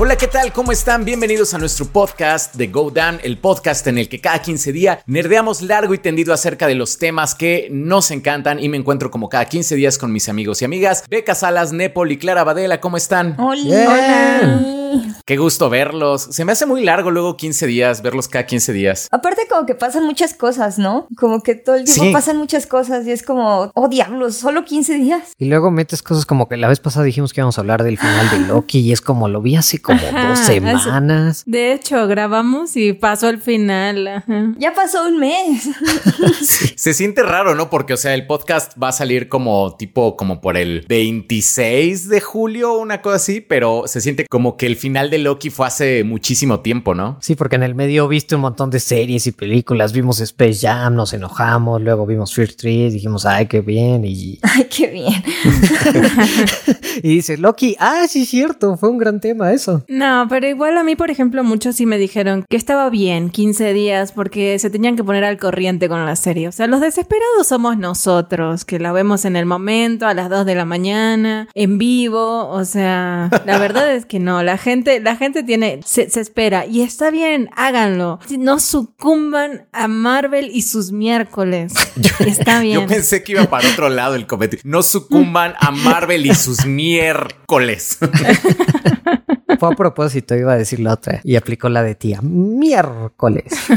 [0.00, 0.52] Hola, ¿qué tal?
[0.52, 1.04] ¿Cómo están?
[1.04, 4.98] Bienvenidos a nuestro podcast de Go Down, el podcast en el que cada 15 días
[5.06, 9.28] nerdeamos largo y tendido acerca de los temas que nos encantan y me encuentro como
[9.28, 11.02] cada 15 días con mis amigos y amigas.
[11.10, 13.34] Beca Salas, Nepal y Clara Badela, ¿cómo están?
[13.40, 14.77] Hola.
[15.24, 16.22] Qué gusto verlos.
[16.30, 19.08] Se me hace muy largo luego 15 días, verlos cada 15 días.
[19.10, 21.06] Aparte como que pasan muchas cosas, ¿no?
[21.16, 22.12] Como que todo el tiempo Sí.
[22.12, 25.32] pasan muchas cosas y es como, oh diablos, solo 15 días.
[25.38, 27.98] Y luego metes cosas como que la vez pasada dijimos que íbamos a hablar del
[27.98, 31.42] final de Loki y es como lo vi hace como Ajá, dos hace- semanas.
[31.46, 34.06] De hecho, grabamos y pasó el final.
[34.08, 34.54] ajá.
[34.58, 35.68] Ya pasó un mes.
[36.76, 37.70] Se siente raro, ¿no?
[37.70, 42.20] Porque, o sea, el podcast va a salir como tipo, como por el 26 de
[42.20, 46.04] julio, una cosa así, pero se siente como que el final de Loki fue hace
[46.04, 47.18] muchísimo tiempo, ¿no?
[47.20, 50.94] Sí, porque en el medio viste un montón de series y películas, vimos Space Jam,
[50.94, 55.22] nos enojamos, luego vimos Fear Street, dijimos, ay, qué bien, y, Ay, qué bien.
[57.02, 59.84] y dice Loki, ah, sí, cierto, fue un gran tema eso.
[59.88, 63.72] No, pero igual a mí, por ejemplo, muchos sí me dijeron que estaba bien 15
[63.72, 66.48] días porque se tenían que poner al corriente con la serie.
[66.48, 70.46] O sea, los desesperados somos nosotros, que la vemos en el momento, a las 2
[70.46, 72.48] de la mañana, en vivo.
[72.48, 74.67] O sea, la verdad es que no, la gente,
[75.00, 78.18] la gente tiene, se, se espera y está bien, háganlo.
[78.38, 81.72] No sucumban a Marvel y sus miércoles.
[82.20, 82.80] Está bien.
[82.80, 84.62] Yo pensé que iba para otro lado el comentario.
[84.64, 87.98] No sucumban a Marvel y sus miércoles.
[89.58, 93.44] Fue a propósito, iba a decir la otra, y aplicó la de tía, miércoles.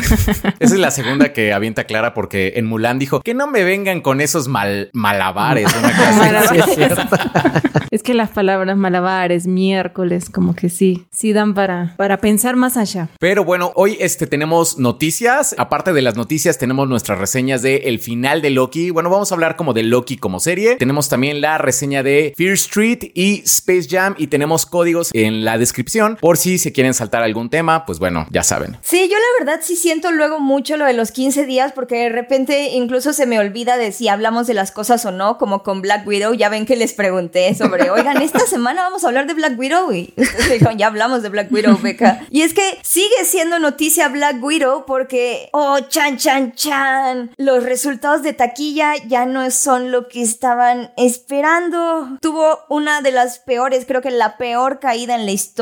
[0.60, 4.02] Esa es la segunda que avienta Clara porque en Mulan dijo que no me vengan
[4.02, 5.68] con esos mal malabares.
[5.76, 6.20] Una cosa así.
[6.20, 6.66] Malabares.
[6.66, 7.02] Sí, es cierto.
[7.92, 12.78] Es que las palabras malabares, miércoles, como que sí, sí dan para, para pensar más
[12.78, 13.10] allá.
[13.20, 15.54] Pero bueno, hoy este tenemos noticias.
[15.58, 18.92] Aparte de las noticias, tenemos nuestras reseñas de el final de Loki.
[18.92, 20.78] Bueno, vamos a hablar como de Loki como serie.
[20.78, 25.58] Tenemos también la reseña de Fear Street y Space Jam y tenemos códigos en la
[25.58, 25.71] descripción
[26.20, 28.78] por si se quieren saltar algún tema, pues bueno, ya saben.
[28.82, 32.10] Sí, yo la verdad sí siento luego mucho lo de los 15 días porque de
[32.10, 35.82] repente incluso se me olvida de si hablamos de las cosas o no, como con
[35.82, 36.34] Black Widow.
[36.34, 39.92] Ya ven que les pregunté sobre, oigan, esta semana vamos a hablar de Black Widow
[39.92, 42.26] y ustedes dijeron, ya hablamos de Black Widow, Beca.
[42.30, 48.24] Y es que sigue siendo noticia Black Widow porque, oh, chan, chan, chan, los resultados
[48.24, 52.18] de taquilla ya no son lo que estaban esperando.
[52.22, 55.61] Tuvo una de las peores, creo que la peor caída en la historia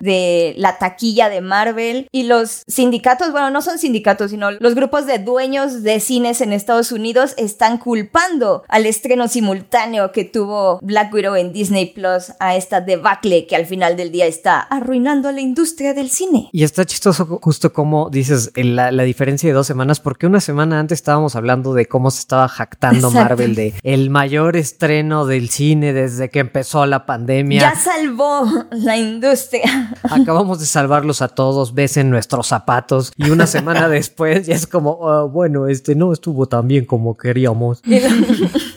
[0.00, 5.06] de la taquilla de Marvel y los sindicatos, bueno, no son sindicatos, sino los grupos
[5.06, 11.12] de dueños de cines en Estados Unidos están culpando al estreno simultáneo que tuvo Black
[11.12, 15.40] Widow en Disney Plus a esta debacle que al final del día está arruinando la
[15.40, 16.48] industria del cine.
[16.52, 20.26] Y está chistoso ju- justo como dices en la, la diferencia de dos semanas, porque
[20.26, 23.28] una semana antes estábamos hablando de cómo se estaba jactando Exacto.
[23.30, 27.60] Marvel de el mayor estreno del cine desde que empezó la pandemia.
[27.60, 29.39] Ya salvó la industria.
[30.02, 35.08] Acabamos de salvarlos a todos, besen nuestros zapatos y una semana después ya es como,
[35.08, 37.80] "Ah, bueno, este no estuvo tan bien como queríamos.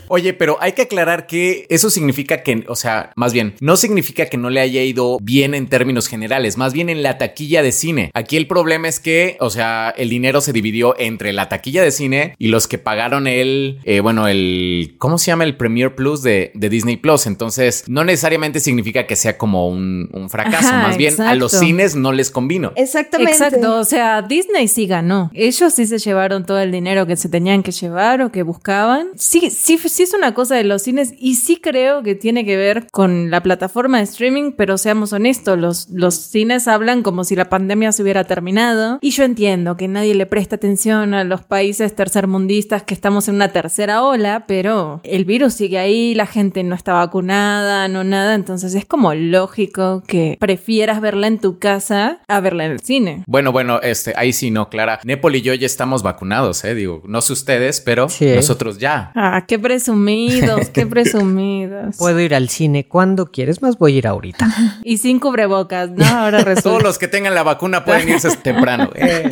[0.08, 4.28] Oye, pero hay que aclarar que eso significa que, o sea, más bien, no significa
[4.28, 7.72] que no le haya ido bien en términos generales, más bien en la taquilla de
[7.72, 8.12] cine.
[8.14, 11.92] Aquí el problema es que, o sea, el dinero se dividió entre la taquilla de
[11.92, 15.44] cine y los que pagaron el, eh, bueno, el, ¿cómo se llama?
[15.44, 17.26] El Premier Plus de, de Disney Plus.
[17.28, 21.52] Entonces, no necesariamente significa que sea como un, un fracaso, Ajá, más bien a los
[21.52, 22.72] cines no les convino.
[22.76, 23.34] Exactamente.
[23.34, 25.32] Exacto, o sea, Disney sí ganó.
[25.34, 29.08] Ellos sí se llevaron todo el dinero que se tenían que llevar o que buscaban.
[29.16, 32.58] Sí, sí, sí es una cosa de los cines y sí creo que tiene que
[32.58, 37.36] ver con la plataforma de streaming, pero seamos honestos, los, los cines hablan como si
[37.36, 41.44] la pandemia se hubiera terminado y yo entiendo que nadie le presta atención a los
[41.44, 46.64] países tercermundistas que estamos en una tercera ola, pero el virus sigue ahí, la gente
[46.64, 52.20] no está vacunada, no nada, entonces es como lógico que prefieras verla en tu casa
[52.28, 53.24] a verla en el cine.
[53.28, 55.00] Bueno, bueno, este, ahí sí, no, Clara.
[55.04, 56.74] Nepal y yo ya estamos vacunados, eh.
[56.76, 58.26] Digo, no sé ustedes, pero Sí.
[58.36, 59.12] nosotros ya.
[59.16, 61.98] Ah, qué presumidos, qué presumidos.
[61.98, 64.48] Puedo ir al cine cuando quieres, más voy a ir ahorita.
[64.84, 66.06] Y sin cubrebocas, ¿no?
[66.06, 66.62] Ahora resulta.
[66.62, 68.90] Todos los que tengan la vacuna pueden irse temprano.
[68.96, 69.30] Eh.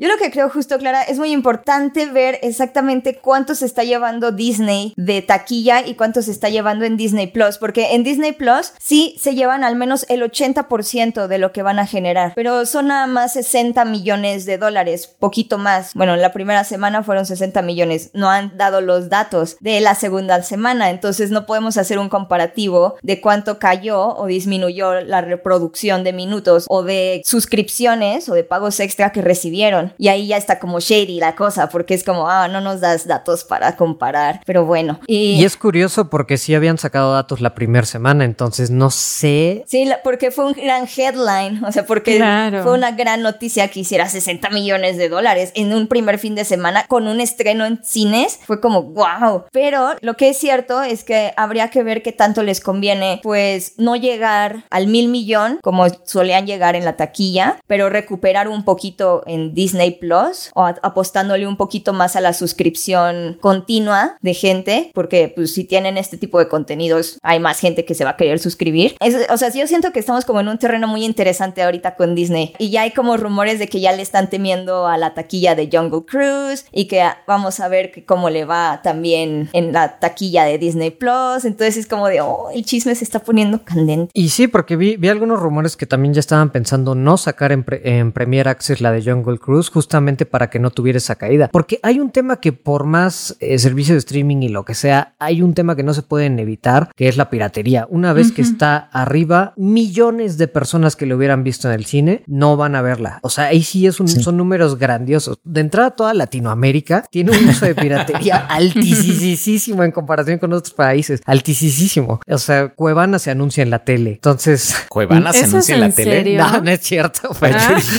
[0.00, 4.32] Yo lo que creo justo, Clara, es muy importante ver exactamente cuánto se está llevando
[4.32, 8.72] Disney de taquilla y cuánto se está llevando en Disney Plus, porque en Disney Plus
[8.78, 12.86] sí se llevan al menos el 80% de lo que van a generar, pero son
[12.86, 15.92] nada más 60 millones de dólares, poquito más.
[15.92, 20.42] Bueno, la primera semana fueron 60 millones, no han dado los datos de la segunda
[20.42, 26.14] semana, entonces no podemos hacer un comparativo de cuánto cayó o disminuyó la reproducción de
[26.14, 29.89] minutos o de suscripciones o de pagos extra que recibieron.
[29.98, 33.06] Y ahí ya está como shady la cosa, porque es como, ah, no nos das
[33.06, 34.40] datos para comparar.
[34.46, 35.00] Pero bueno.
[35.06, 39.64] Y, Y es curioso porque sí habían sacado datos la primera semana, entonces no sé.
[39.66, 42.62] Sí, la- porque fue un gran headline, o sea, porque Claro.
[42.62, 46.44] fue una gran noticia que hiciera 60 millones de dólares en un primer fin de
[46.44, 48.38] semana con un estreno en cines.
[48.46, 49.44] Fue como, wow.
[49.52, 53.74] Pero lo que es cierto es que habría que ver qué tanto les conviene, pues,
[53.78, 59.22] no llegar al mil millón como solían llegar en la taquilla, pero recuperar un poquito
[59.26, 65.32] en Disney Plus o apostándole un poquito más a la suscripción continua de gente, porque
[65.34, 68.38] pues si tienen este tipo de contenidos, hay más gente que se va a querer
[68.38, 68.96] suscribir.
[69.00, 72.14] Es- o sea, yo siento que estamos como en un terreno muy interesante ahorita con
[72.14, 75.54] Disney y ya hay como rumores de que ya le están temiendo a la taquilla
[75.54, 80.44] de Jungle Cruise y que vamos a ver cómo le va también en la taquilla
[80.44, 81.44] de Disney Plus.
[81.44, 84.10] Entonces es como de, oh, el chisme se está poniendo candente.
[84.14, 87.64] Y sí, porque vi, vi algunos rumores que también ya estaban pensando no sacar en,
[87.64, 91.48] pre- en Premier Access la de Jungle Cruise justamente para que no tuviera esa caída.
[91.52, 95.14] Porque hay un tema que por más eh, servicio de streaming y lo que sea,
[95.18, 97.86] hay un tema que no se pueden evitar, que es la piratería.
[97.90, 102.22] Una vez que está arriba, millones de personas que lo hubieran visto en el cine
[102.26, 103.18] no van a verla.
[103.22, 105.38] O sea, ahí sí, es un- son números grandiosos.
[105.44, 111.20] De entrada, toda Latinoamérica tiene un uso de piratería altísimo en comparación con otros países.
[111.26, 112.20] Altísimo.
[112.28, 114.12] O sea, Cuevana se anuncia en la tele.
[114.12, 116.10] Entonces, Cuevana se ¿Eso es anuncia en la en tele.
[116.10, 116.38] serio?
[116.44, 117.30] no, no es cierto.
[117.40, 117.78] Ah.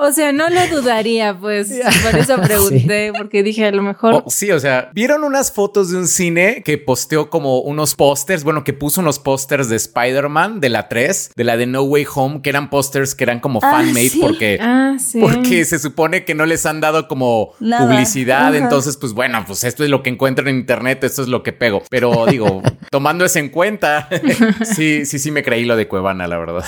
[0.00, 1.68] O sea, no lo dudaría, pues.
[2.10, 4.22] Por eso pregunté, porque dije, a lo mejor.
[4.26, 8.44] Oh, sí, o sea, ¿vieron unas fotos de un cine que posteó como unos pósters?
[8.44, 12.06] Bueno, que puso unos pósters de Spider-Man, de la 3, de la de No Way
[12.14, 14.18] Home, que eran pósters que eran como Ah, fan-made sí.
[14.20, 14.58] porque...
[14.60, 15.20] Ah, sí.
[15.20, 17.86] Porque se supone que no les han dado como Nada.
[17.86, 21.42] publicidad, entonces pues bueno, pues esto es lo que encuentro en internet, esto es lo
[21.42, 21.82] que pego.
[21.90, 24.08] Pero digo, tomando eso en cuenta,
[24.76, 26.64] sí, sí, sí me creí lo de Cuevana, la verdad.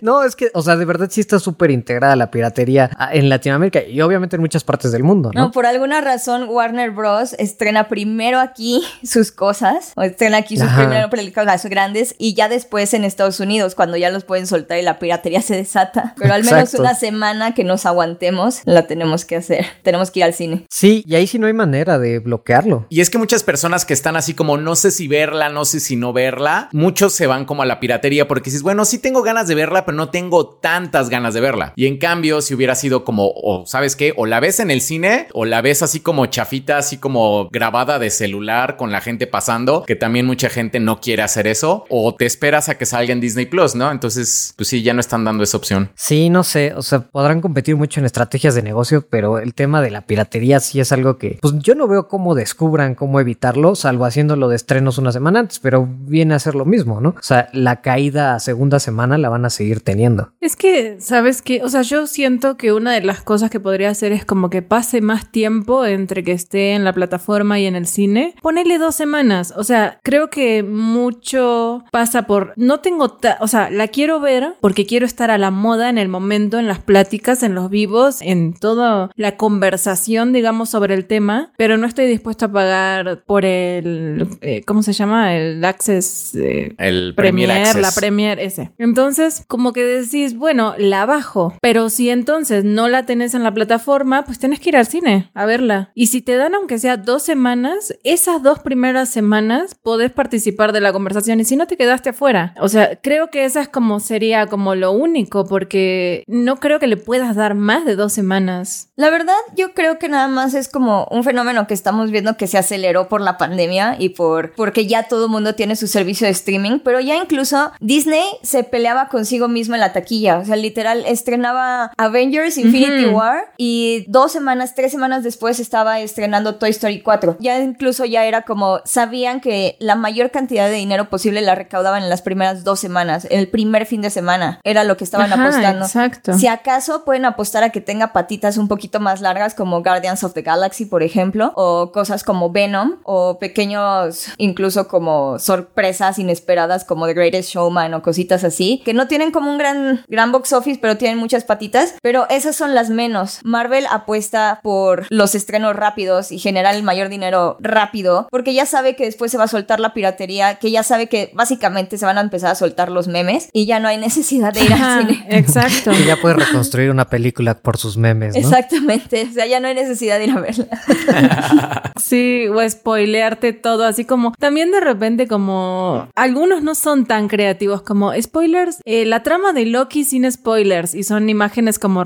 [0.00, 3.82] No, es que, o sea, de verdad sí está súper integrada la piratería en Latinoamérica
[3.82, 5.40] y obviamente en muchas partes del mundo, ¿no?
[5.40, 7.34] No, por alguna razón Warner Bros.
[7.38, 10.82] estrena primero aquí sus cosas, o estrena aquí sus Ajá.
[10.82, 14.82] primeras películas grandes y ya después en Estados Unidos, cuando ya los pueden soltar y
[14.82, 16.14] la piratería se desata.
[16.18, 16.82] Pero al menos Exacto.
[16.82, 19.66] una semana que nos aguantemos, la tenemos que hacer.
[19.82, 20.66] Tenemos que ir al cine.
[20.70, 22.86] Sí, y ahí sí no hay manera de bloquearlo.
[22.88, 25.80] Y es que muchas personas que están así como no sé si verla, no sé
[25.80, 29.22] si no verla, muchos se van como a la piratería porque dices, bueno, sí tengo
[29.22, 31.72] ganas de verla, pero no tengo tantas ganas de verla.
[31.76, 34.80] Y en cambio, si hubiera sido como, o sabes qué, o la ves en el
[34.80, 39.26] cine, o la ves así como chafita, así como grabada de celular con la gente
[39.26, 43.12] pasando, que también mucha gente no quiere hacer eso, o te esperas a que salga
[43.12, 43.90] en Disney Plus, ¿no?
[43.90, 45.90] Entonces, pues sí, ya no están dando esa opción.
[45.94, 49.80] Sí, no sé, o sea, podrán competir mucho en estrategias de negocio, pero el tema
[49.82, 53.74] de la piratería sí es algo que, pues yo no veo cómo descubran cómo evitarlo,
[53.74, 57.10] salvo haciéndolo de estrenos una semana antes, pero viene a ser lo mismo, ¿no?
[57.10, 60.32] O sea, la caída a segunda semana la van a seguir teniendo.
[60.40, 61.62] Es que, ¿sabes qué?
[61.62, 64.62] O sea, yo siento que una de las cosas que podría hacer es como que
[64.62, 68.34] pase más tiempo entre que esté en la plataforma y en el cine.
[68.42, 69.52] Ponerle dos semanas.
[69.56, 72.52] O sea, creo que mucho pasa por...
[72.56, 73.18] No tengo...
[73.40, 76.66] O sea, la quiero ver porque quiero estar a la moda en el momento, en
[76.66, 81.86] las pláticas, en los vivos, en toda la conversación, digamos, sobre el tema, pero no
[81.86, 84.28] estoy dispuesta a pagar por el...
[84.40, 85.36] eh, ¿Cómo se llama?
[85.36, 86.34] El Access...
[86.34, 87.82] eh, El Premier, Premier, Access.
[87.82, 88.72] la Premier, ese.
[88.78, 91.54] Entonces, como que decís, bueno, la bajo.
[91.60, 95.30] Pero si entonces no la tenés en la plataforma, pues tenés que ir al cine
[95.34, 95.90] a verla.
[95.94, 100.80] Y si te dan, aunque sea dos semanas, esas dos primeras semanas podés participar de
[100.80, 101.40] la conversación.
[101.40, 102.54] Y si no, te quedaste afuera.
[102.60, 106.86] O sea, creo que esa es como sería como lo único, porque no creo que
[106.86, 108.90] le puedas dar más de dos semanas.
[108.96, 112.46] La verdad, yo creo que nada más es como un fenómeno que estamos viendo que
[112.46, 116.26] se aceleró por la pandemia y por porque ya todo el mundo tiene su servicio
[116.26, 120.56] de streaming, pero ya incluso Disney se peleaba consigo mismo en la taquilla, o sea,
[120.56, 123.06] literal estrenaba Avengers Infinity.
[123.06, 127.36] War y dos semanas, tres semanas después estaba estrenando Toy Story 4.
[127.40, 132.02] Ya incluso ya era como sabían que la mayor cantidad de dinero posible la recaudaban
[132.02, 135.42] en las primeras dos semanas, el primer fin de semana era lo que estaban Ajá,
[135.42, 135.84] apostando.
[135.84, 136.34] exacto.
[136.38, 140.34] Si acaso pueden apostar a que tenga patitas un poquito más largas como Guardians of
[140.34, 147.06] the Galaxy, por ejemplo, o cosas como Venom, o pequeños, incluso como sorpresas inesperadas como
[147.06, 150.78] The Greatest Showman o cositas así, que no tienen como un gran, gran box office,
[150.80, 153.40] pero tienen muchas patitas, pero esas son las menos.
[153.44, 158.96] Marvel apuesta por los estrenos rápidos y generar el mayor dinero rápido, porque ya sabe
[158.96, 162.18] que después se va a soltar la piratería, que ya sabe que básicamente se van
[162.18, 165.26] a empezar a soltar los memes y ya no hay necesidad de ir al cine.
[165.30, 165.92] exacto.
[165.92, 168.40] Y ya puedes reconstruir una película por sus memes, ¿no?
[168.40, 170.66] Exactamente, o sea, ya no hay necesidad de ir a verla.
[171.96, 177.82] Sí, o spoilearte todo, así como también de repente como algunos no son tan creativos
[177.82, 182.04] como spoilers, eh, la trama de Loki sin spoilers y son imágenes como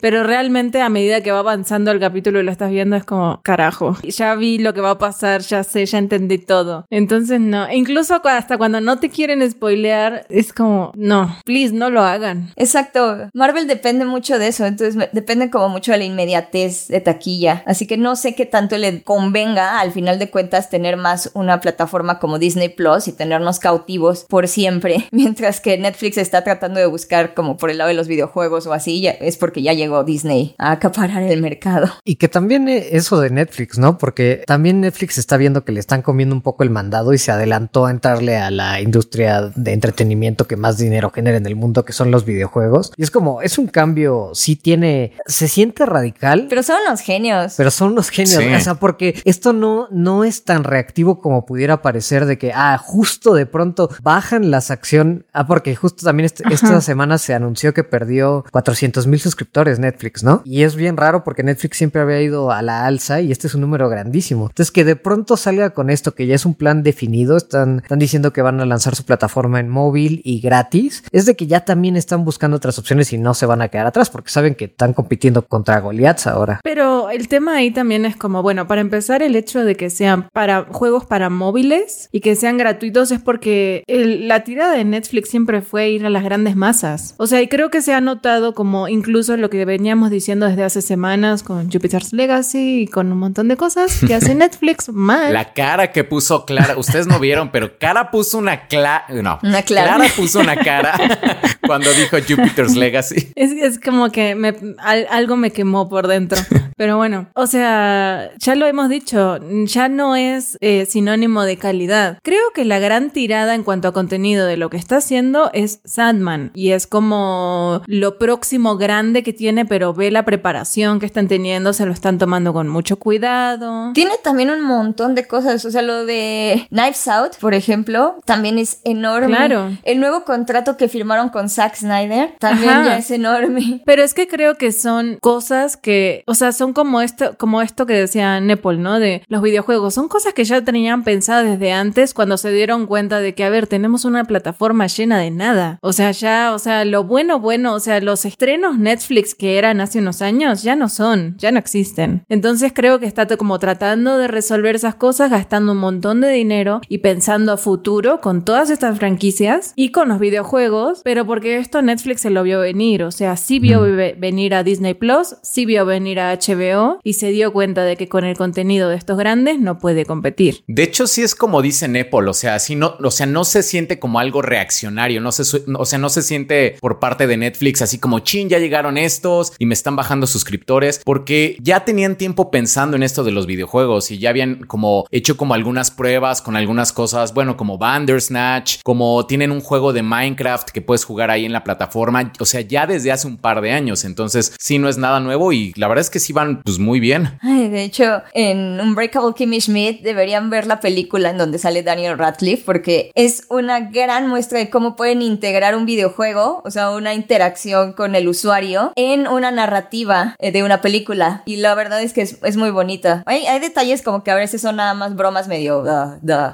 [0.00, 3.40] pero realmente a medida que va avanzando el capítulo y lo estás viendo es como,
[3.42, 6.86] carajo, ya vi lo que va a pasar, ya sé, ya entendí todo.
[6.90, 12.02] Entonces no, incluso hasta cuando no te quieren spoilear, es como, no, please, no lo
[12.02, 12.50] hagan.
[12.56, 17.62] Exacto, Marvel depende mucho de eso, entonces depende como mucho de la inmediatez de taquilla,
[17.66, 21.60] así que no sé qué tanto le convenga al final de cuentas tener más una
[21.60, 26.86] plataforma como Disney Plus y tenernos cautivos por siempre, mientras que Netflix está tratando de
[26.86, 30.54] buscar como por el lado de los videojuegos o así, es porque ya llegó Disney
[30.58, 31.88] a acaparar el mercado.
[32.04, 33.96] Y que también eh, eso de Netflix, ¿no?
[33.96, 37.32] Porque también Netflix está viendo que le están comiendo un poco el mandado y se
[37.32, 41.86] adelantó a entrarle a la industria de entretenimiento que más dinero genera en el mundo,
[41.86, 42.92] que son los videojuegos.
[42.98, 46.44] Y es como, es un cambio, sí tiene, se siente radical.
[46.50, 47.54] Pero son unos genios.
[47.56, 51.80] Pero son unos genios, o sea, porque esto no, no es tan reactivo como pudiera
[51.80, 56.44] parecer de que, ah, justo de pronto bajan las acciones, ah, porque justo también este,
[56.52, 59.37] esta semana se anunció que perdió 400 mil suscriptores
[59.78, 60.42] Netflix, ¿no?
[60.44, 63.54] Y es bien raro porque Netflix siempre había ido a la alza y este es
[63.54, 64.46] un número grandísimo.
[64.48, 67.98] Entonces que de pronto salga con esto que ya es un plan definido, están, están
[67.98, 71.64] diciendo que van a lanzar su plataforma en móvil y gratis, es de que ya
[71.64, 74.66] también están buscando otras opciones y no se van a quedar atrás porque saben que
[74.66, 76.60] están compitiendo contra Goliaths ahora.
[76.62, 80.28] Pero el tema ahí también es como, bueno, para empezar el hecho de que sean
[80.32, 85.62] para juegos para móviles y que sean gratuitos es porque la tirada de Netflix siempre
[85.62, 87.14] fue ir a las grandes masas.
[87.18, 90.62] O sea, y creo que se ha notado como incluso lo que veníamos diciendo desde
[90.64, 95.32] hace semanas con Jupiter's Legacy y con un montón de cosas que hace Netflix mal.
[95.32, 99.62] La cara que puso Clara, ustedes no vieron, pero Cara puso una clara, no, una
[99.62, 99.96] clara.
[99.96, 100.98] Clara puso una cara
[101.66, 103.32] cuando dijo Jupiter's Legacy.
[103.34, 106.40] Es, como que me, algo me quemó por dentro.
[106.76, 112.18] Pero bueno, o sea, ya lo hemos dicho, ya no es eh, sinónimo de calidad.
[112.22, 115.80] Creo que la gran tirada en cuanto a contenido de lo que está haciendo es
[115.84, 121.28] Sandman y es como lo próximo grande que tiene, pero ve la preparación que están
[121.28, 123.92] teniendo, se lo están tomando con mucho cuidado.
[123.92, 128.58] Tiene también un montón de cosas, o sea, lo de Knives Out, por ejemplo, también
[128.58, 129.36] es enorme.
[129.36, 129.70] Claro.
[129.82, 133.82] El nuevo contrato que firmaron con Zack Snyder también ya es enorme.
[133.84, 137.86] Pero es que creo que son cosas que, o sea, son como esto, como esto
[137.86, 138.98] que decía Nepal, ¿no?
[138.98, 139.94] De los videojuegos.
[139.94, 143.50] Son cosas que ya tenían pensadas desde antes cuando se dieron cuenta de que, a
[143.50, 145.78] ver, tenemos una plataforma llena de nada.
[145.82, 148.97] O sea, ya, o sea, lo bueno, bueno, o sea, los estrenos Netflix
[149.38, 152.24] que eran hace unos años ya no son, ya no existen.
[152.28, 156.80] Entonces creo que está como tratando de resolver esas cosas gastando un montón de dinero
[156.88, 161.82] y pensando a futuro con todas estas franquicias y con los videojuegos, pero porque esto
[161.82, 165.84] Netflix se lo vio venir, o sea, sí vio venir a Disney Plus, sí vio
[165.84, 169.58] venir a HBO y se dio cuenta de que con el contenido de estos grandes
[169.58, 170.62] no puede competir.
[170.66, 173.62] De hecho, sí es como dice Nepal, o sea, así no, o sea, no se
[173.62, 175.42] siente como algo reaccionario, no se,
[175.76, 179.52] o sea, no se siente por parte de Netflix así como, chin, ya llegaron estos
[179.58, 184.10] y me están bajando suscriptores, porque ya tenían tiempo pensando en esto de los videojuegos
[184.10, 189.26] y ya habían como hecho como algunas pruebas con algunas cosas, bueno, como Bandersnatch, como
[189.26, 192.86] tienen un juego de Minecraft que puedes jugar ahí en la plataforma, o sea, ya
[192.86, 196.02] desde hace un par de años, entonces sí no es nada nuevo y la verdad
[196.02, 197.38] es que sí van pues muy bien.
[197.42, 202.62] De hecho, en Unbreakable Kimmy Schmidt deberían ver la película en donde sale Daniel Radcliffe
[202.64, 207.92] porque es una gran muestra de cómo pueden integrar un videojuego, o sea, una interacción
[207.92, 212.22] con el usuario en una narrativa eh, de una película y la verdad es que
[212.22, 213.22] es, muy bonita.
[213.26, 215.84] Hay, hay, detalles como que a veces son nada más bromas medio,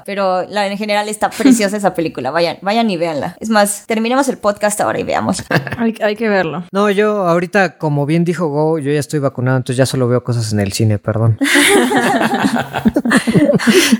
[0.05, 2.31] pero la, en general está preciosa esa película.
[2.31, 3.35] Vayan, vayan y véanla.
[3.39, 5.43] Es más, terminemos el podcast ahora y veamos.
[5.77, 6.63] hay, hay que verlo.
[6.71, 10.23] No, yo ahorita, como bien dijo Go, yo ya estoy vacunado, entonces ya solo veo
[10.23, 11.37] cosas en el cine, perdón.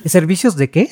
[0.05, 0.89] ¿Servicios de qué?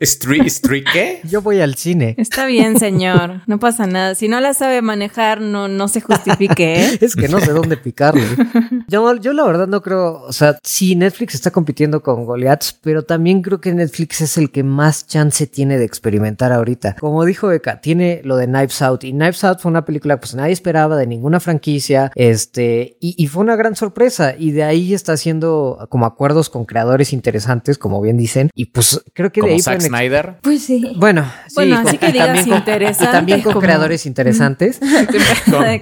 [0.00, 1.20] ¿Street, street qué?
[1.24, 2.14] Yo voy al cine.
[2.18, 3.42] Está bien, señor.
[3.46, 4.14] No pasa nada.
[4.14, 6.84] Si no la sabe manejar, no, no se justifique.
[6.84, 6.98] ¿eh?
[7.00, 8.24] es que no sé dónde picarle.
[8.88, 13.02] Yo, yo la verdad no creo, o sea, sí, Netflix está compitiendo con Goliaths, pero
[13.02, 16.96] también creo que Netflix es el que más chance tiene de experimentar ahorita.
[17.00, 20.20] Como dijo Eka, tiene lo de Knives Out y Knives Out fue una película que
[20.20, 24.62] pues nadie esperaba de ninguna franquicia, este, y, y fue una gran sorpresa y de
[24.62, 29.40] ahí está haciendo como acuerdos con creadores interesantes, como bien dicen, y pues creo que
[29.40, 30.36] de ahí Zack Snyder.
[30.42, 30.92] Pues sí.
[30.96, 33.04] Bueno, sí, bueno, así que digas interesante.
[33.04, 34.80] Y también con creadores interesantes.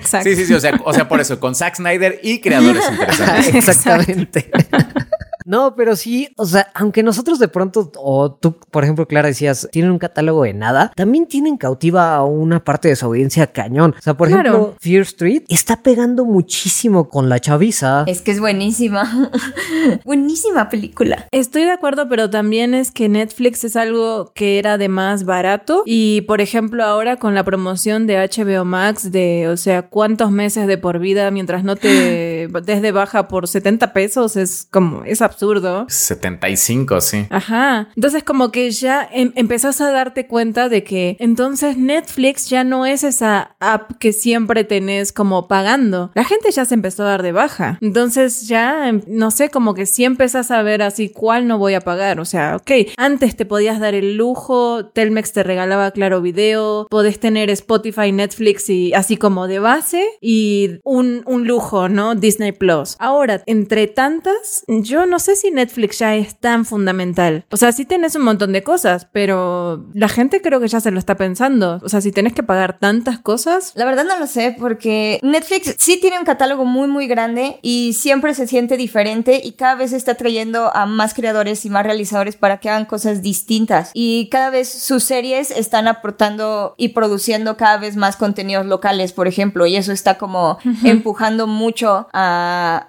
[0.05, 0.29] Exacto.
[0.29, 3.55] Sí, sí, sí, o sea, o sea, por eso, con Zack Snyder y creadores interesantes.
[3.55, 4.51] Exactamente.
[5.45, 9.69] No, pero sí, o sea, aunque nosotros de pronto, o tú, por ejemplo, Clara, decías,
[9.73, 13.95] tienen un catálogo de nada, también tienen cautiva a una parte de su audiencia cañón.
[13.99, 14.43] O sea, por Claro.
[14.51, 18.05] ejemplo, Fear Street está pegando muchísimo con la chaviza.
[18.07, 19.31] Es que es buenísima.
[20.05, 21.27] buenísima película.
[21.31, 25.83] Estoy de acuerdo, pero también es que Netflix es algo que era de más barato
[25.87, 30.67] y por ejemplo ahora con la promoción de HBO Max de, o sea, cuántos meses
[30.67, 31.89] de por vida mientras no te
[32.49, 35.87] des de baja por 70 pesos es como, es absurdo.
[35.89, 37.27] 75, sí.
[37.31, 37.89] Ajá.
[37.97, 42.87] Entonces como que ya em- empezás a darte cuenta de que entonces Netflix ya no
[42.87, 46.11] es esa app que siempre tenés como pagando.
[46.15, 47.79] La gente ya se empezó a dar de baja.
[47.81, 51.75] Entonces ya, em, no sé, como que sí empezás a ver así cuál no voy
[51.75, 52.21] a pagar.
[52.21, 57.19] O sea, ok, antes te podías dar el lujo, Telmex te regalaba Claro Video, podés
[57.21, 62.15] tener Spotify, Netflix y así como de base y un, un lujo, ¿no?
[62.15, 62.97] Disney Plus.
[62.99, 67.45] Ahora, entre tantas, yo no sé si Netflix ya es tan fundamental.
[67.50, 70.91] O sea, sí tenés un montón de cosas, pero la gente creo que ya se
[70.91, 71.81] lo está pensando.
[71.83, 75.76] O sea, si tenés que pagar tantas cosas, La verdad no lo sé porque Netflix
[75.79, 79.93] sí tiene un catálogo muy muy grande y siempre se siente diferente y cada vez
[79.93, 84.50] está trayendo a más creadores y más realizadores para que hagan cosas distintas y cada
[84.50, 89.76] vez sus series están aportando y produciendo cada vez más contenidos locales, por ejemplo, y
[89.76, 92.24] eso está como empujando mucho a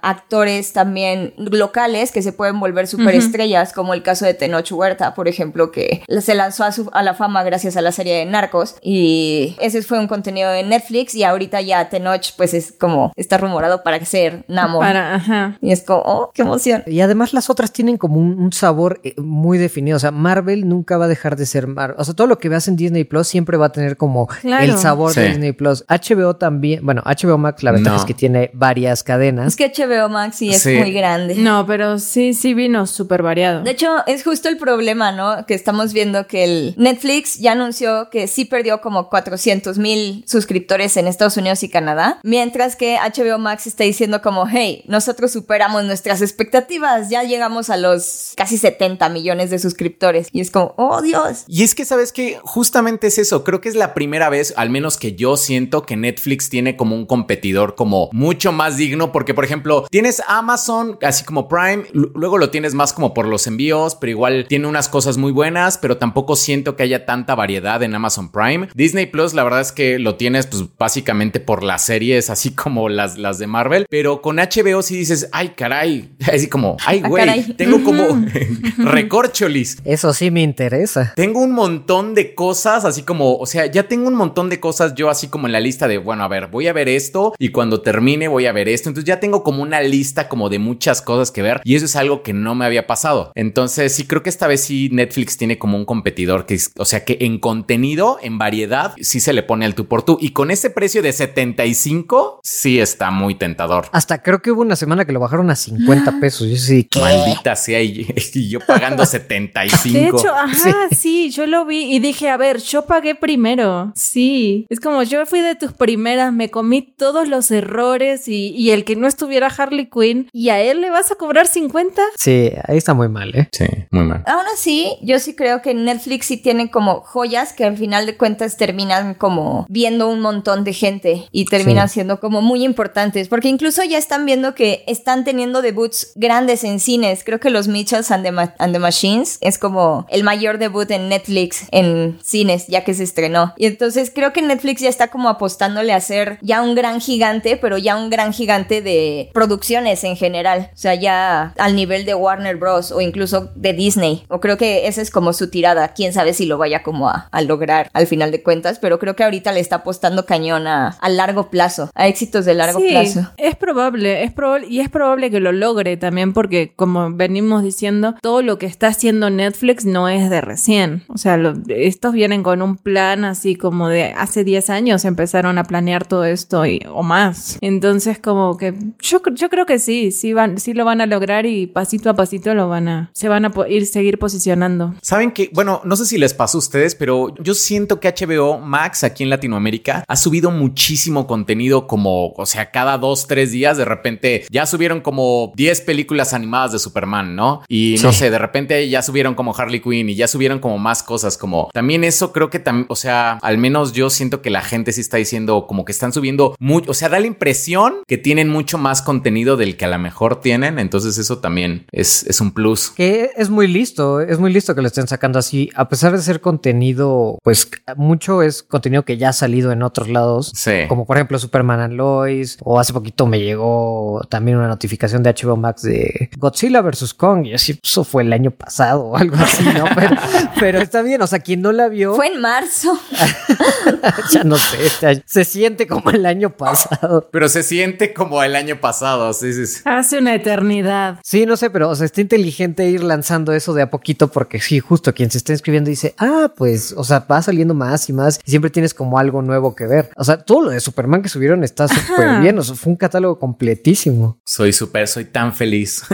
[0.02, 5.28] actores también locales que se pueden volver superestrellas, como el caso de Tenoch Huerta, por
[5.28, 8.76] ejemplo, que se lanzó a, su- a la fama gracias a la serie de Narcos
[8.82, 13.38] y ese fue un contenido de Netflix y ahorita ya Tenoch pues es como está
[13.38, 15.58] rumorado para ser Namor para, ajá.
[15.62, 19.00] y es como oh qué emoción Y además las otras tienen como un, un sabor
[19.04, 19.98] eh, muy definido.
[19.98, 21.96] O sea, Marvel nunca va a dejar de ser Marvel.
[22.00, 24.64] O sea, todo lo que veas en Disney Plus siempre va a tener como Claro.
[24.64, 25.28] el sabor de Sí.
[25.30, 25.84] Disney Plus.
[25.88, 28.02] HBO también, bueno, HBO Max la ventaja No.
[28.02, 29.25] es que tiene varias cadenas.
[29.46, 30.76] Es que HBO Max sí es Sí.
[30.76, 33.64] muy grande No, pero sí, sí vino súper variado.
[33.64, 35.46] De hecho, es justo el problema, ¿no?
[35.46, 40.98] Que estamos viendo que el Netflix ya anunció que sí perdió como 400 mil suscriptores
[40.98, 45.84] en Estados Unidos y Canadá, mientras que HBO Max está diciendo como, hey, nosotros superamos
[45.84, 50.28] nuestras expectativas, ya llegamos a los casi 70 millones de suscriptores.
[50.32, 51.44] Y es como, oh Dios.
[51.48, 53.44] Y es que, ¿sabes que Justamente es eso.
[53.44, 56.96] Creo que es la primera vez, al menos que yo siento que Netflix tiene como
[56.96, 62.38] un competidor como mucho más digno, porque, por ejemplo, tienes Amazon, así como Prime, luego
[62.38, 65.98] lo tienes más como por los envíos, pero igual tiene unas cosas muy buenas, pero
[65.98, 68.68] tampoco siento que haya tanta variedad en Amazon Prime.
[68.76, 72.90] Disney Plus, la verdad es que lo tienes, pues, básicamente por las series, así como
[72.90, 77.08] las, las de Marvel, pero con HBO sí dices, ay, caray, así como, ay, Ah,
[77.08, 77.44] güey, caray.
[77.54, 78.04] tengo como
[78.78, 79.78] recorcholis.
[79.86, 81.14] Eso sí me interesa.
[81.16, 84.94] Tengo un montón de cosas, así como, o sea, ya tengo un montón de cosas
[84.96, 87.50] yo así como en la lista de, bueno, a ver, voy a ver esto y
[87.50, 88.90] cuando termine voy a ver esto.
[88.96, 91.98] Entonces ya tengo como una lista como de muchas cosas que ver y eso es
[91.98, 93.34] algo que no me había pasado.
[93.36, 96.86] Entonces sí creo que esta vez sí Netflix tiene como un competidor que, es- o
[96.86, 100.30] sea, que en contenido, en variedad, sí se le pone al tú por tú y
[100.30, 103.88] con ese precio de 75, sí está muy tentador.
[103.92, 106.48] Hasta creo que hubo una semana que lo bajaron a 50 pesos.
[106.50, 107.00] Yo sí, ¿qué?
[107.02, 110.00] Maldita sea, y, y yo pagando 75.
[110.00, 111.30] De hecho, ajá, sí.
[111.32, 113.92] yo lo vi y dije, a ver, yo pagué primero.
[113.96, 118.72] Sí, es como yo fui de tus primeras, me comí todos los errores y, y
[118.72, 122.02] el que no estuviera Harley Quinn y a él le vas a cobrar 50.
[122.18, 123.50] Sí, ahí está muy mal, ¿eh?
[123.52, 124.24] Sí, muy mal.
[124.28, 128.16] Aún así, yo sí creo que Netflix sí tiene como joyas que al final de
[128.18, 133.50] cuentas terminan como viendo un montón de gente y terminan siendo como muy importantes, porque
[133.50, 137.24] incluso ya están viendo que están teniendo debuts grandes en cines.
[137.24, 140.90] Creo que los Mitchells and the, Ma- and the Machines es como el mayor debut
[140.92, 143.54] en Netflix en cines, ya que se estrenó.
[143.58, 147.58] Y entonces creo que Netflix ya está como apostándole a ser ya un gran gigante,
[147.58, 150.70] pero ya un gran gigante de producciones en general.
[150.74, 152.92] O sea, ya al nivel de Warner Bros.
[152.92, 154.24] o incluso de Disney.
[154.30, 155.90] O creo que esa es como su tirada.
[155.90, 159.16] Quién sabe si lo vaya como a, a lograr al final de cuentas, pero creo
[159.16, 162.88] que ahorita le está apostando cañón a, a largo plazo, a éxitos de largo sí,
[162.90, 163.32] plazo.
[163.38, 168.16] es probable, es probable y es probable que lo logre también porque como venimos diciendo,
[168.22, 171.04] todo lo que está haciendo Netflix no es de recién.
[171.08, 175.58] O sea, lo- estos vienen con un plan así como de hace 10 años empezaron
[175.58, 177.58] a planear todo esto y, o más.
[177.62, 178.65] Entonces como que
[179.02, 182.14] yo, yo creo que sí, sí van, sí lo van a lograr y pasito a
[182.16, 184.94] pasito lo van a, se van a ir seguir posicionando.
[185.02, 188.60] Saben que, bueno, no sé si les pasó a ustedes, pero yo siento que HBO
[188.60, 193.78] Max aquí en Latinoamérica ha subido muchísimo contenido como, o sea, cada dos, tres días
[193.78, 197.62] de repente ya subieron como 10 películas animadas de Superman, ¿no?
[197.68, 198.20] Y no Sí.
[198.20, 201.70] sé, de repente ya subieron como Harley Quinn y ya subieron como más cosas, como
[201.74, 205.02] también eso creo que también, o sea, al menos yo siento que la gente sí
[205.02, 208.78] está diciendo como que están subiendo mucho, o sea, da la impresión que tienen mucho
[208.78, 212.92] más contenido del que a lo mejor tienen, entonces eso también es, es un plus.
[212.96, 216.22] Que es muy listo, es muy listo que lo estén sacando así, a pesar de
[216.22, 220.72] ser contenido, pues mucho es contenido que ya ha salido en otros lados, Sí.
[220.88, 225.32] como por ejemplo Superman and Lois, o hace poquito me llegó también una notificación de
[225.34, 227.14] HBO Max de Godzilla vs.
[227.14, 229.86] Kong, y así, eso fue el año pasado o algo así, ¿no?
[229.96, 230.16] Pero,
[230.60, 232.98] pero está bien, o sea, quien no la vio, Fue en marzo.
[234.32, 237.28] ya no sé, ya se siente como el año pasado.
[237.32, 239.82] Pero se siente como el año pasado, sí, sí, sí.
[239.86, 241.20] Hace una eternidad.
[241.24, 244.60] Sí, no sé, pero o sea, está inteligente ir lanzando eso de a poquito porque
[244.60, 248.14] sí, justo quien se está inscribiendo dice, ah, pues, o sea, va saliendo más y
[248.14, 250.12] más y siempre tienes como algo nuevo que ver.
[250.16, 252.98] O sea, todo lo de Superman que subieron está súper bien, o sea, fue un
[252.98, 254.40] catálogo completísimo.
[254.46, 256.04] Soy súper, soy tan feliz.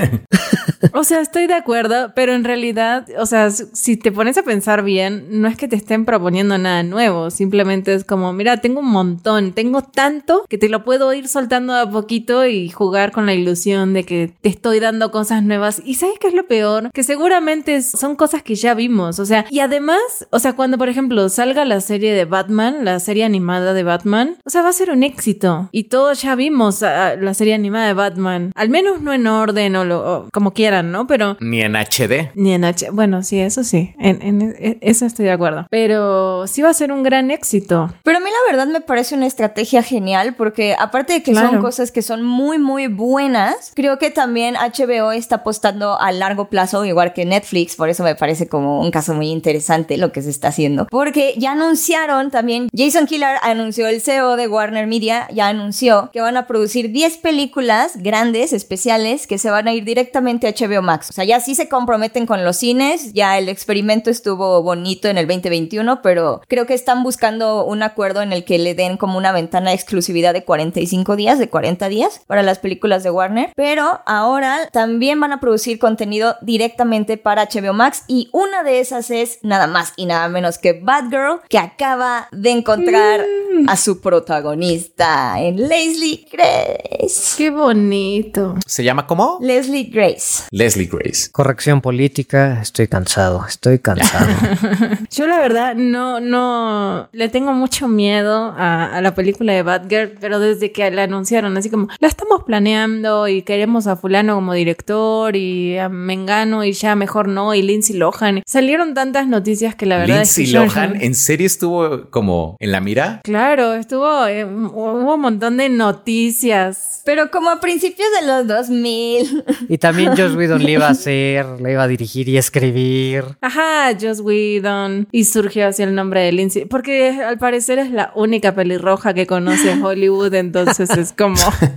[0.94, 4.84] O sea, estoy de acuerdo, pero en realidad, o sea, si te pones a pensar
[4.84, 8.90] bien, no es que te estén proponiendo nada nuevo, simplemente es como, mira, tengo un
[8.90, 13.34] montón, tengo tanto que te lo puedo ir soltando a poquito y jugar con la
[13.34, 15.82] ilusión de que te estoy dando cosas nuevas.
[15.86, 16.92] ¿Y sabes qué es lo peor?
[16.94, 20.90] Que seguramente son cosas que ya vimos, o sea, y además, o sea, cuando por
[20.90, 24.74] ejemplo salga la serie de Batman, la serie animada de Batman, o sea, va a
[24.74, 25.70] ser un éxito.
[25.72, 29.76] Y todos ya vimos ah, la serie animada de Batman, al menos no en orden
[29.76, 31.08] o, lo, o como quieran, ¿no?
[31.08, 32.32] Pero Ni en HD.
[32.36, 32.90] ni en H.
[32.92, 33.94] Bueno, sí, eso sí.
[34.00, 35.68] En, en- en eso estoy de acuerdo.
[35.70, 37.94] Pero sí va a ser un gran éxito.
[38.04, 41.48] Pero a mí la verdad me parece una estrategia genial porque aparte de que son
[41.50, 41.62] Claro.
[41.62, 46.86] cosas que son muy muy buenas, creo que también HBO está apostando a largo plazo
[46.86, 50.30] igual que Netflix, por eso me parece como un caso muy interesante lo que se
[50.30, 50.88] está haciendo.
[50.88, 56.22] Porque ya anunciaron también, Jason Killar anunció, el CEO de Warner Media ya anunció que
[56.22, 60.82] van a producir 10 películas grandes, especiales, que se van a ir directamente a HBO
[60.82, 61.10] Max.
[61.10, 65.18] O sea, ya sí se comprometen con los cines, ya el experimento estuvo bonito en
[65.18, 69.18] el 2021, pero creo que están buscando un acuerdo en el que le den como
[69.18, 73.52] una ventana de exclusividad de 45 días, de 40 días para las películas de Warner.
[73.56, 79.12] Pero ahora también van a producir contenido directamente para HBO Max y una de esas
[79.12, 83.22] es nada más y nada menos que Batgirl, que acaba de encontrar
[83.68, 87.36] a su protagonista en Leslie Grace.
[87.38, 88.56] Qué bonito.
[88.66, 89.38] ¿Se llama cómo?
[89.42, 90.44] Leslie Grace.
[90.52, 91.30] Leslie Grace.
[91.32, 94.28] Corrección política, estoy cansado, estoy cansado.
[95.12, 100.18] Yo la verdad no, no, le tengo mucho miedo a, a la película de Batgirl,
[100.20, 104.54] pero desde que la anunciaron, así como, la estamos planeando y queremos a fulano como
[104.54, 108.42] director y a Mengano y ya mejor no, y Lindsay Lohan.
[108.46, 112.56] Salieron tantas noticias que la verdad Lindsay es que yo- Lohan, ¿en serio estuvo como
[112.60, 113.22] en la mira?
[113.24, 117.02] Claro, estuvo, eh, hubo un montón de noticias.
[117.06, 119.44] Pero como a principios de los 2000.
[119.70, 123.24] y también Josh Whedon le iba a hacer, le iba a dirigir y escribir.
[123.42, 125.08] Ajá, Joss Whedon.
[125.12, 126.66] Y surgió así el nombre de Lindsay.
[126.66, 130.34] Porque al parecer es la única pelirroja que conoce Hollywood.
[130.36, 131.36] Entonces es como.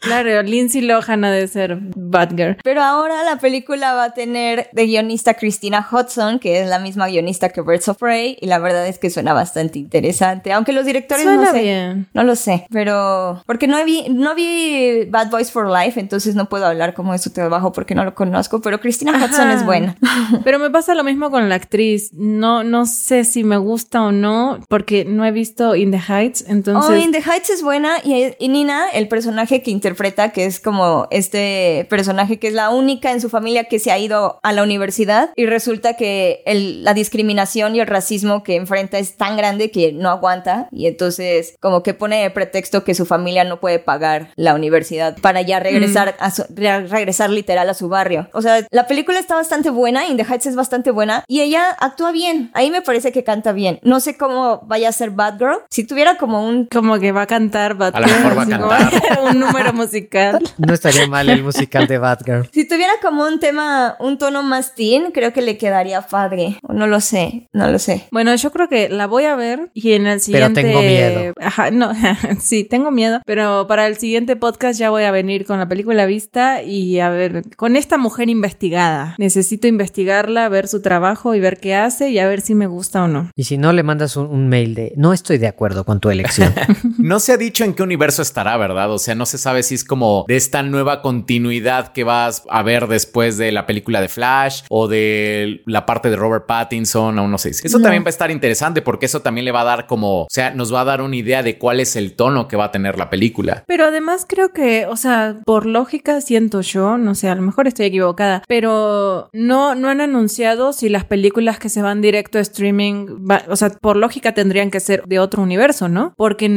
[0.00, 2.56] claro, Lindsay Lohan ha de ser Batgirl.
[2.62, 7.08] Pero ahora la película va a tener de guionista Christina Hudson, que es la misma
[7.08, 10.52] guionista que Birds of Prey, y la verdad es que suena bastante interesante.
[10.52, 11.62] Aunque los directores Suena no sé.
[11.62, 12.08] bien.
[12.14, 16.48] No lo sé, pero porque no vi, no vi Bad Boys for Life, entonces no
[16.48, 19.54] puedo hablar como de su trabajo porque no lo conozco, pero Christina Hudson Ajá.
[19.54, 19.96] es buena.
[20.44, 22.12] Pero me pasa lo mismo con la actriz.
[22.12, 26.44] No, no sé si me gusta o no, porque no he visto In the Heights.
[26.48, 26.90] Entonces.
[26.90, 29.27] Oh, In the Heights es buena y, y Nina, el personaje
[29.62, 33.78] que interpreta, que es como este personaje que es la única en su familia que
[33.78, 38.42] se ha ido a la universidad y resulta que el- la discriminación y el racismo
[38.42, 42.84] que enfrenta es tan grande que no aguanta y entonces como que pone de pretexto
[42.84, 47.30] que su familia no puede pagar la universidad para ya regresar a su- re- regresar
[47.30, 48.28] literal a su barrio.
[48.32, 51.64] O sea, la película está bastante buena, In the Heights es bastante buena y ella
[51.80, 52.50] actúa bien.
[52.54, 53.78] Ahí me parece que canta bien.
[53.82, 55.58] No sé cómo vaya a ser Batgirl.
[55.70, 58.04] Si tuviera como un Como que va a cantar Batgirl.
[58.04, 60.38] A lo mejor va a así un número musical.
[60.58, 62.48] No estaría mal el musical de Batgirl.
[62.52, 66.58] Si tuviera como un tema, un tono más teen, creo que le quedaría padre.
[66.68, 68.06] No lo sé, no lo sé.
[68.10, 70.62] Bueno, yo creo que la voy a ver y en el Pero siguiente.
[70.62, 71.32] tengo miedo.
[71.40, 71.92] Ajá, no,
[72.40, 73.20] sí, tengo miedo.
[73.26, 77.10] Pero para el siguiente podcast ya voy a venir con la película vista y a
[77.10, 79.14] ver, con esta mujer investigada.
[79.18, 83.04] Necesito investigarla, ver su trabajo y ver qué hace y a ver si me gusta
[83.04, 83.30] o no.
[83.34, 86.10] Y si no, le mandas un, un mail de no estoy de acuerdo con tu
[86.10, 86.54] elección.
[86.98, 88.90] No se ha dicho en qué universo estará, ¿verdad?
[88.92, 92.62] O sea, no se sabe si es como de esta nueva continuidad que vas a
[92.62, 97.30] ver después de la película de Flash o de la parte de Robert Pattinson, aún
[97.30, 97.50] no sé.
[97.50, 97.82] Eso No.
[97.82, 100.50] también va a estar interesante porque eso también le va a dar como, o sea,
[100.52, 102.98] nos va a dar una idea de cuál es el tono que va a tener
[102.98, 103.64] la película.
[103.66, 107.66] Pero además creo que, o sea, por lógica siento yo, no sé, a lo mejor
[107.68, 112.40] estoy equivocada, pero no, no han anunciado si las películas que se van directo a
[112.40, 116.12] streaming, va- o sea, por lógica tendrían que ser de otro universo, ¿no?
[116.16, 116.48] Porque,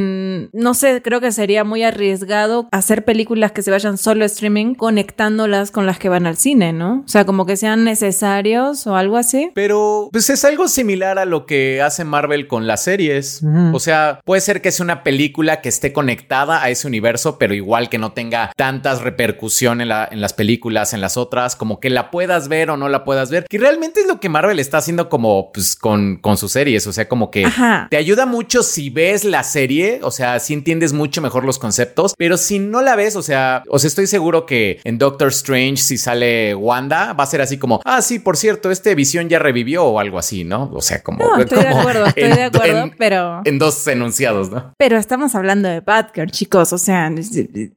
[0.54, 2.41] no sé, creo que sería muy arriesgado
[2.72, 6.36] hacer hacer películas que se vayan solo a streaming conectándolas con las que van al
[6.36, 7.04] cine, ¿no?
[7.06, 9.50] O sea, como que sean necesarios o algo así.
[9.54, 13.42] Pero pues es algo similar a lo que hace Marvel con las series.
[13.72, 17.54] O sea, puede ser que sea una película que esté conectada a ese universo, pero
[17.54, 21.90] igual que no tenga tantas repercusiones en, en las películas, en las otras, como que
[21.90, 23.46] la puedas ver o no la puedas ver.
[23.50, 26.88] Que realmente es lo que Marvel está haciendo como pues con, con sus series.
[26.88, 27.48] O sea, como que
[27.90, 32.16] te ayuda mucho si ves la serie, o sea, si entiendes mucho mejor los conceptos,
[32.18, 35.98] pero si no la ves, o sea, os estoy seguro que en Doctor Strange, si
[35.98, 39.86] sale Wanda, va a ser así como, ah, sí, por cierto, este visión ya revivió
[39.86, 40.72] o algo así, ¿no?
[40.74, 41.24] O sea, como.
[41.24, 43.42] No, estoy de acuerdo, estoy de acuerdo, pero.
[43.46, 44.74] En dos enunciados, ¿no?
[44.78, 47.12] Pero estamos hablando de Batgirl, chicos, o sea,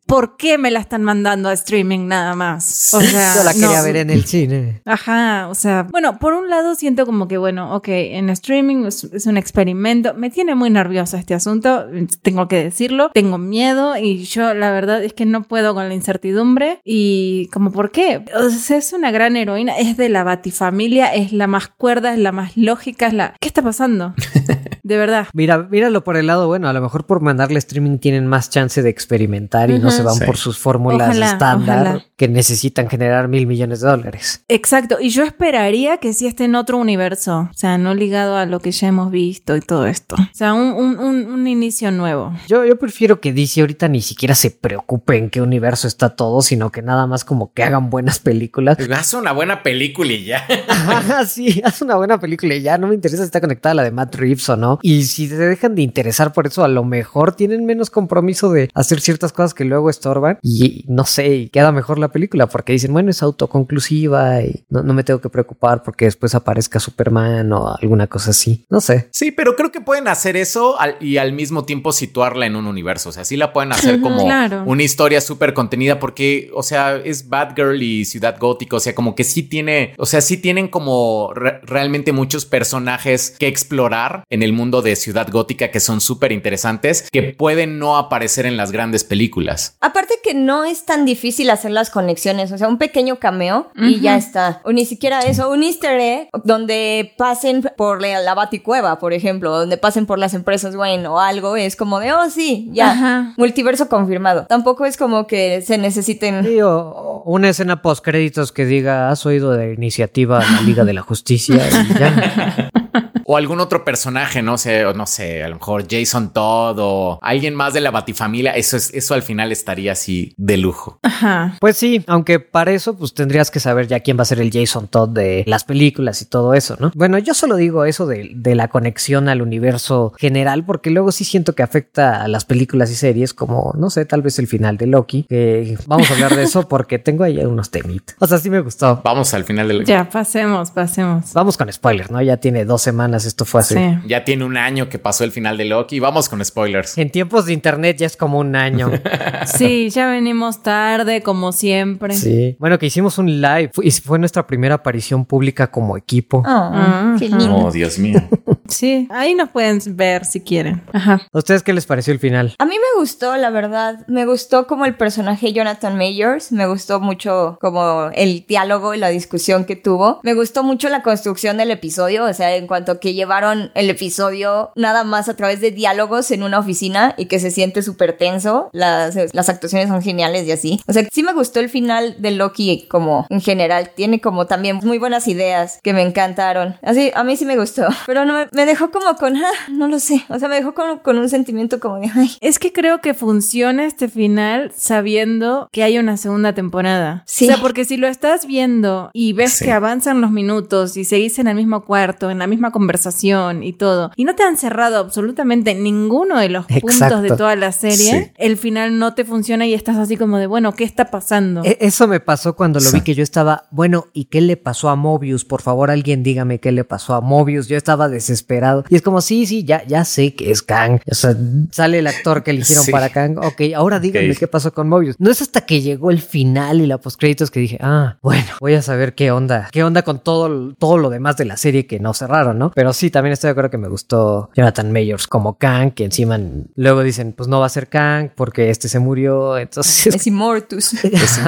[0.06, 2.92] ¿por qué me la están mandando a streaming nada más?
[2.94, 4.82] O sea, yo la quería ver en el cine.
[4.84, 9.04] Ajá, o sea, bueno, por un lado siento como que, bueno, ok, en streaming es,
[9.04, 11.86] es un experimento, me tiene muy nerviosa este asunto,
[12.22, 15.94] tengo que decirlo, tengo miedo y yo la verdad es que no puedo con la
[15.94, 18.24] incertidumbre y como, ¿por qué?
[18.34, 22.18] O sea, es una gran heroína, es de la batifamilia, es la más cuerda, es
[22.18, 23.34] la más lógica, es la...
[23.40, 24.14] ¿Qué está pasando?
[24.84, 25.28] de verdad.
[25.32, 28.82] Mira, míralo por el lado bueno, a lo mejor por mandarle streaming tienen más chance
[28.82, 33.80] de experimentar y no se van por sus fórmulas estándar que necesitan generar mil millones
[33.80, 34.44] de dólares.
[34.46, 38.44] Exacto, y yo esperaría que sí esté en otro universo, o sea, no ligado a
[38.44, 40.16] lo que ya hemos visto y todo esto.
[40.16, 42.34] O sea, un, un, un, inicio nuevo.
[42.46, 46.42] Yo, yo prefiero que DC ahorita ni siquiera se preocupe en qué universo está todo,
[46.42, 48.76] sino que nada más como que hagan buenas películas.
[48.90, 50.46] Haz una buena película y ya.
[51.26, 52.76] sí, haz una buena película y ya.
[52.76, 54.73] No me interesa si está conectada a la de Matt Reeves o no.
[54.82, 58.70] Y si se dejan de interesar por eso, a lo mejor tienen menos compromiso de
[58.74, 62.72] hacer ciertas cosas que luego estorban y no sé, y queda mejor la película porque
[62.72, 67.52] dicen, bueno, es autoconclusiva y no, no me tengo que preocupar porque después aparezca Superman
[67.52, 68.66] o alguna cosa así.
[68.70, 69.08] No sé.
[69.12, 73.10] Sí, pero creo que pueden hacer eso y al mismo tiempo situarla en un universo.
[73.10, 74.24] O sea, sí la pueden hacer como
[74.66, 78.76] una historia súper contenida porque, o sea, es Batgirl y Ciudad Gótica.
[78.76, 83.46] O sea, como que sí tiene, o sea, sí tienen como realmente muchos personajes que
[83.46, 88.46] explorar en el mundo de Ciudad Gótica que son súper interesantes que pueden no aparecer
[88.46, 89.76] en las grandes películas.
[89.80, 92.50] Aparte que no es tan difícil hacer las conexiones.
[92.50, 94.62] O sea, un pequeño cameo y ya está.
[94.64, 99.50] O ni siquiera eso, un easter egg donde pasen por la, la Baticueva, por ejemplo,
[99.50, 103.34] donde pasen por las empresas Wayne o algo, es como de, oh, sí, ya.
[103.36, 104.46] Multiverso confirmado.
[104.46, 106.46] Tampoco es como que se necesiten.
[106.62, 111.02] o una escena post créditos que diga, has oído de iniciativa la Liga de la
[111.02, 112.70] Justicia y ya.
[113.24, 117.54] o algún otro personaje, no sé, no sé, a lo mejor Jason Todd o alguien
[117.54, 120.98] más de la Batifamilia, eso es, eso al final estaría así de lujo.
[121.02, 121.56] Ajá.
[121.60, 124.50] Pues sí, aunque para eso, pues tendrías que saber ya quién va a ser el
[124.52, 126.92] Jason Todd de las películas y todo eso, ¿no?
[126.94, 131.24] Bueno, yo solo digo eso de, de la conexión al universo general, porque luego sí
[131.24, 134.76] siento que afecta a las películas y series, como, no sé, tal vez el final
[134.76, 138.16] de Loki, que vamos a hablar de eso porque tengo ahí unos temitas.
[138.18, 139.00] O sea, sí me gustó.
[139.04, 139.86] Vamos al final de Loki.
[139.86, 141.32] Ya, pasemos, pasemos.
[141.32, 142.20] Vamos con spoilers, ¿no?
[142.22, 143.76] Ya tiene dos semanas esto fue así.
[144.06, 146.00] Ya tiene un año que pasó el final de Loki.
[146.00, 146.98] Vamos con spoilers.
[146.98, 148.90] En tiempos de internet ya es como un año.
[149.46, 152.14] sí, ya venimos tarde, como siempre.
[152.14, 152.56] Sí.
[152.58, 156.42] Bueno, que hicimos un live y fue nuestra primera aparición pública como equipo.
[156.46, 157.56] Oh, qué lindo.
[157.56, 158.20] Oh, Dios mío.
[158.68, 160.82] Sí, ahí nos pueden ver si quieren.
[160.92, 161.26] Ajá.
[161.32, 162.54] ¿A ustedes qué les pareció el final?
[162.58, 164.06] A mí me gustó, la verdad.
[164.08, 166.52] Me gustó como el personaje Jonathan Mayors.
[166.52, 170.20] Me gustó mucho como el diálogo y la discusión que tuvo.
[170.22, 172.24] Me gustó mucho la construcción del episodio.
[172.24, 176.42] O sea, en cuanto que llevaron el episodio nada más a través de diálogos en
[176.42, 178.70] una oficina y que se siente súper tenso.
[178.72, 180.80] Las, las actuaciones son geniales y así.
[180.86, 183.90] O sea, sí me gustó el final de Loki como en general.
[183.94, 186.76] Tiene como también muy buenas ideas que me encantaron.
[186.82, 187.86] Así, a mí sí me gustó.
[188.06, 190.24] Pero no, me dejó como con, ah, no lo sé.
[190.28, 192.30] O sea, me dejó con, con un sentimiento como de, ay.
[192.40, 197.22] Es que creo que funciona este final sabiendo que hay una segunda temporada.
[197.26, 197.44] Sí.
[197.44, 201.38] O sea, porque si lo estás viendo y ves que avanzan los minutos y seguís
[201.38, 204.98] en el mismo cuarto, en la misma conversación y todo, y no te han cerrado
[204.98, 209.74] absolutamente ninguno de los puntos de toda la serie, el final no te funciona y
[209.74, 211.62] estás así como de, bueno, ¿qué está pasando?
[211.64, 214.88] E, eso me pasó cuando lo vi que yo estaba, bueno, ¿y qué le pasó
[214.88, 215.44] a Mobius?
[215.44, 217.68] Por favor, alguien dígame qué le pasó a Mobius.
[217.68, 218.43] Yo estaba desesperado.
[218.88, 221.00] Y es como, sí, sí, ya, ya sé que es Kang.
[221.10, 221.36] O sea,
[221.70, 223.38] sale el actor que eligieron para Kang.
[223.38, 225.16] Ok, ahora díganme qué pasó con Mobius.
[225.18, 228.74] No es hasta que llegó el final y la postcréditos que dije, ah, bueno, voy
[228.74, 232.00] a saber qué onda, qué onda con todo, todo lo demás de la serie que
[232.00, 232.72] no cerraron, ¿no?
[232.74, 236.38] Pero sí, también estoy de acuerdo que me gustó Jonathan Mayors como Kang, que encima
[236.74, 240.14] luego dicen, pues no va a ser Kang porque este se murió, entonces...
[240.14, 240.94] Es Immortus.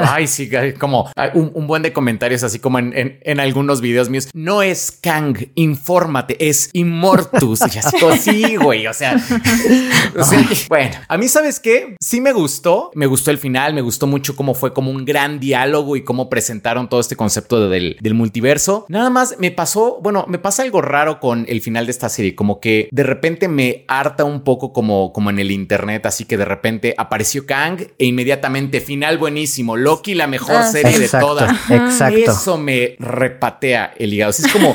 [0.09, 4.29] ay, sí, como un, buen de comentarios así como en, en, algunos videos míos.
[4.35, 7.61] No es Kang, infórmate, es Immortus.
[7.75, 9.17] Y así, como, sí, güey, o sea,
[10.19, 11.97] o sea, bueno, a mí, ¿sabes qué?
[12.01, 15.41] Sí me gustó, me gustó el final, me gustó mucho cómo fue como un gran
[15.41, 18.87] diálogo y cómo presentaron todo este concepto del, del multiverso.
[18.89, 22.35] Nada más me pasó, bueno, me pasa algo raro con el final de esta serie,
[22.35, 26.37] como que de repente me harta un poco como, como en el internet, así que
[26.37, 31.41] de repente apareció Kang e inmediatamente final buenísimo, Loki la mejor Ah, serie Exacto, de
[31.47, 31.71] todas.
[31.71, 32.19] exacto.
[32.31, 34.31] Eso me repatea el hígado.
[34.31, 34.75] Así es como,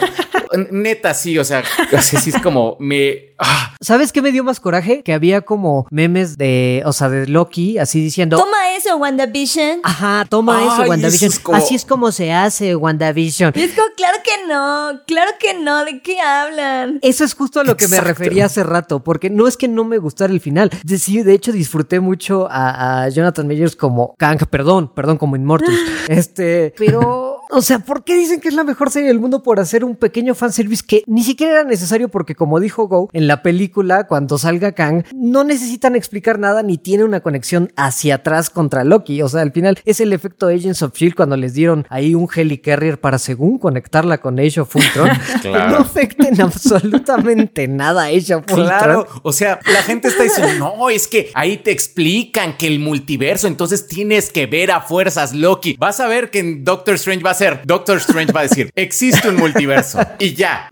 [0.72, 1.64] neta, sí, o sea,
[1.98, 3.34] así sí es como me...
[3.40, 5.02] ah, ¿Sabes qué me dio más coraje?
[5.04, 8.38] Que había como memes de, o sea, de Loki, así diciendo.
[8.38, 9.80] Toma eso, WandaVision.
[9.84, 11.14] Ajá, toma Ay, eso, WandaVision.
[11.32, 13.54] eso es como- Así es como se hace, WandaVision.
[13.56, 17.00] Y es como, claro que no, claro que no, ¿de qué hablan?
[17.02, 19.84] Eso es justo a lo que me refería hace rato, porque no es que no
[19.84, 20.70] me gustara el final.
[20.84, 25.36] De, sí, de hecho, disfruté mucho a, a Jonathan Majors como Kang, perdón, perdón, como
[25.36, 25.74] Immortus.
[26.08, 29.60] Este, pero, o sea, ¿por qué dicen que es la mejor serie del mundo por
[29.60, 32.10] hacer un pequeño fanservice que ni siquiera era necesario?
[32.10, 36.78] Porque, como dijo Go, en la película, cuando salga Kang, no necesitan explicar nada ni
[36.78, 39.22] tiene una conexión hacia atrás contra Loki.
[39.22, 42.28] O sea, al final es el efecto Agents of Shield cuando les dieron ahí un
[42.34, 45.10] helicarrier para, según, conectarla con Age of Ultron.
[45.42, 45.72] Claro.
[45.72, 48.66] No afecten absolutamente nada a Age of Ultron.
[48.66, 52.80] Claro, o sea, la gente está diciendo, no, es que ahí te explican que el
[52.80, 55.76] multiverso, entonces tienes que ver a fuerzas Loki.
[55.80, 58.72] Vas a ver que en Doctor Strange va a ser, Doctor Strange va a decir,
[58.76, 60.70] existe un multiverso y ya.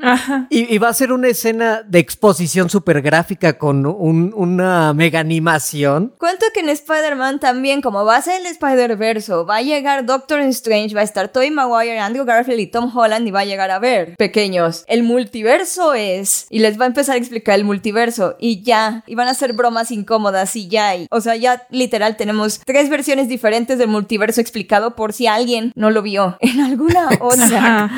[0.50, 5.20] Y, y va a ser una escena de exposición súper gráfica con un- una mega
[5.20, 6.14] animación.
[6.18, 10.42] Cuento que en Spider-Man también, como va a ser el Spider-Verso, va a llegar Doctor
[10.42, 13.72] Strange, va a estar Tobey Maguire, Andrew Garfield y Tom Holland y va a llegar
[13.72, 18.36] a ver, pequeños, el multiverso es, y les va a empezar a explicar el multiverso
[18.40, 22.16] y ya, y van a hacer bromas incómodas y ya, y- o sea, ya literal
[22.18, 27.10] tenemos tres versiones diferentes del multiverso explicado por si alguien no lo vio en alguna
[27.20, 27.90] otra.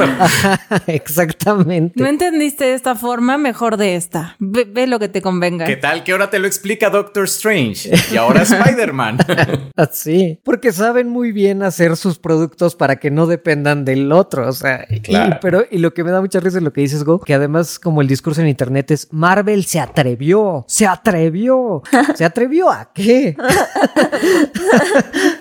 [0.88, 2.00] Exactamente.
[2.02, 4.36] No entendiste de esta forma, mejor de esta.
[4.40, 5.66] Ve, ve lo que te convenga.
[5.66, 9.18] ¿Qué tal que ahora te lo explica Doctor Strange y ahora Spider-Man?
[9.76, 10.40] Así.
[10.44, 14.48] Porque saben muy bien hacer sus productos para que no dependan del otro.
[14.48, 15.40] O sea, y- Claro.
[15.42, 17.80] pero y lo que me da mucha risa es lo que dices, Go, que además,
[17.80, 21.82] como el discurso en internet es Marvel se atrevió, se atrevió.
[22.16, 23.36] ¿Se atrevió a qué?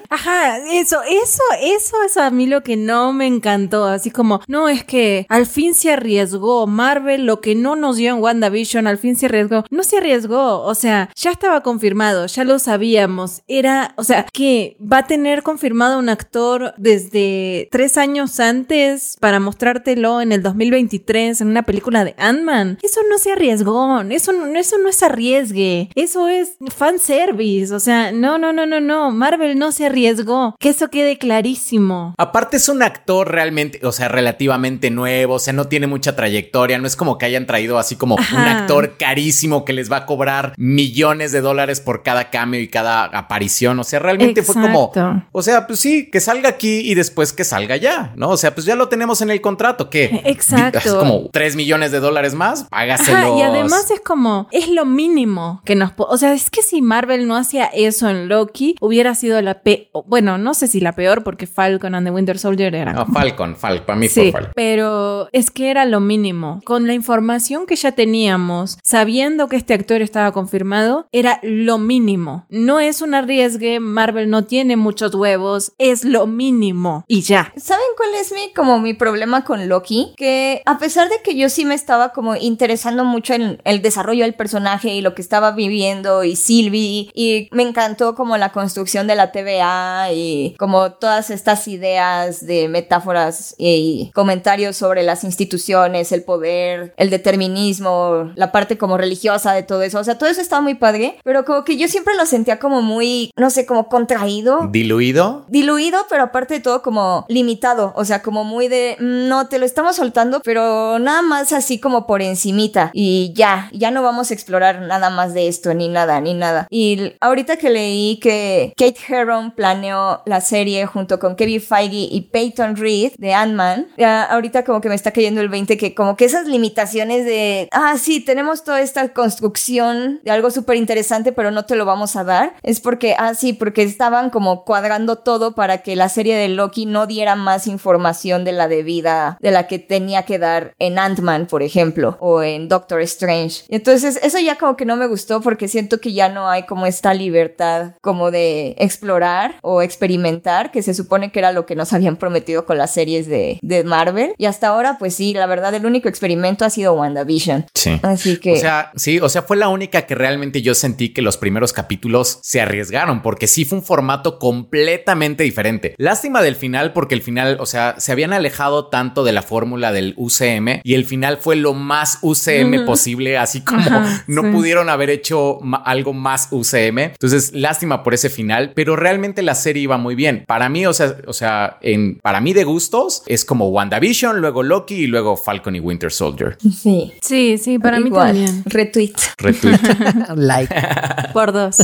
[0.09, 3.85] Ajá, eso, eso, eso es a mí lo que no me encantó.
[3.87, 6.67] Así como, no, es que al fin se arriesgó.
[6.67, 9.65] Marvel, lo que no nos dio en WandaVision, al fin se arriesgó.
[9.71, 10.63] No se arriesgó.
[10.63, 13.43] O sea, ya estaba confirmado, ya lo sabíamos.
[13.49, 19.41] Era, o sea, que va a tener confirmado un actor desde tres años antes para
[19.41, 22.79] mostrártelo en el 2023 en una película de Ant-Man.
[22.83, 24.01] Eso no se arriesgó.
[24.11, 25.91] Eso, no- eso no es arriesgue.
[25.95, 27.75] Eso es fanservice.
[27.75, 29.11] O sea, no, no, no, no, no.
[29.11, 30.55] Marvel no se arriesgó.
[30.59, 32.15] Que eso quede clarísimo.
[32.19, 36.79] Aparte es un actor realmente, o sea, relativamente nuevo, o sea, no tiene mucha trayectoria,
[36.79, 40.07] no es como que hayan traído así como un actor carísimo que les va a
[40.07, 44.93] cobrar millones de dólares por cada cambio y cada aparición, o sea, realmente fue como,
[45.33, 48.31] o sea, pues sí, que salga aquí y después que salga ya, ¿no?
[48.31, 50.79] O sea, pues ya lo tenemos en el contrato, que Exacto.
[50.79, 53.21] es como 3 millones de dólares más, págaselos.
[53.21, 55.93] Ajá, y además es como, es lo mínimo que nos...
[55.97, 59.87] O sea, es que si Marvel no hacía eso en Loki, hubiera sido la peor...
[60.07, 63.87] Bueno, no sé si la peor, porque Falcon and the Winter Soldier No, Falcon, Falcon,
[63.87, 64.53] para mí Sí, fue Falcon.
[64.55, 66.61] pero es que era lo mínimo.
[66.65, 72.47] Con la información que ya teníamos, sabiendo que este actor estaba confirmado, era lo mínimo.
[72.49, 77.05] No es un arriesgue, Marvel no tiene muchos huevos, es lo mínimo.
[77.07, 77.53] Y ya.
[77.57, 80.13] ¿Saben cuál es mi como mi problema con Loki?
[80.17, 84.25] Que a pesar de que yo sí me estaba como interesando mucho en el desarrollo
[84.25, 89.07] del personaje y lo que estaba viviendo y Sylvie y me encantó como la construcción
[89.07, 96.13] de la TVA y como todas estas ideas de metáforas y comentarios sobre las instituciones,
[96.13, 99.99] el poder, el determinismo, la parte como religiosa de todo eso.
[99.99, 102.83] O sea, todo eso estaba muy padre, pero como que yo siempre lo sentía como
[102.83, 105.45] muy, no sé, como contraído Diluido.
[105.49, 109.59] diluido, pero aparte de todo como limitado, o sea, como muy de, "Mm, no, te
[109.59, 114.31] lo estamos soltando, pero nada más así como por encimita y ya, ya no vamos
[114.31, 116.67] a explorar nada más de esto, ni nada, ni nada.
[116.71, 122.21] Y ahorita que leí que Kate Herron planeó la serie junto con Kevin Feige y
[122.33, 126.17] Peyton Reed de Ant-Man, ya ahorita como que me está cayendo el 20 que como
[126.17, 131.51] que esas limitaciones de, ah, sí, tenemos toda esta construcción de algo súper interesante, pero
[131.51, 135.55] no te lo vamos a dar, es porque, ah, sí, porque estaban como cuadrando todo
[135.55, 139.67] para que la serie de Loki no diera más información de la debida, de la
[139.67, 143.65] que tenía que dar en Ant-Man, por ejemplo, o en Doctor Strange.
[143.69, 146.87] Entonces, eso ya como que no me gustó porque siento que ya no hay como
[146.87, 151.93] esta libertad como de explorar o experimentar, que se supone que era lo que nos
[151.93, 154.35] habían prometido con las series de, de Marvel.
[154.39, 157.67] Y hasta ahora, pues sí, la verdad, el único experimento ha sido WandaVision.
[157.75, 157.99] Sí.
[158.03, 158.53] Así que.
[158.53, 161.73] O sea, sí, o sea, fue la única que realmente yo sentí que los primeros
[161.73, 165.95] capítulos se arriesgaron, porque sí fue un formato completamente diferente.
[165.99, 169.93] Lástima del final, porque el final, o sea, se habían alejado tanto de la fórmula
[169.93, 174.49] del UCM y el final fue lo más UCM posible, así como Ajá, no sí.
[174.51, 176.99] pudieron haber hecho algo más UCM.
[176.99, 180.45] Entonces, lástima por ese final, pero realmente la serie iba muy bien.
[180.47, 184.63] Para mí, o sea, o sea, en, para mí de gustos, es como WandaVision, luego
[184.63, 186.57] Loki y luego Falcon y Winter Soldier.
[186.61, 187.13] sí.
[187.21, 188.63] Sí, sí, para mí también.
[188.67, 189.13] Retweet.
[189.39, 189.79] Retweet.
[190.37, 190.75] like.
[191.33, 191.77] Por dos.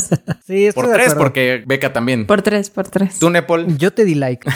[0.45, 2.27] Sí, estoy por tres, porque Beca también.
[2.27, 3.19] Por tres, por tres.
[3.19, 3.79] ¿Tú, Nepal?
[3.79, 4.49] Yo te di like.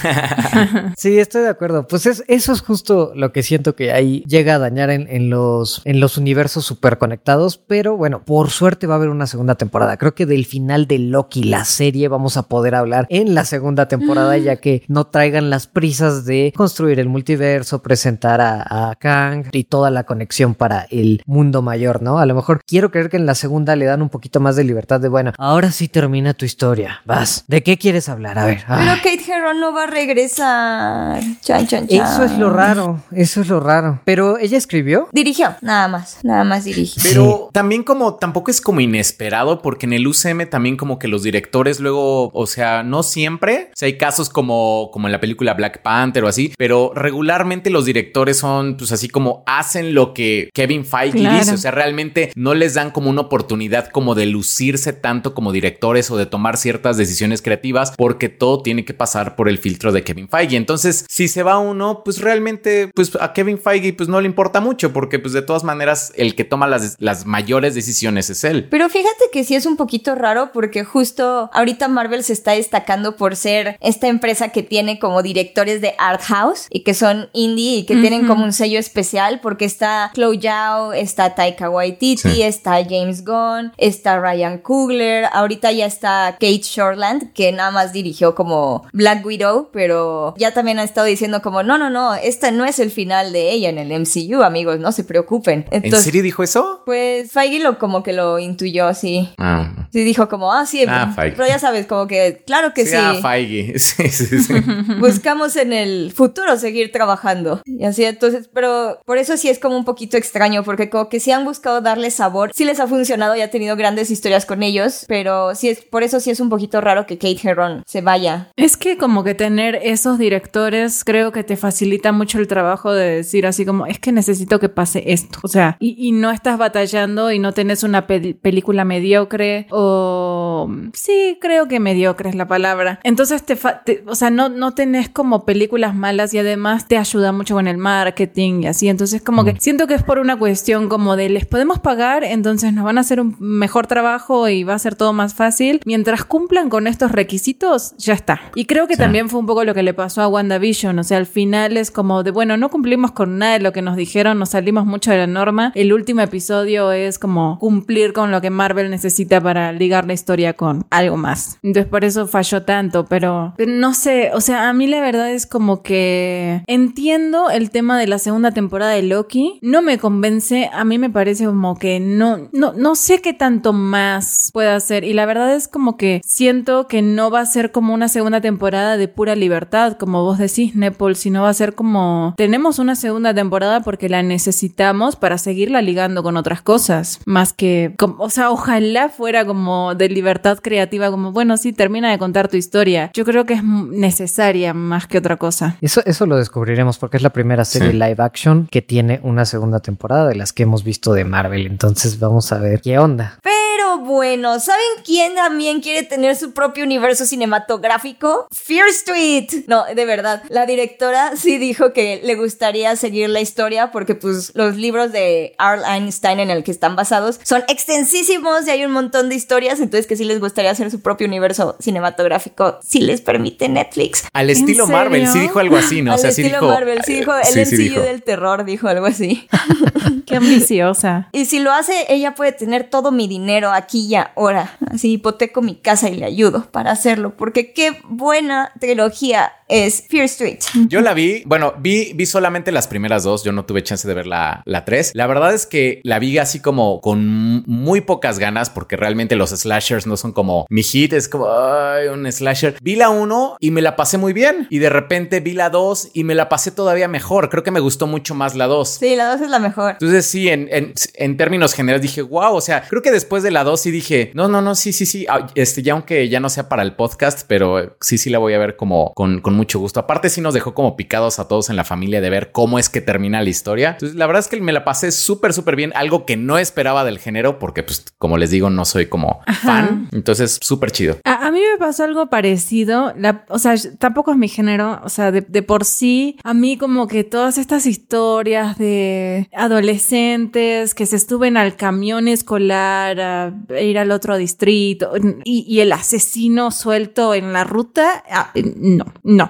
[0.96, 1.86] sí, estoy de acuerdo.
[1.86, 5.30] Pues es, eso es justo lo que siento que ahí llega a dañar en, en
[5.30, 7.58] los, en los universos super conectados.
[7.58, 9.96] Pero bueno, por suerte va a haber una segunda temporada.
[9.96, 13.86] Creo que del final de Loki, la serie, vamos a poder hablar en la segunda
[13.86, 19.46] temporada, ya que no traigan las prisas de construir el multiverso, presentar a, a Kang
[19.50, 22.20] y toda la conexión para el mundo mayor, ¿no?
[22.20, 24.62] A lo mejor quiero creer que en la segunda le dan un poquito más de
[24.62, 27.00] libertad de, bueno, ahora sí termina tu historia.
[27.06, 27.42] Vas.
[27.48, 28.38] ¿De qué quieres hablar?
[28.38, 28.58] A ver.
[28.68, 28.98] Pero ah.
[29.02, 31.22] Kate Herron no va a regresar.
[31.40, 32.00] Chan, chan, chan.
[32.06, 34.00] Eso es lo raro, eso es lo raro.
[34.04, 35.08] Pero ella escribió.
[35.10, 36.18] Dirigió, nada más.
[36.22, 37.02] Nada más dirigió.
[37.02, 41.24] Pero también como tampoco es como inesperado porque en el UCM también como que los
[41.24, 45.54] directores luego, o sea, no siempre, o sea, hay casos como como en la película
[45.54, 50.50] Black Panther o así, pero regularmente los directores son pues así como hacen lo que
[50.54, 51.38] Kevin Feige Claro.
[51.38, 55.52] dice, o sea, realmente no les dan como una oportunidad como de lucirse tanto como
[55.52, 59.92] directores o de tomar ciertas decisiones creativas porque todo tiene que pasar por el filtro
[59.92, 60.56] de Kevin Feige.
[60.56, 64.60] Entonces, si se va uno, pues realmente pues a Kevin Feige pues no le importa
[64.60, 68.68] mucho porque pues de todas maneras el que toma las, las mayores decisiones es él.
[68.70, 73.16] Pero fíjate que sí es un poquito raro porque justo ahorita Marvel se está destacando
[73.16, 75.22] por ser esta empresa que tiene como
[75.60, 79.40] directores de art house y que son indie y que tienen como un sello especial
[79.40, 82.42] porque está Chloe Zhao, está Taika Waititi, Sí.
[82.42, 88.34] está James Gunn, está Ryan Coogler, ahorita ya está Kate Shortland que nada más dirigió
[88.34, 92.64] como Black Widow, pero ya también ha estado diciendo como no, no, no, este no
[92.64, 95.66] es el final de ella en el MCU, amigos, no se preocupen.
[95.70, 96.82] ¿En Entonces, serio dijo eso?
[96.86, 99.28] pues Feige lo como que lo intuyó, sí.
[99.38, 102.90] Ah, Sí, dijo como, ah, sí, Ah, pero, ya sabes, como que, claro que sí.
[102.92, 103.74] sí, ah, Feige.
[103.78, 104.54] Sí, sí, sí.
[105.00, 107.62] Buscamos en el futuro seguir trabajando.
[107.66, 111.20] Y así, entonces, pero por eso sí es como un poquito extraño, porque como que
[111.20, 112.50] sí han buscado darle sabor.
[112.54, 116.02] Sí les ha funcionado y ha tenido grandes historias con ellos, pero sí es, por
[116.02, 118.50] eso sí es un poquito raro que Kate Herron se vaya.
[118.56, 123.16] Es que como que tener esos directores creo que te facilita mucho el trabajo de
[123.16, 125.38] decir así como, es que necesito que pase esto.
[125.42, 130.68] O sea, y, no estás batallando y no tenés una pe- película mediocre o...
[130.92, 133.00] Sí, creo que mediocre es la palabra.
[133.04, 137.32] Entonces, te, te- o sea, no, no tenés como películas malas y además te ayuda
[137.32, 138.88] mucho con el marketing y así.
[138.88, 142.72] Entonces, como que siento que es por una cuestión como de les podemos pagar, entonces
[142.72, 145.80] nos van a hacer un mejor trabajo y va a ser todo más fácil.
[145.84, 148.40] Mientras cumplan con estos requisitos, ya está.
[148.54, 149.00] Y creo que Sí.
[149.00, 150.98] también fue un poco lo que le pasó a WandaVision.
[150.98, 153.82] O sea, al final es como de, bueno, no cumplimos con nada de lo que
[153.82, 155.72] nos dijeron, nos salimos mucho de la norma.
[155.74, 160.54] El último episodio es como cumplir con lo que Marvel necesita para ligar la historia
[160.54, 161.58] con algo más.
[161.62, 165.29] Entonces, por eso falló tanto, pero, pero no sé, o sea, a mí la verdad
[165.32, 170.70] es como que entiendo el tema de la segunda temporada de Loki, no me convence,
[170.72, 175.04] a mí me parece como que no, no, no sé qué tanto más puede hacer
[175.04, 178.40] y la verdad es como que siento que no va a ser como una segunda
[178.40, 182.96] temporada de pura libertad, como vos decís, Nepal, sino va a ser como tenemos una
[182.96, 188.50] segunda temporada porque la necesitamos para seguirla ligando con otras cosas, más que, o sea,
[188.50, 193.10] ojalá fuera como de libertad creativa, como bueno, sí, termina de contar tu historia.
[193.14, 195.76] Yo creo que es necesaria más que otra cosa.
[195.80, 197.94] Eso, eso lo descubriremos porque es la primera serie Sí.
[197.96, 201.66] live action que tiene una segunda temporada de las que hemos visto de Marvel.
[201.66, 203.38] Entonces vamos a ver qué onda.
[203.42, 203.54] Pero
[203.98, 208.46] bueno, ¿saben quién también quiere tener su propio universo cinematográfico?
[208.50, 209.64] Fear Street.
[209.66, 210.42] No, de verdad.
[210.48, 215.54] La directora sí dijo que le gustaría seguir la historia porque pues los libros de
[215.58, 219.80] Arl Einstein en el que están basados son extensísimos y hay un montón de historias,
[219.80, 224.24] entonces que sí les gustaría hacer su propio universo cinematográfico si les permite Netflix.
[224.32, 224.98] Al estilo serio?
[224.98, 226.12] Marvel, sí dijo algo así, ¿no?
[226.12, 226.72] Al o sea, sí estilo dijo.
[226.72, 228.00] Marvel, sí dijo el Sí, sí MCU dijo.
[228.00, 229.48] del terror, dijo algo así.
[230.26, 231.28] Qué ambiciosa.
[231.32, 234.76] Y si lo hace, ella puede tener todo mi dinero aquí y ahora.
[234.90, 237.36] Así hipoteco mi casa y le ayudo para hacerlo.
[237.36, 240.58] Porque qué buena trilogía es Fear Street.
[240.88, 244.14] Yo la vi, bueno, vi, vi solamente las primeras dos, yo no tuve chance de
[244.14, 245.12] ver la, la tres.
[245.14, 249.50] La verdad es que la vi así como con muy pocas ganas porque realmente los
[249.50, 252.76] slashers no son como mi hit, es como ay, un slasher.
[252.82, 256.10] Vi la uno y me la pasé muy bien y de repente vi la dos
[256.14, 257.48] y me la pasé todavía mejor.
[257.48, 258.96] Creo que me gustó mucho más la dos.
[259.00, 259.92] Sí, la dos es la mejor.
[259.92, 263.50] Entonces sí, en, en, en términos generales dije, wow, o sea, creo que después de
[263.50, 266.40] la dos sí dije, no, no, no, sí, sí, sí, ah, este, ya aunque ya
[266.40, 269.54] no sea para el podcast, pero sí, sí la voy a ver como con, con
[269.60, 270.00] mucho gusto.
[270.00, 272.88] Aparte sí nos dejó como picados a todos en la familia de ver cómo es
[272.88, 273.90] que termina la historia.
[273.90, 277.04] Entonces la verdad es que me la pasé súper, súper bien, algo que no esperaba
[277.04, 280.08] del género porque pues como les digo, no soy como fan.
[280.12, 281.18] Entonces súper chido.
[281.24, 285.10] A, a, mí me pasó algo parecido, la, o sea, tampoco es mi género, o
[285.10, 291.04] sea, de, de por sí, a mí como que todas estas historias de adolescentes que
[291.04, 295.12] se estuven al camión escolar a ir al otro distrito
[295.44, 299.49] y, y el asesino suelto en la ruta, ah, no, no.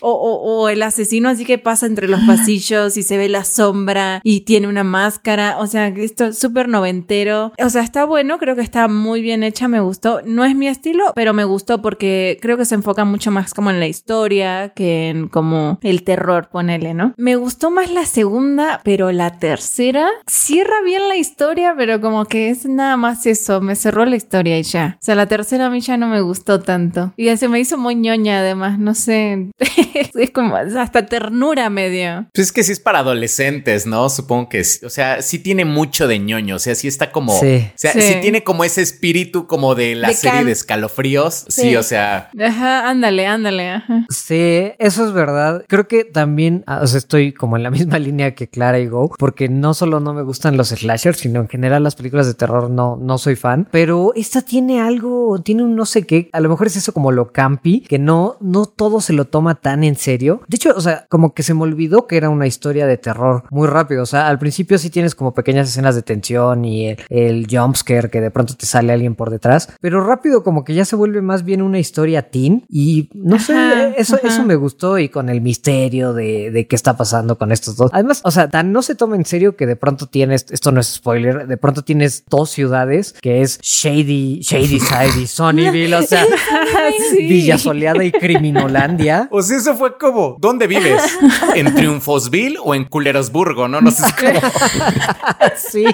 [0.00, 3.44] O, o, o, el asesino así que pasa entre los pasillos y se ve la
[3.44, 5.58] sombra y tiene una máscara.
[5.58, 7.52] O sea, esto es súper noventero.
[7.62, 10.20] O sea, está bueno, creo que está muy bien hecha, me gustó.
[10.24, 13.70] No es mi estilo, pero me gustó porque creo que se enfoca mucho más como
[13.70, 17.14] en la historia que en como el terror, ponele, ¿no?
[17.16, 22.50] Me gustó más la segunda, pero la tercera cierra bien la historia, pero como que
[22.50, 24.96] es nada más eso, me cerró la historia y ya.
[25.00, 27.12] O sea, la tercera a mí ya no me gustó tanto.
[27.16, 29.50] Y ya se me hizo muy ñoña además, no sé.
[30.14, 32.26] es como hasta ternura medio.
[32.34, 34.08] Pues es que sí es para adolescentes, ¿no?
[34.08, 37.68] Supongo que, o sea, sí tiene mucho de ñoño, o sea, sí está como, sí.
[37.74, 38.02] o sea, sí.
[38.02, 41.62] sí tiene como ese espíritu como de la de serie de escalofríos, sí.
[41.62, 41.76] sí.
[41.76, 42.30] o sea.
[42.38, 44.06] Ajá, ándale, ándale, ajá.
[44.08, 45.64] Sí, eso es verdad.
[45.68, 48.86] Creo que también, ah, o sea, estoy como en la misma línea que Clara y
[48.86, 52.34] Go, porque no solo no me gustan los slashers, sino en general las películas de
[52.34, 56.40] terror no, no soy fan, pero esta tiene algo, tiene un no sé qué, a
[56.40, 59.75] lo mejor es eso como lo campi, que no, no todo se lo toma tan
[59.84, 60.42] en serio.
[60.48, 63.44] De hecho, o sea, como que se me olvidó que era una historia de terror
[63.50, 64.02] muy rápido.
[64.02, 68.10] O sea, al principio sí tienes como pequeñas escenas de tensión y el, el jumpscare
[68.10, 69.68] que de pronto te sale alguien por detrás.
[69.80, 72.64] Pero rápido como que ya se vuelve más bien una historia teen.
[72.68, 74.28] Y no sé, ajá, eso, ajá.
[74.28, 77.90] eso me gustó y con el misterio de, de, qué está pasando con estos dos.
[77.92, 80.80] Además, o sea, tan no se toma en serio que de pronto tienes, esto no
[80.80, 85.94] es spoiler, de pronto tienes dos ciudades que es Shady, Shady Side y Sunnyville.
[85.94, 86.24] O sea,
[87.10, 87.24] sí.
[87.26, 89.28] Villa Soleada y Criminolandia.
[89.30, 91.02] O sea, eso fue como, ¿dónde vives?
[91.56, 93.66] ¿En Triunfosville o en Culerosburgo?
[93.66, 94.40] No, no sé cómo.
[95.56, 95.84] sí,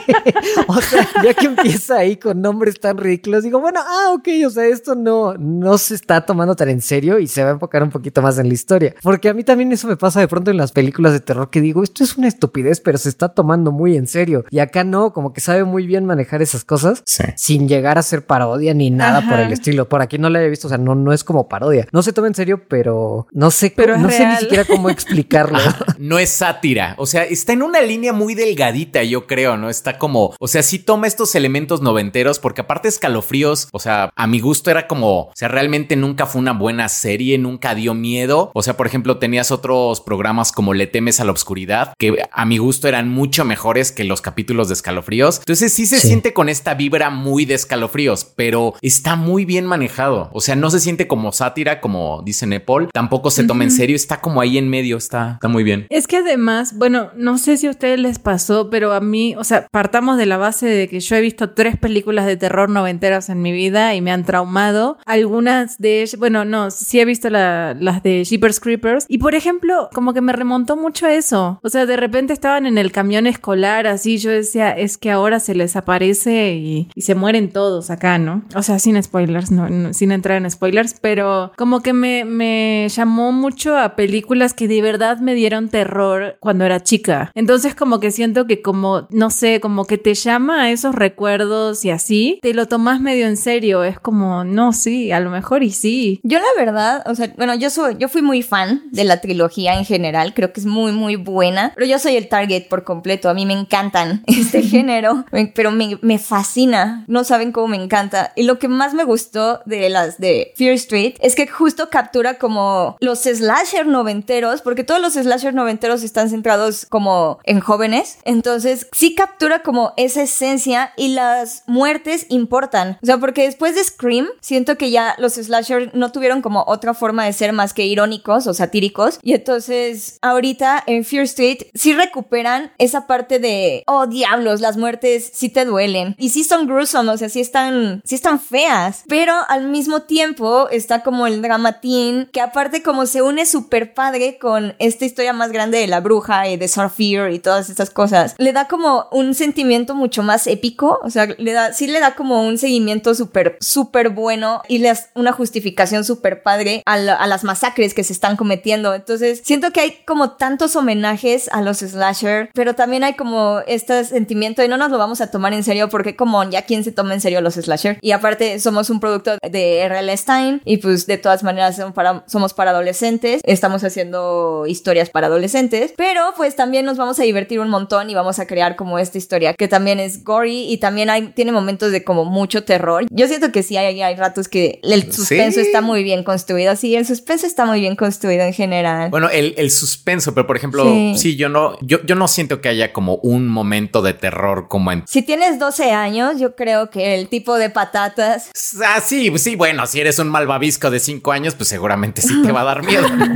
[0.67, 4.51] o sea, ya que empieza ahí con nombres tan ridículos, digo, bueno, ah, ok, o
[4.51, 7.83] sea, esto no, no se está tomando tan en serio y se va a enfocar
[7.83, 8.95] un poquito más en la historia.
[9.03, 11.63] Porque a mí también eso me pasa de pronto en las películas de terror que
[11.63, 14.45] digo, esto es una estupidez, pero se está tomando muy en serio.
[14.51, 17.25] Y acá no, como que sabe muy bien manejar esas cosas sí.
[17.37, 19.31] sin llegar a ser parodia ni nada Ajá.
[19.31, 19.89] por el estilo.
[19.89, 21.87] Por aquí no la he visto, o sea, no, no es como parodia.
[21.91, 25.59] No se toma en serio, pero no sé, pero no sé ni siquiera cómo explicarlo.
[25.99, 29.71] no es sátira, o sea, está en una línea muy delgadita, yo creo, ¿no?
[29.71, 34.27] Está como, o sea, sí toma estos elementos noventeros, porque aparte escalofríos, o sea, a
[34.27, 38.51] mi gusto era como, o sea, realmente nunca fue una buena serie, nunca dio miedo.
[38.55, 42.45] O sea, por ejemplo, tenías otros programas como Le temes a la oscuridad, que a
[42.45, 45.39] mi gusto eran mucho mejores que los capítulos de escalofríos.
[45.39, 46.09] Entonces sí se sí.
[46.09, 50.31] siente con esta vibra muy de escalofríos, pero está muy bien manejado.
[50.33, 54.21] O sea, no se siente como sátira, como dice Nepal, tampoco se en serio, está
[54.21, 55.87] como ahí en medio, está, está muy bien.
[55.91, 59.45] Es que además, bueno, no sé si a ustedes les pasó, pero a mí, o
[59.45, 63.29] sea, partamos de la base de que yo he visto tres películas de terror noventeras
[63.29, 64.99] en mi vida y me han traumado.
[65.05, 69.05] Algunas de ellas, bueno, no, sí he visto la, las de Jeepers Creepers.
[69.09, 71.59] Y por ejemplo, como que me remontó mucho a eso.
[71.63, 75.41] O sea, de repente estaban en el camión escolar, así yo decía, es que ahora
[75.41, 78.45] se les aparece y, y se mueren todos acá, ¿no?
[78.55, 82.89] O sea, sin spoilers, no, no, sin entrar en spoilers, pero como que me, me
[82.89, 87.33] llamó mucho a películas que de verdad me dieron terror cuando era chica.
[87.35, 91.85] Entonces como que siento que como, no sé, como que te llama a esos recuerdos
[91.85, 93.83] y así, te lo tomas medio en serio.
[93.83, 96.21] Es como, no, sí, a lo mejor y sí.
[96.23, 99.77] Yo la verdad, o sea, bueno, yo soy, yo fui muy fan de la trilogía
[99.77, 103.29] en general, creo que es muy, muy buena, pero yo soy el target por completo,
[103.29, 105.25] a mí me encantan este género,
[105.57, 108.33] pero me, me fascina, no saben cómo me encanta.
[108.37, 112.39] Y lo que más me gustó de las de Fear Street es que justo captura
[112.39, 118.89] como los slasher noventeros, porque todos los slasher noventeros están centrados como en jóvenes, entonces
[118.93, 124.29] sí captura como esa esencia y las muertes importan, o sea, porque después de Scream
[124.41, 128.47] siento que ya los slasher no tuvieron como otra forma de ser más que irónicos
[128.47, 129.19] o satíricos.
[129.23, 135.31] Y entonces, ahorita en Fear Street sí recuperan esa parte de, oh diablos, las muertes
[135.35, 136.15] sí te duelen.
[136.19, 139.05] Y sí son gruesome, o sea, sí están, sí están feas.
[139.09, 143.95] Pero al mismo tiempo está como el drama teen, que aparte como se une súper
[143.95, 147.91] padre con esta historia más grande de la bruja y de Sarfir y todas estas
[147.91, 148.35] cosas.
[148.39, 152.15] Le da como un sentimiento mucho más épico, o sea, le da, sí le da
[152.15, 157.15] como un seguimiento súper, súper bueno y le da una justificación súper padre a, la-
[157.15, 158.95] a las masacres que se están cometiendo.
[158.95, 164.05] Entonces, siento que hay como tantos homenajes a los slasher, pero también hay como este
[164.05, 166.93] sentimiento de no nos lo vamos a tomar en serio porque como ya quién se
[166.93, 167.99] toma en serio los slasher.
[168.01, 170.17] Y aparte somos un producto de R.L.
[170.17, 175.27] Stein y pues de todas maneras somos para, somos para adolescentes, estamos haciendo historias para
[175.27, 178.99] adolescentes, pero pues también nos vamos a divertir un montón y vamos a crear como
[178.99, 183.07] esta historia que también es gory y también hay, tiene momentos de como mucho terror.
[183.11, 185.67] Yo siento que sí hay, hay ratos que el suspenso Sí.
[185.67, 189.11] está muy bien construido, sí, el suspenso está muy bien construido en general.
[189.11, 191.15] Bueno, el, el suspenso, pero por ejemplo, Sí.
[191.17, 194.93] sí, yo no, yo, yo no siento que haya como un momento de terror como
[194.93, 195.05] en.
[195.07, 198.51] Si tienes 12 años, yo creo que el tipo de patatas
[198.85, 202.53] Ah, sí, sí, bueno, si eres un malvavisco de 5 años, pues seguramente sí te
[202.53, 202.92] va a dar miedo.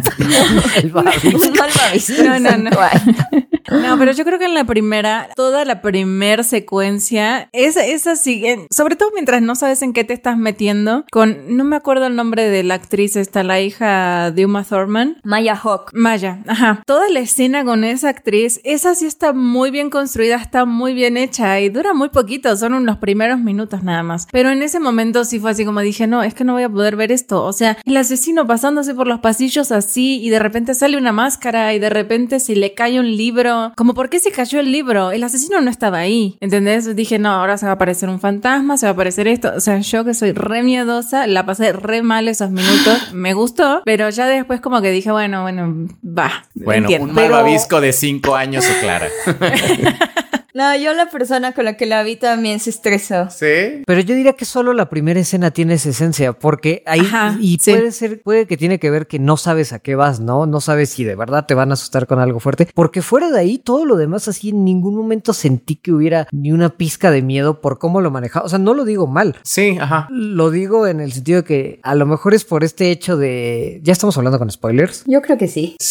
[2.25, 2.71] No, no, no.
[3.71, 8.67] No, pero yo creo que en la primera, toda la primer secuencia, esa, esa sigue,
[8.71, 12.15] sobre todo mientras no sabes en qué te estás metiendo, con, no me acuerdo el
[12.15, 15.17] nombre de la actriz, esta, la hija de Uma Thurman.
[15.25, 15.91] Maya Hawk.
[15.95, 16.83] Maya, ajá.
[16.87, 21.17] Toda la escena con esa actriz, esa sí está muy bien construida, está muy bien
[21.17, 24.29] hecha y dura muy poquito, son unos primeros minutos nada más.
[24.31, 26.69] Pero en ese momento sí fue así como dije, no, es que no voy a
[26.69, 27.43] poder ver esto.
[27.43, 31.73] O sea, el asesino pasándose por los pasillos así y de repente sale una máscara
[31.75, 33.73] y de repente se le cae un libro.
[33.77, 35.11] Como, ¿por qué se cayó el libro?
[35.11, 36.37] El asesino no estaba ahí.
[36.41, 36.95] ¿Entendés?
[36.97, 39.53] Dije, no, ahora se va a aparecer un fantasma, se va a aparecer esto.
[39.57, 43.11] O sea, yo que soy re miedosa, la pasé re mal esos minutos.
[43.13, 46.45] Me gustó, pero ya después como que dije, bueno, bueno, va.
[46.55, 47.09] Bueno, entiendo.
[47.09, 49.09] un Pero- malvavisco de 5 años, o Clara.
[50.57, 53.29] No, yo la persona con la que la vi también se estresó.
[53.29, 53.83] ¿Sí?
[53.85, 57.59] Pero yo diría que solo la primera escena tiene esa esencia, porque ahí Ajá, y
[57.61, 57.73] sí.
[57.73, 60.47] puede ser, puede que tiene que ver que no sabes a qué vas, ¿no?
[60.47, 63.39] No sabes si de verdad te van a asustar con algo fuerte, porque fuera de
[63.39, 67.21] ahí todo lo demás así en ningún momento sentí que hubiera ni una pizca de
[67.21, 68.47] miedo por cómo lo manejaba.
[68.47, 69.37] O sea, no lo digo mal.
[69.43, 70.09] Sí, ajá.
[70.09, 73.81] Lo digo en el sentido de que a lo mejor es por este hecho de.
[73.83, 75.05] Ya estamos hablando con spoilers.
[75.07, 75.77] Yo creo que sí.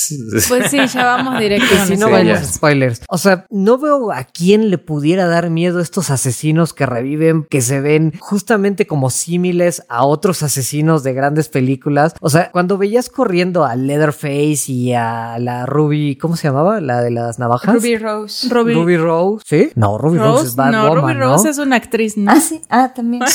[0.47, 3.01] Pues sí, ya vamos directo Si no Sí, vamos spoilers.
[3.09, 7.45] O sea, no veo a quién le pudiera dar miedo a estos asesinos que reviven,
[7.49, 12.13] que se ven justamente como símiles a otros asesinos de grandes películas.
[12.21, 16.81] O sea, cuando veías corriendo a Leatherface y a la Ruby, ¿cómo se llamaba?
[16.81, 17.75] La de las navajas.
[17.75, 18.49] Ruby Rose.
[18.49, 19.43] Ruby, Ruby Rose.
[19.45, 19.69] ¿Sí?
[19.75, 21.19] No, Ruby Rose, Rose, es Bad no, Woman, Ruby ¿no?
[21.33, 22.31] Rose es una actriz, ¿no?
[22.31, 22.61] Ah, sí.
[22.69, 23.23] Ah, también.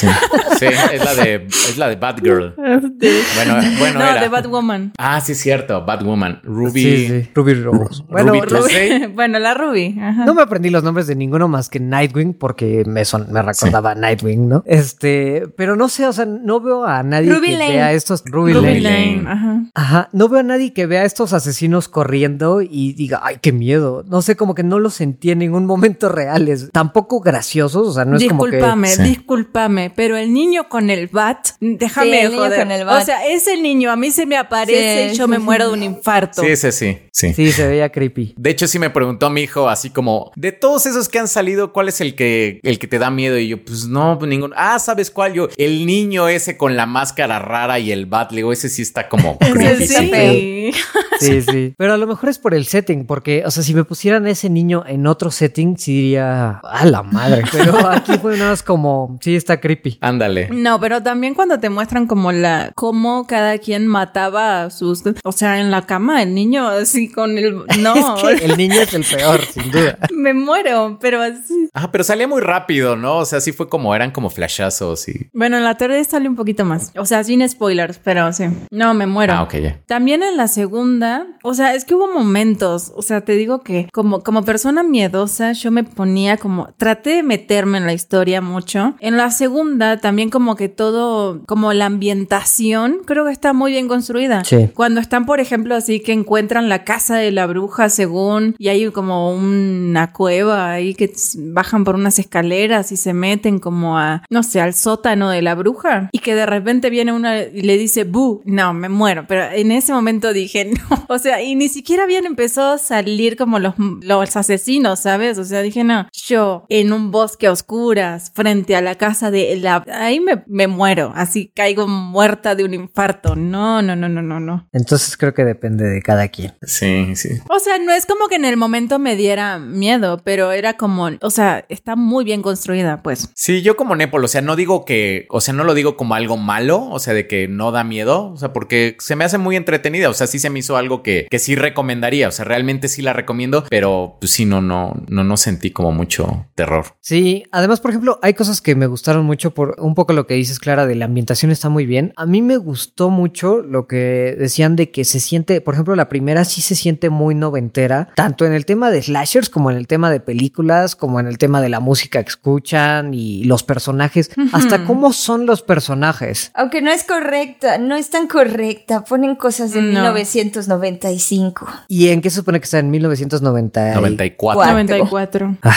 [0.58, 2.54] Sí, es la de, es la de Batgirl.
[2.56, 4.20] Bueno, bueno, no, era.
[4.20, 4.92] de Batwoman.
[4.98, 6.40] Ah, sí, es cierto, Batwoman.
[6.42, 6.82] Ruby.
[6.82, 8.02] Sí, sí, Ruby Rose.
[8.08, 9.96] Bueno, Ruby bueno, la Ruby.
[10.00, 10.24] Ajá.
[10.24, 13.92] No me aprendí los nombres de ninguno más que Nightwing porque me, son, me recordaba
[13.92, 14.62] a Nightwing, ¿no?
[14.66, 17.72] Este, pero no sé, o sea, no veo a nadie Ruby que Lane.
[17.72, 19.24] vea estos Ruby, Ruby Lane.
[19.26, 19.62] Ajá.
[19.74, 23.52] Ajá, no veo a nadie que vea a estos asesinos corriendo y diga, ay, qué
[23.52, 24.04] miedo.
[24.08, 26.70] No sé, como que no los sentí en ningún momento reales.
[26.72, 28.52] Tampoco graciosos, o sea, no es como que...
[28.52, 29.02] discúlpame, Sí.
[29.02, 32.58] discúlpame, pero el niño con el bat, déjame Sí, el niño joder.
[32.60, 33.02] con el bat.
[33.02, 35.74] O sea, ese niño a mí se me aparece Sí, y yo me muero de
[35.74, 36.42] un infarto.
[36.42, 37.32] Sí, sí, sí, sí.
[37.34, 38.34] Sí, se veía creepy.
[38.36, 41.72] De hecho, sí me preguntó mi hijo así como, de todos esos que han salido,
[41.72, 43.38] ¿cuál es el que, el que te da miedo?
[43.38, 44.54] Y yo, pues no, pues ninguno.
[44.56, 45.32] Ah, ¿sabes cuál?
[45.32, 48.82] Yo, el niño ese con la máscara rara y el bat, le digo, ese sí
[48.82, 49.86] está como creepy.
[49.86, 49.94] sí.
[49.96, 50.72] sí.
[51.20, 51.74] Sí.
[51.76, 54.50] Pero a lo mejor es por el setting, porque, o sea, si me pusieran ese
[54.50, 57.42] niño en otro setting, sí diría, a la madre.
[57.52, 59.98] Pero aquí fue nada más como, sí, está creepy.
[60.00, 60.48] Ándale.
[60.50, 65.32] No, pero también cuando te muestran como la cómo cada quien mataba a sus, o
[65.32, 69.44] sea, en la cama el niño así con el no, El niño es el peor,
[69.44, 69.98] sin duda.
[70.12, 71.68] me muero, pero así.
[71.74, 73.18] Ah, pero salía muy rápido, ¿no?
[73.18, 75.30] O sea, sí fue como, eran como flashazos y...
[75.32, 76.92] Bueno, en la tarde sale un poquito más.
[76.96, 78.44] O sea, sin spoilers, pero sí.
[78.70, 79.34] No, me muero.
[79.34, 79.80] Ah, ok, ya.
[79.86, 83.88] También en la segunda, o sea, es que hubo momentos, o sea, te digo que
[83.92, 88.94] como, como persona miedosa, yo me ponía como, traté de meterme en la historia mucho.
[89.00, 93.88] En la segunda, también como que todo, como la ambientación, creo que está muy bien
[93.88, 94.44] construida.
[94.44, 94.70] Sí.
[94.74, 98.90] Cuando están, por ejemplo, así que encuentran la casa de la bruja según, y hay
[98.90, 104.42] como una cueva ahí que bajan por unas escaleras y se meten como a, no
[104.42, 108.04] sé, al sótano de la bruja, y que de repente viene una y le dice,
[108.04, 112.04] bu, no, me muero, pero en ese momento dije, no, o sea, y ni siquiera
[112.04, 115.38] habían empezado a salir como los, los asesinos, ¿sabes?
[115.38, 119.56] O sea, dije, no, yo en un bosque a oscuras, frente a la casa de
[119.56, 124.22] la, ahí me, me muero, así caigo muerta de un infarto, no, no, no, no,
[124.22, 124.68] no, no.
[124.72, 126.54] Entonces creo que depende de cada quien.
[126.62, 127.28] Sí, sí.
[127.48, 131.10] O sea, no es como que en el momento me diera miedo, pero era como,
[131.20, 133.30] o sea, está muy bien construida, pues.
[133.34, 136.14] Sí, yo como Nepal, o sea, no digo que, o sea, no lo digo como
[136.14, 139.38] algo malo, o sea, de que no da miedo, o sea, porque se me hace
[139.38, 142.44] muy entretenida, o sea, sí se me hizo algo que, que sí recomendaría, o sea,
[142.44, 146.86] realmente sí la recomiendo, pero pues sí, no, no, no, no sentí como mucho terror.
[147.00, 150.34] Sí, además, por ejemplo, hay cosas que me gustaron mucho por un poco lo que
[150.34, 152.12] dices, Clara, de la ambientación está muy bien.
[152.16, 156.08] A mí me gustó mucho lo que decían de que se siente, por ejemplo, la
[156.08, 159.86] primera sí se siente muy noventera, tanto en el tema de slashers como en el
[159.86, 160.49] tema de películas,
[160.96, 165.46] como en el tema de la música que escuchan y los personajes, hasta cómo son
[165.46, 166.50] los personajes.
[166.54, 169.88] Aunque no es correcta, no es tan correcta, ponen cosas de No.
[169.88, 171.66] 1995.
[171.88, 173.94] ¿Y en qué se supone que está en 1990?
[173.94, 174.56] 94.
[174.58, 174.72] Cuatro.
[174.72, 175.56] 94.
[175.62, 175.72] Ay,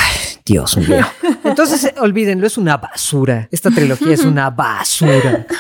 [0.45, 1.05] Dios mío.
[1.43, 3.47] Entonces, olvídenlo, es una basura.
[3.51, 5.45] Esta trilogía es una basura.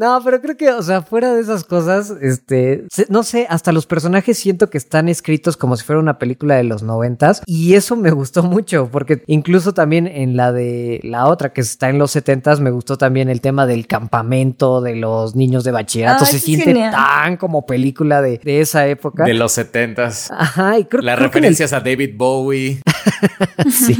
[0.00, 3.70] No, pero creo que, o sea, fuera de esas cosas, este, se- no sé, hasta
[3.70, 7.74] los personajes siento que están escritos como si fuera una película de los noventas y
[7.74, 11.98] eso me gustó mucho porque incluso también en la de la otra que está en
[11.98, 16.32] los setentas me gustó también el tema del campamento de los niños de bachillerato, Ay,
[16.32, 16.92] se siente genial.
[16.92, 19.24] tan como película de, de esa época.
[19.24, 20.30] De los setentas.
[20.30, 22.80] Ajá, y creo, Las creo que en el- referencias a David Bowie.
[23.70, 23.96] Sí.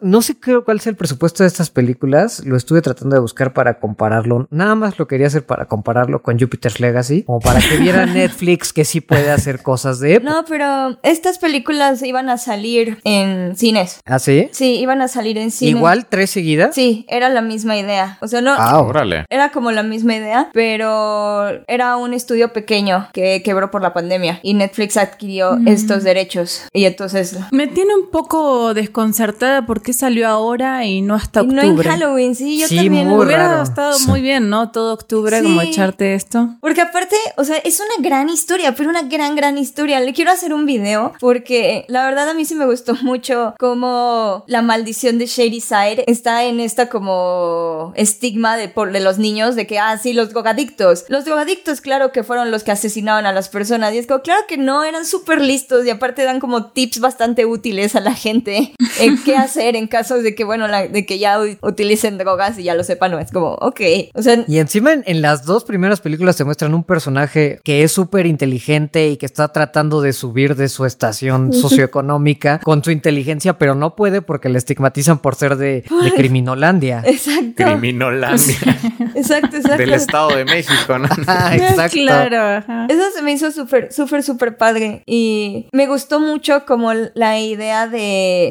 [0.00, 2.44] No sé qué- cuál es el presupuesto de estas películas.
[2.44, 4.46] Lo estuve tratando de buscar para compararlo.
[4.50, 7.22] Nada más lo quería hacer para compararlo con Jupiter's Legacy.
[7.24, 10.32] Como para que viera Netflix que sí puede hacer cosas de época.
[10.32, 14.00] No, pero estas películas iban a salir en cines.
[14.06, 14.48] ¿Ah, sí?
[14.52, 15.72] Sí, iban a salir en cine.
[15.78, 16.74] Igual tres seguidas.
[16.74, 18.18] Sí, era la misma idea.
[18.20, 18.54] O sea, no.
[18.56, 19.24] Ah, Órale.
[19.28, 24.40] Era como la misma idea, pero era un estudio pequeño que quebró por la pandemia
[24.42, 26.62] y Netflix adquirió estos derechos.
[26.72, 27.36] Y entonces.
[27.52, 31.88] Me tiene un poco desconcertada porque salió ahora y no hasta y no en octubre.
[31.90, 33.08] Halloween, sí, yo Sí, también.
[33.08, 33.62] muy Hubiera raro.
[33.62, 34.06] estado Sí.
[34.08, 34.70] muy bien, ¿no?
[34.70, 35.42] Todo octubre, Sí.
[35.44, 36.56] como echarte esto.
[36.60, 40.00] Porque aparte, o sea, es una gran historia, pero una gran, gran historia.
[40.00, 44.44] Le quiero hacer un video porque la verdad a mí sí me gustó mucho cómo
[44.46, 49.54] la maldición de Shady Side está en esta como estigma de, por, de los niños
[49.56, 51.04] de que, ah, sí, los drogadictos.
[51.08, 53.92] Los drogadictos, claro que fueron los que asesinaban a las personas.
[53.94, 57.44] Y es como, claro que no, eran súper listos y aparte dan como tips bastante
[57.46, 58.29] útiles a la gente
[59.00, 62.62] en qué hacer en casos de que, bueno, la- de que ya utilicen drogas y
[62.64, 63.80] ya lo sepan, no es como, ok.
[64.14, 67.82] O sea, Y encima en, en las dos primeras películas te muestran un personaje que
[67.82, 72.90] es súper inteligente y que está tratando de subir de su estación socioeconómica con su
[72.90, 77.02] inteligencia, pero no puede porque le estigmatizan por ser de, de Criminolandia.
[77.06, 77.64] exacto.
[77.64, 78.56] Criminolandia.
[79.14, 79.78] Exacto, exacto.
[79.78, 81.08] del Estado de México, ¿no?
[81.26, 81.96] Ah, exacto.
[81.98, 82.86] Claro, ajá.
[82.88, 85.02] Eso se me hizo súper, súper, súper padre.
[85.04, 87.98] Y me gustó mucho como la idea de,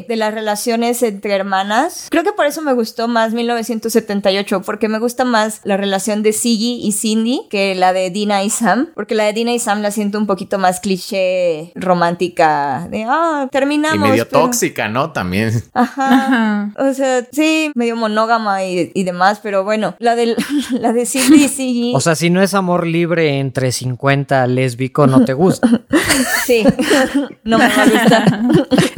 [0.07, 2.07] de las relaciones entre hermanas.
[2.09, 6.33] Creo que por eso me gustó más 1978, porque me gusta más la relación de
[6.33, 8.89] Siggy y Cindy que la de Dina y Sam.
[8.95, 12.87] Porque la de Dina y Sam la siento un poquito más cliché romántica.
[12.89, 13.95] De, ah, terminamos.
[13.95, 15.11] Y medio pero- tóxica, ¿no?
[15.11, 15.51] También.
[15.73, 16.09] Ajá.
[16.09, 16.73] Ajá.
[16.77, 20.35] O sea, sí, medio monógama y, y demás, pero bueno, la de,
[20.71, 21.91] la de Cindy y Siggy.
[21.95, 25.67] O sea, si no es amor libre entre 50 lésbico, no te gusta.
[26.45, 26.63] sí,
[27.43, 28.39] no me va a gustar.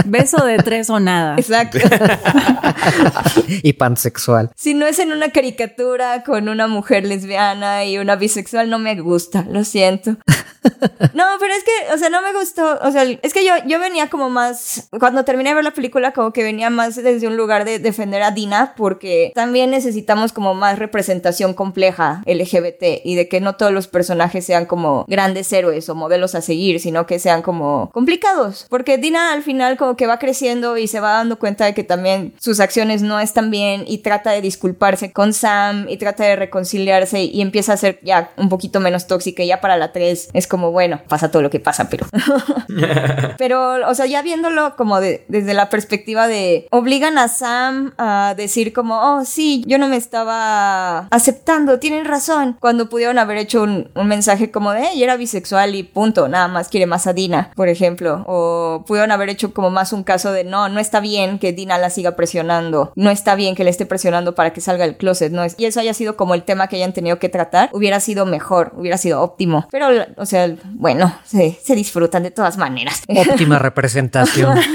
[0.06, 1.36] Beso de tres o nada.
[1.38, 1.78] Exacto.
[3.48, 4.52] y pansexual.
[4.56, 8.96] Si no es en una caricatura con una mujer lesbiana y una bisexual, no me
[9.00, 10.18] gusta, lo siento.
[11.14, 13.80] No, pero es que, o sea, no me gustó, o sea, es que yo, yo
[13.80, 17.36] venía como más, cuando terminé de ver la película, como que venía más desde un
[17.36, 23.28] lugar de defender a Dina, porque también necesitamos como más representación compleja LGBT y de
[23.28, 27.20] que no todos los personajes sean como grandes héroes o modelos a seguir, sino que
[27.20, 31.40] sean como complicados, porque Dina al final como que va creciendo y se va dando
[31.40, 35.86] cuenta de que también sus acciones no están bien y trata de disculparse con Sam
[35.90, 39.62] y trata de reconciliarse y empieza a ser ya un poquito menos tóxica y ya
[39.62, 42.06] para la 3 es como bueno, pasa todo lo que pasa, pero
[43.38, 48.34] pero o sea, ya viéndolo como de- desde la perspectiva de obligan a Sam a
[48.38, 53.64] decir como, "Oh, sí, yo no me estaba aceptando, tienen razón", cuando pudieron haber hecho
[53.64, 57.14] un, un mensaje como de, "Ey, era bisexual y punto, nada más quiere más a
[57.14, 61.00] Dina", por ejemplo, o pudieron haber hecho como más un caso de, "No, no está
[61.00, 64.62] bien que Dina la siga presionando, no está bien que le esté presionando para que
[64.62, 67.20] salga del closet", no es y eso haya sido como el tema que hayan tenido
[67.20, 69.68] que tratar, hubiera sido mejor, hubiera sido óptimo.
[69.72, 69.88] Pero
[70.18, 73.04] o sea, bueno, se, se disfrutan de todas maneras.
[73.08, 74.58] Óptima representación.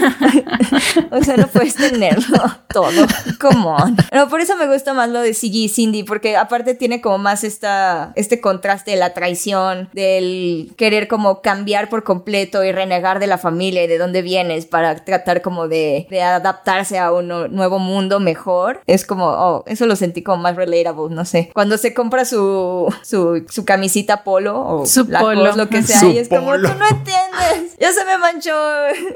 [1.10, 2.38] O sea, no puedes tenerlo
[2.72, 3.06] todo.
[3.40, 3.96] Come on.
[4.12, 7.18] No, por eso me gusta más lo de Siggy y Cindy, porque aparte tiene como
[7.18, 13.18] más esta, este contraste de la traición, del querer como cambiar por completo y renegar
[13.18, 17.28] de la familia y de dónde vienes para tratar como de, de adaptarse a un
[17.28, 18.80] no- nuevo mundo mejor.
[18.86, 21.50] Es como, oh, eso lo sentí como más relatable, no sé.
[21.54, 25.40] Cuando se compra su, su, su camisita polo o Su la polo.
[25.46, 26.68] cosa, lo que sea, Su y es como, polo.
[26.70, 28.52] tú no entiendes, ya se me manchó.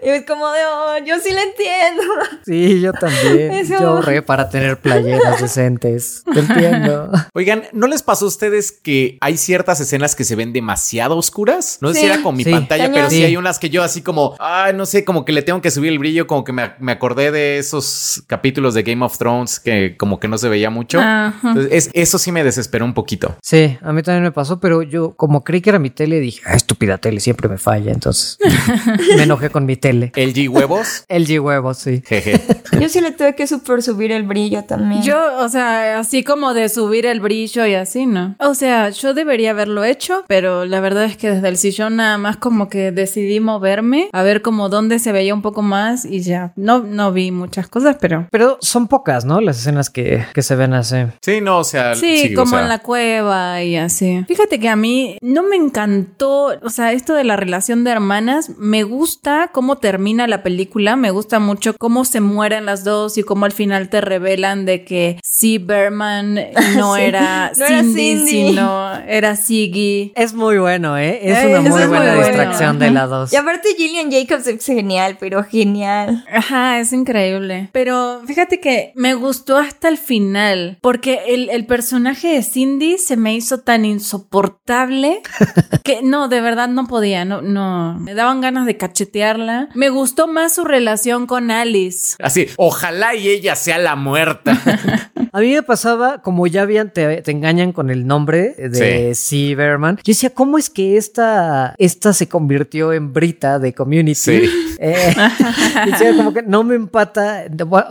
[0.02, 2.02] Y es como de, oh, yo sí le entiendo.
[2.44, 3.52] Sí, yo también.
[3.52, 3.74] Eso.
[3.78, 6.24] Yo ahorré para tener playeras decentes.
[6.32, 7.10] Te entiendo.
[7.34, 11.78] Oigan, ¿no les pasó a ustedes que hay ciertas escenas que se ven demasiado oscuras?
[11.80, 12.00] No sé Sí.
[12.00, 12.50] si era con mi Sí.
[12.50, 12.94] pantalla, Cañón.
[12.94, 13.16] pero sí.
[13.16, 13.24] Sí.
[13.24, 15.90] hay unas que yo así como, ay, no sé, como que le tengo que subir
[15.92, 19.96] el brillo, como que me, me acordé de esos capítulos de Game of Thrones que
[19.96, 21.00] como que no se veía mucho.
[21.02, 23.34] Entonces, es- eso sí me desesperó un poquito.
[23.42, 26.40] Sí, a mí también me pasó, pero yo como creí que era mi tele, dije,
[26.46, 27.90] ah, estúpida tele, siempre me falla.
[27.90, 28.38] Entonces
[29.16, 30.12] me enojé con mi tele.
[30.14, 32.00] El G huevos, El G huevo, sí.
[32.06, 32.40] jeje.
[32.80, 35.02] Yo sí le tuve que super subir el brillo también.
[35.02, 38.36] Yo, o sea, así como de subir el brillo y así, ¿no?
[38.38, 42.16] O sea, yo debería haberlo hecho, pero la verdad es que desde el sillón nada
[42.18, 46.19] más como que decidí moverme a ver como dónde se veía un poco más y
[46.24, 46.52] ya.
[46.56, 48.26] No, no vi muchas cosas, pero...
[48.30, 49.40] Pero son pocas, ¿no?
[49.40, 50.96] Las escenas que, que se ven así.
[51.22, 54.24] Sí, no, o sea, Sí, o como sea, en la cueva y así.
[54.28, 58.50] Fíjate que a mí no me encantó, o sea, esto de la relación de hermanas,
[58.58, 63.22] me gusta cómo termina la película, me gusta mucho cómo se mueren las dos y
[63.22, 66.34] cómo al final te revelan de que sí, Berman
[66.76, 67.02] no Sí.
[67.02, 70.12] era No era Cindy, sino era Siggy.
[70.16, 71.20] Es muy bueno, ¿eh?
[71.22, 72.26] Es Eh, una eso muy es muy buena bueno.
[72.28, 73.32] distracción de las dos.
[73.32, 75.99] Y aparte Gillian Jacobs es genial, pero genial.
[76.32, 77.68] Ajá, es increíble.
[77.72, 83.16] Pero fíjate que me gustó hasta el final, porque el, el personaje de Cindy se
[83.16, 85.20] me hizo tan insoportable
[85.84, 89.68] que no, de verdad no podía, no, no, me daban ganas de cachetearla.
[89.74, 92.16] Me gustó más su relación con Alice.
[92.20, 94.60] Así, ojalá y ella sea la muerta.
[95.32, 99.54] A mí me pasaba, como ya habían, te, te engañan con el nombre de C.
[99.54, 99.96] Berman.
[99.98, 104.14] Yo decía, ¿cómo es que esta, esta se convirtió en Brita de Community?
[104.14, 104.76] Sí.
[104.80, 105.14] Eh,
[105.90, 107.44] decía, como que no me empata.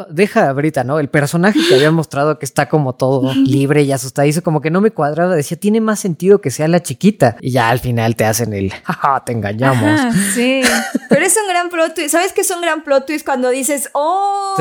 [0.09, 0.99] Deja a Brita, ¿no?
[0.99, 4.81] El personaje que había mostrado que está como todo libre y asustadizo, como que no
[4.81, 5.35] me cuadraba.
[5.35, 7.35] Decía, tiene más sentido que sea la chiquita.
[7.41, 9.99] Y ya al final te hacen el, jaja, te engañamos.
[9.99, 10.61] Ajá, sí.
[11.09, 12.11] Pero es un gran plot twist.
[12.11, 14.55] ¿Sabes qué es un gran plot twist cuando dices, oh,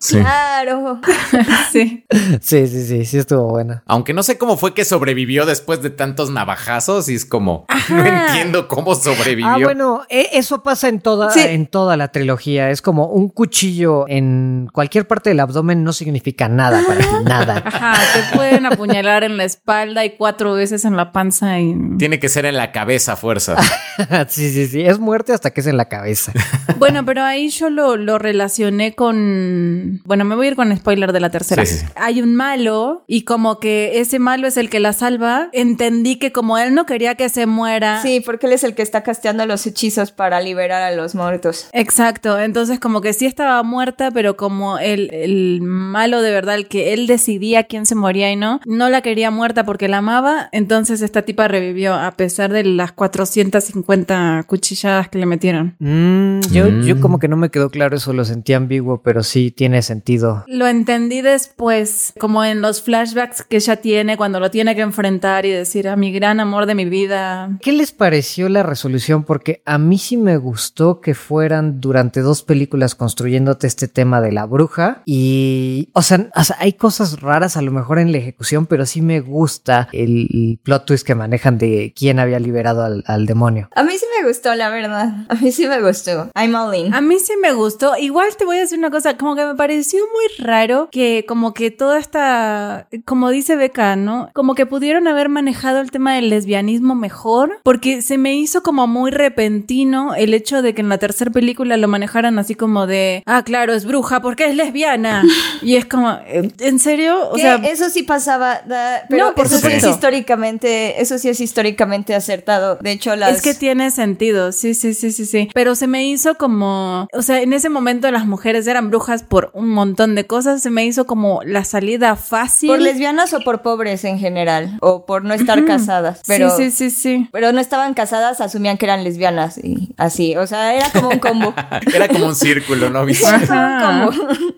[0.00, 0.18] Sí.
[0.18, 1.00] Claro?
[1.72, 2.04] Sí.
[2.40, 3.82] Sí, sí, sí, sí estuvo buena.
[3.86, 8.04] Aunque no sé cómo fue que sobrevivió después de tantos navajazos y es como, no
[8.04, 9.48] entiendo cómo sobrevivió.
[9.48, 11.40] Ah, bueno, e- eso pasa en toda, Sí.
[11.40, 12.59] en toda la trilogía.
[12.68, 17.62] Es como un cuchillo en cualquier parte del abdomen no significa nada para ti, nada.
[17.64, 21.74] Ajá, te pueden apuñalar en la espalda y cuatro veces en la panza y...
[21.98, 23.56] Tiene que ser en la cabeza fuerza.
[24.28, 24.82] sí, sí, sí.
[24.82, 26.32] Es muerte hasta que es en la cabeza.
[26.80, 30.00] Bueno, pero ahí yo lo, lo relacioné con...
[30.06, 31.66] Bueno, me voy a ir con spoiler de la tercera.
[31.66, 31.92] Sí, sí, sí.
[31.94, 35.50] Hay un malo y como que ese malo es el que la salva.
[35.52, 38.00] Entendí que como él no quería que se muera...
[38.00, 41.68] Sí, porque él es el que está casteando los hechizos para liberar a los muertos.
[41.72, 46.66] Exacto, entonces como que sí estaba muerta, pero como el, el malo de verdad, el
[46.66, 50.48] que él decidía quién se moría y no, no la quería muerta porque la amaba,
[50.50, 55.76] entonces esta tipa revivió a pesar de las 450 cuchilladas que le metieron.
[55.78, 56.82] Mm, yo, Mm.
[56.82, 60.44] yo como que no me quedó claro eso, lo sentí ambiguo, pero sí tiene sentido.
[60.48, 65.46] Lo entendí después, como en los flashbacks que ella tiene cuando lo tiene que enfrentar
[65.46, 67.56] y decir a mi gran amor de mi vida.
[67.62, 69.22] ¿Qué les pareció la resolución?
[69.24, 74.32] Porque a mí sí me gustó que fueran durante dos películas construyéndote este tema de
[74.32, 78.18] la bruja y, o sea, o sea, hay cosas raras a lo mejor en la
[78.18, 82.82] ejecución, pero sí me gusta el, el plot twist que manejan de quién había liberado
[82.84, 83.68] al, al demonio.
[83.74, 85.26] A mí sí me gustó, la verdad.
[85.28, 86.30] A mí sí me gustó.
[86.34, 86.94] I'm all in.
[86.94, 87.96] A mí sí me gustó.
[87.96, 91.54] Igual te voy a decir una cosa, como que me pareció muy raro que como
[91.54, 94.30] que toda esta, como dice Beca, ¿no?
[94.34, 98.86] Como que pudieron haber manejado el tema del lesbianismo mejor, porque se me hizo como
[98.86, 103.22] muy repentino el hecho de que en la tercera película lo manejaran así como de,
[103.26, 105.22] ah, claro, es bruja porque es lesbiana.
[105.62, 107.28] y es como, ¿en en serio?
[107.30, 109.90] O sea, eso sí pasaba, da- pero No, por eso sí es supuesto.
[109.90, 112.76] históricamente, eso sí es históricamente acertado.
[112.80, 115.48] De hecho, las Es que tiene sentido, sí, sí, sí, sí, sí.
[115.54, 119.50] Pero se me hizo como, o sea, en ese momento las mujeres eran brujas por
[119.54, 122.68] un montón de cosas, se me hizo como la salida fácil.
[122.70, 126.20] por lesbianas o por pobres en general, o por no estar casadas.
[126.26, 127.28] Pero, Sí, sí, sí, sí.
[127.32, 130.36] pero no estaban casadas, asumían que eran lesbianas y así.
[130.36, 131.54] O sea, era como un combo.
[131.94, 133.04] Era como un círculo, ¿no?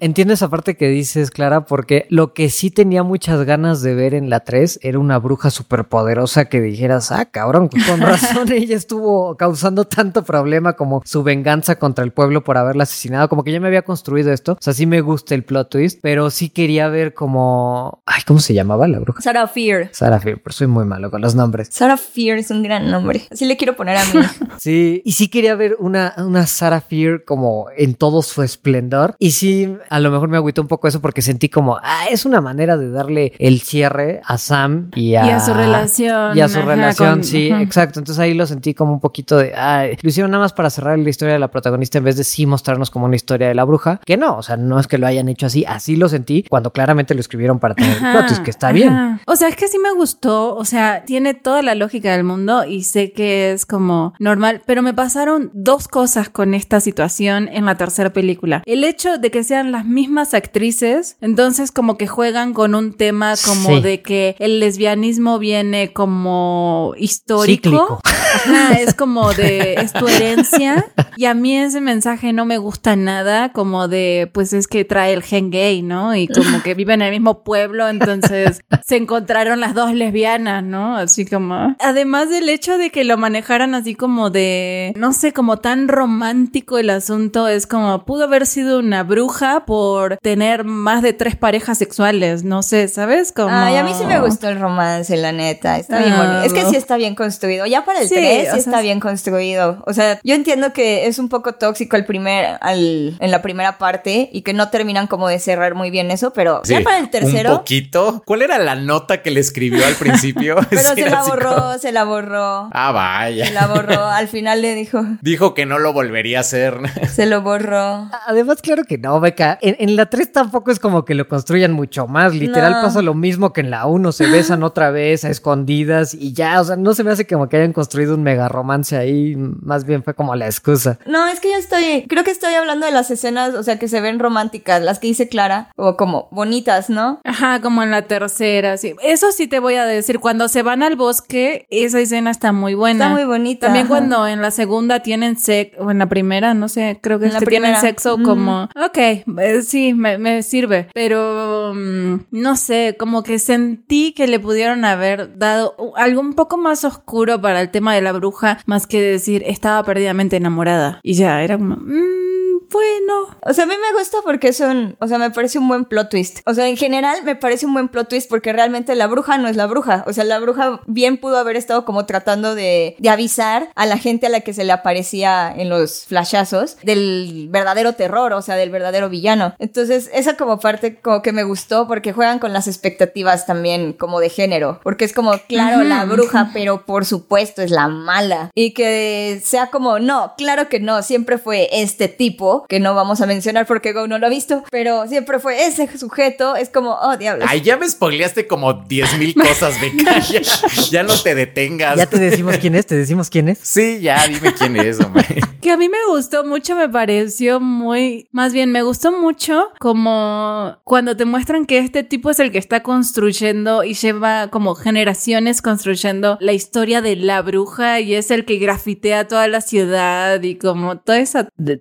[0.00, 4.14] Entiendo esa parte que dices, Clara, porque lo que sí tenía muchas ganas de ver
[4.14, 9.36] en la 3 era una bruja superpoderosa que dijeras, ah, cabrón, con razón ella estuvo
[9.36, 13.60] causando tanto problema como su venganza contra el pueblo por haberla asesinado, como que ya
[13.60, 16.88] me había construido esto, o sea, sí me gusta el plot twist, pero sí quería
[16.88, 19.22] ver como, ay, ¿cómo se llamaba la bruja?
[19.22, 19.90] Sarah Fear.
[19.92, 21.68] Sarah Fear, pero soy muy malo con los nombres.
[21.70, 23.22] Sarah Fear es un gran nombre.
[23.30, 24.20] Así le quiero poner a mí.
[24.58, 29.14] Sí, y sí quería ver una, una Sarah Fear como en todo su esplendor.
[29.18, 32.24] Y sí, a lo mejor me agüitó un poco eso porque sentí como, ah, es
[32.24, 36.40] una manera de darle el cierre a Sam y a, Y a su relación, Y
[36.40, 37.62] a su ajá, relación, con- sí, ajá.
[37.62, 37.98] exacto.
[38.00, 40.98] Entonces ahí lo sentí como un poquito de, ah, lo hicieron nada más para cerrar
[40.98, 43.64] la historia de la protagonista en vez de sí mostrarnos como una historia de la
[43.64, 44.00] bruja.
[44.04, 46.72] Que no, o sea, no es que lo hayan hecho así, así lo sentí cuando
[46.72, 49.20] claramente lo escribieron para tener twist, que está bien.
[49.26, 50.54] O sea, es que sí me gustó.
[50.56, 54.82] O sea, tiene toda la lógica del mundo y sé que es como normal, pero
[54.82, 58.62] me pasaron dos cosas con esta situación en la tercera película.
[58.66, 63.34] El hecho de que sean las mismas actrices, entonces como que juegan con un tema
[63.44, 63.80] como Sí.
[63.82, 68.00] de que el lesbianismo viene como histórico.
[68.04, 70.86] Ajá, es como de, es tu herencia.
[71.16, 75.12] Y a mí ese mensaje no me gusta nada, como de, pues es que trae
[75.12, 76.14] el gen gay, ¿no?
[76.16, 80.96] Y como que viven en el mismo pueblo, entonces se encontraron las dos lesbianas, ¿no?
[80.96, 81.76] Así como.
[81.80, 86.78] Además del hecho de que lo manejaran así como de, no sé, como tan romántico
[86.78, 91.78] el asunto, es como, pudo haber sido una bruja por tener más de tres parejas
[91.78, 93.32] sexuales, no sé, ¿sabes?
[93.32, 93.50] Como...
[93.50, 95.78] Ay, a mí sí me gustó el romance, la neta.
[95.78, 96.42] Está bien Ah, bonito.
[96.42, 97.66] Es que sí está bien construido.
[97.66, 99.82] Ya para el Sí, 3 o sí está bien construido.
[99.86, 103.78] O sea, yo entiendo que es un poco tóxico el primer, al, en la primera
[103.78, 106.98] parte y que no terminan como de cerrar muy bien eso, pero Sí, ya para
[106.98, 107.56] el Un tercero.
[107.58, 108.22] poquito.
[108.26, 110.56] ¿Cuál era la nota que le escribió al principio?
[110.70, 112.68] Pero Sí, se la borró, como- se la borró.
[112.72, 113.46] Ah, vaya.
[113.46, 114.04] Se la borró.
[114.06, 116.78] Al final le dijo, Dijo que no lo volvería a hacer.
[117.16, 118.08] se lo borró.
[118.26, 119.58] Además, claro que no, Beca.
[119.62, 122.34] En, en la 3 tampoco es como que lo construyan mucho más.
[122.34, 122.82] Literal No.
[122.82, 124.12] pasa lo mismo que en la 1.
[124.12, 126.60] Se besan otra vez a escondidas y ya.
[126.60, 129.36] O sea, no se me hace como que hayan construido un mega romance ahí.
[129.36, 130.98] Más bien fue como la excusa.
[131.06, 133.88] No, es que yo estoy, creo que estoy hablando de las escenas, o sea, que
[133.88, 137.20] se ven románticas, las que dice Clara, o como bonitas, ¿no?
[137.24, 138.94] Ajá, como en la tercera, sí.
[139.02, 142.74] Eso sí te voy a decir, cuando se van al bosque, esa escena está muy
[142.74, 143.06] buena.
[143.06, 143.66] Está muy bonita.
[143.66, 143.94] También ajá.
[143.94, 147.32] cuando en la segunda tienen sexo, o en la primera, no sé, creo que, En
[147.32, 148.22] la es que tienen sexo Mm.
[148.22, 154.26] como, ok, eh, sí, me, me sirve, pero mm, no sé, como que sentí que
[154.26, 158.58] le pudieron haber dado algo un poco más oscuro para el tema de la bruja,
[158.66, 161.00] más que decir, estaba perdidamente enamorada.
[161.02, 163.36] Y ya, era como, mm, bueno.
[163.42, 166.10] O sea, a mí me gusta porque son, o sea, me parece un buen plot
[166.10, 166.40] twist.
[166.46, 169.48] O sea, en general me parece un buen plot twist porque realmente la bruja no
[169.48, 170.04] es la bruja.
[170.06, 173.98] O sea, la bruja bien pudo haber estado como tratando de, de avisar a la
[173.98, 178.56] gente a la que se le aparecía en los flashazos del verdadero terror, o sea,
[178.56, 179.54] del verdadero villano.
[179.58, 184.20] Entonces, esa como parte como que me gustó porque juegan con las expectativas también como
[184.20, 184.80] de género.
[184.82, 188.50] Porque es como, claro, la bruja, pero por supuesto es la mala.
[188.54, 193.20] Y que sea como, no, claro que no, siempre fue este tipo, que no vamos
[193.20, 196.98] a mencionar porque Go no lo ha visto, pero siempre fue ese sujeto, es como,
[197.00, 197.48] oh, diablos.
[197.50, 200.18] Ay, ya me spoileaste como 10 mil cosas, Beca.
[200.20, 200.40] Ya,
[200.90, 201.96] ya no te detengas.
[201.96, 203.58] Ya te decimos quién es, te decimos quién es.
[203.62, 205.24] Sí, ya dime quién es, hombre.
[205.62, 210.76] Que a mí me gustó mucho, me pareció muy, más bien me gustó mucho como
[210.82, 215.62] cuando te muestran que este tipo es el que está construyendo y lleva como generaciones
[215.62, 220.56] construyendo la historia de la bruja y es el que grafitea toda la ciudad y
[220.56, 221.76] como toda esa de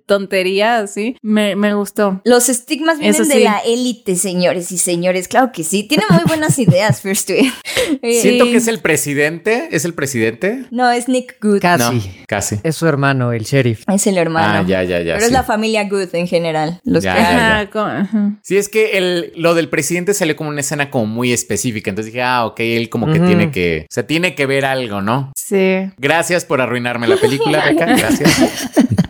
[0.60, 2.20] así, me, me gustó.
[2.24, 5.28] Los estigmas vienen Eso de la élite, señores y señores.
[5.28, 5.84] Claro que sí.
[5.84, 7.50] Tiene muy buenas ideas, First Tweet.
[8.00, 9.68] Eh, Siento que es el presidente.
[9.72, 10.64] ¿Es el presidente?
[10.70, 11.60] No, es Nick Good.
[11.60, 11.94] Casi.
[11.94, 12.56] No, casi.
[12.62, 13.82] Es su hermano, el sheriff.
[13.92, 14.60] Es el hermano.
[14.60, 15.14] Ah, ya, ya, ya.
[15.14, 15.26] Pero sí.
[15.26, 16.80] es la familia Good en general.
[16.84, 18.06] Los Ya, que.
[18.42, 21.90] Sí, es que el, lo del presidente salió como una escena como muy específica.
[21.90, 25.02] Entonces dije, ah, ok, él como que tiene que, o sea, tiene que ver algo,
[25.02, 25.32] ¿no?
[25.36, 25.90] Sí.
[25.98, 27.86] Gracias por arruinarme la película, Beca.
[27.96, 28.30] Gracias.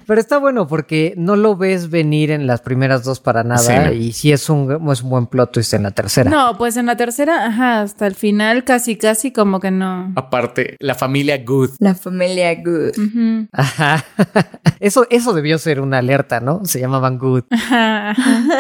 [0.07, 3.73] Pero está bueno porque no lo ves venir en las primeras dos para nada Sí,
[3.75, 3.93] no.
[3.93, 6.31] y sí es un, es un buen plot twist en la tercera.
[6.31, 10.13] No, pues en la tercera, ajá, hasta el final casi, casi como que no.
[10.17, 11.71] Aparte, la familia Good.
[11.79, 12.93] La familia Good.
[13.53, 14.05] Ajá.
[14.81, 16.65] Eso, eso debió ser una alerta, ¿no?
[16.65, 17.45] Se llamaban Good.
[17.51, 18.53] Ajá, ajá.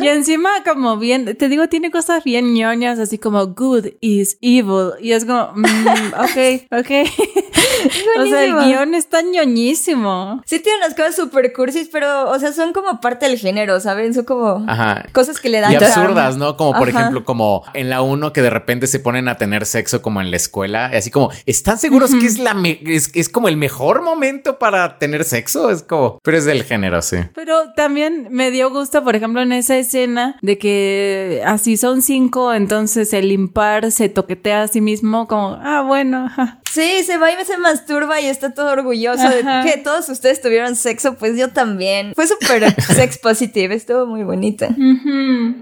[0.00, 4.92] Y encima como bien, te digo, tiene cosas bien ñoñas, así como good is evil.
[5.00, 5.66] Y es como, mm,
[6.14, 6.90] ok, ok.
[8.20, 10.42] o sea, el guion está ñoñísimo.
[10.46, 14.14] Sí tiene unas cosas super cursis, pero, o sea, son como parte del género, ¿saben?
[14.14, 15.04] Son como Ajá.
[15.12, 16.56] cosas que le dan Y absurdas, ¿no?
[16.56, 16.98] Como por Ajá.
[17.00, 20.30] ejemplo, como en la 1 que de repente se ponen a tener sexo como en
[20.30, 20.90] la escuela.
[20.92, 24.58] y Así como, ¿están seguros que es la me- es, es como el mejor momento
[24.58, 25.70] para tener sexo?
[25.70, 27.16] Es como, pero es del género, sí.
[27.34, 32.52] Pero también me dio gusto, por ejemplo, en esa escena de que así son cinco,
[32.54, 36.28] entonces el impar se toquetea a sí mismo como, ah, bueno.
[36.70, 39.62] Sí, se va y se masturba y está todo orgulloso Ajá.
[39.64, 42.12] de que todos ustedes tuvieron tuvieron sexo, pues yo también.
[42.14, 44.68] Fue súper sex positive, estuvo muy bonita.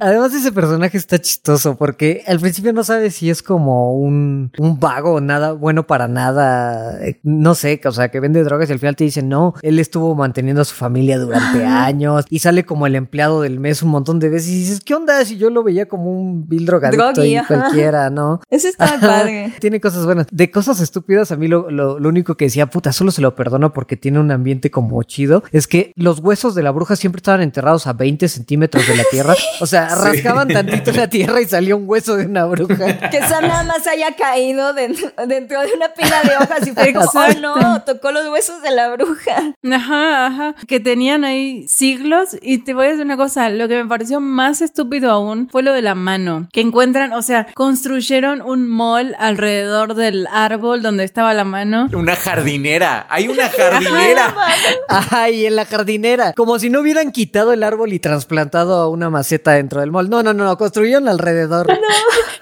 [0.00, 4.78] Además, ese personaje está chistoso porque al principio no sabes si es como un, un
[4.80, 7.04] vago o nada bueno para nada.
[7.04, 9.78] eh, No sé, o sea, que vende drogas y al final te dicen, no, él
[9.78, 13.90] estuvo manteniendo a su familia durante años y sale como el empleado del mes un
[13.90, 15.24] montón de veces y dices, ¿qué onda?
[15.24, 17.54] Si yo lo veía como un vil drogadicto Drogui, y ajá.
[17.60, 18.40] cualquiera, ¿no?
[18.50, 19.52] Eso Ajá, padre.
[19.60, 20.26] Tiene cosas buenas.
[20.30, 23.34] De cosas estúpidas, a mí lo, lo, lo único que decía, puta, solo se lo
[23.34, 27.18] perdono porque tiene un ambiente como chido, es que los huesos de la bruja siempre
[27.18, 29.34] estaban enterrados a 20 centímetros de la tierra.
[29.60, 33.10] O sea, rascaban tantito la tierra y salía un hueso de una bruja.
[33.10, 36.92] Que Sam nada más haya caído dentro, dentro de una pila de hojas y fue
[36.92, 39.54] como, oh no, tocó los huesos de la bruja.
[39.70, 40.54] Ajá, ajá.
[40.66, 42.36] Que tenían ahí siglos.
[42.40, 45.62] Y te voy a decir una cosa, lo que me pareció más estúpido aún fue
[45.62, 46.48] lo de la mano.
[46.52, 51.88] Que encuentran, o sea, construyeron un mall alrededor del árbol donde estaba la mano.
[51.92, 53.06] Una jardinera.
[53.08, 54.34] Hay una jardinera.
[54.88, 56.32] Ay, en la jardinera.
[56.32, 60.08] Como si no hubieran quitado el árbol y trasplantado una maceta dentro del mall.
[60.08, 61.66] No, no, no, no, construyeron alrededor.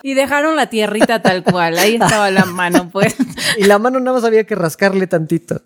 [0.07, 1.79] Y dejaron la tierrita tal cual.
[1.79, 3.17] Ahí estaba la mano, pues.
[3.57, 5.63] Y la mano nada más había que rascarle tantito.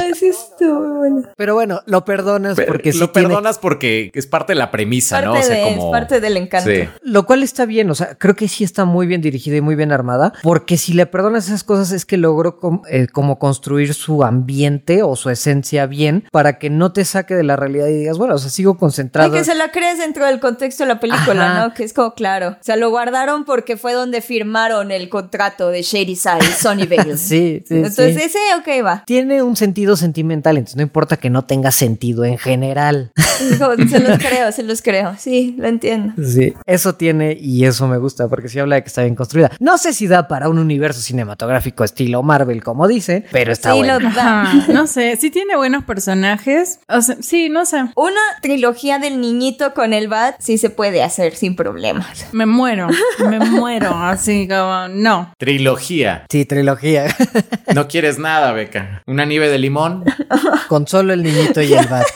[0.00, 1.22] Ay, sí estuvo bueno.
[1.36, 4.70] Pero bueno, lo perdonas Pero porque sí lo tiene- perdonas porque es parte de la
[4.72, 5.38] premisa, Parte, ¿no?
[5.38, 5.86] O sea, de, como.
[5.86, 6.68] es parte del encanto.
[6.70, 6.88] Sí.
[7.02, 9.76] Lo cual está bien, o sea, creo que sí está muy bien dirigida y muy
[9.76, 13.94] bien armada, porque si le perdonas esas cosas es que logró com- eh, como construir
[13.94, 17.92] su ambiente o su esencia bien para que no te saque de la realidad y
[17.96, 19.30] digas, bueno, o sea, sigo concentrado.
[19.32, 21.66] que se la crees dentro del contexto de la película, Ajá.
[21.68, 21.74] ¿no?
[21.74, 22.50] Que es como claro.
[22.60, 27.16] O sea, lo guardaron porque fue donde firmaron el contrato de Shady Side, Sonny Vale.
[27.16, 28.22] Sí, sí, Entonces, sí.
[28.22, 29.02] ese, ok, va.
[29.06, 33.12] Tiene un sentido sentimental, entonces no importa que no tenga sentido en general.
[33.16, 35.14] Se los creo, se los creo.
[35.18, 36.14] Sí, lo entiendo.
[36.22, 39.50] Sí, eso tiene y eso me gusta porque sí habla de que está bien construida.
[39.60, 43.78] No sé si da para un universo cinematográfico estilo Marvel, como dice, pero está Sí,
[43.78, 44.00] bueno.
[44.00, 44.42] lo da.
[44.42, 46.80] Ajá, no sé, sí tiene buenos personajes.
[46.88, 47.84] O sea, sí, no sé.
[47.96, 52.26] Una trilogía del niñito con el bat sí se puede hacer sin problemas.
[52.32, 52.88] Me muero,
[53.27, 53.94] me muero.
[53.94, 55.32] Así como, no.
[55.38, 56.24] Trilogía.
[56.30, 57.06] Sí, trilogía.
[57.74, 59.02] No quieres nada, Beca.
[59.06, 60.04] Una nieve de limón.
[60.68, 62.06] Con solo el niñito y el bat.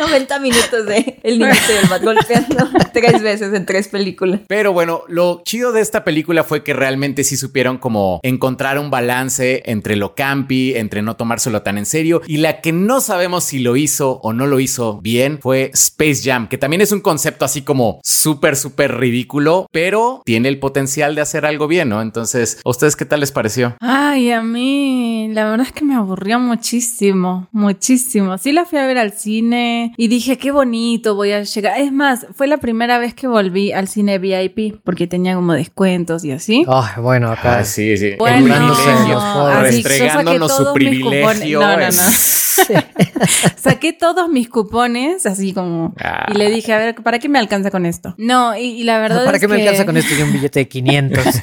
[0.00, 4.40] 90 minutos de el niñito y el bat golpeando tres veces en tres películas.
[4.46, 8.90] Pero bueno, lo chido de esta película fue que realmente sí supieron como encontrar un
[8.90, 12.22] balance entre lo campi, entre no tomárselo tan en serio.
[12.26, 16.22] Y la que no sabemos si lo hizo o no lo hizo bien fue Space
[16.24, 21.14] Jam, que también es un concepto así como súper, súper ridículo, pero tiene el potencial
[21.14, 22.02] de hacer algo bien, ¿no?
[22.02, 23.76] Entonces, ¿a ustedes qué tal les pareció?
[23.80, 28.38] Ay, a mí, la verdad es que me aburrió muchísimo, muchísimo.
[28.38, 31.78] Sí la fui a ver al cine y dije, qué bonito, voy a llegar.
[31.80, 36.24] Es más, fue la primera vez que volví al cine VIP porque tenía como descuentos
[36.24, 36.64] y así.
[36.68, 37.58] Ay, bueno, acá.
[37.58, 38.12] Ah, sí, sí.
[38.18, 41.20] Bueno, yo saqué Restregándonos su todos mis privilegio.
[41.20, 41.50] cupones.
[41.52, 42.10] No, no, no.
[43.56, 45.94] Saqué todos mis cupones, así como.
[46.02, 46.26] Ah.
[46.32, 48.14] Y le dije, a ver, ¿para qué me alcanza con esto?
[48.18, 50.32] No, y, y la verdad ¿Para es qué me que- alcanza con esto y un
[50.32, 51.24] billete de 500?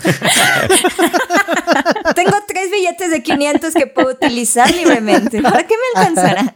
[2.15, 5.41] Tengo tres billetes de 500 que puedo utilizar libremente.
[5.41, 6.55] ¿Para qué me alcanzará?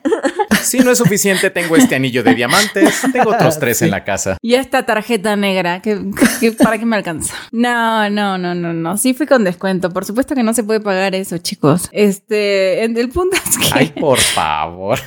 [0.61, 4.37] Si no es suficiente, tengo este anillo de diamantes, tengo otros tres en la casa.
[4.41, 5.99] Y esta tarjeta negra, que,
[6.39, 7.33] que- ¿para qué me alcanza?
[7.51, 8.97] No, no, no, no, no.
[8.97, 9.89] Sí fui con descuento.
[9.91, 11.89] Por supuesto que no se puede pagar eso, chicos.
[11.91, 13.67] Este, el punto es que.
[13.73, 14.99] Ay, por favor.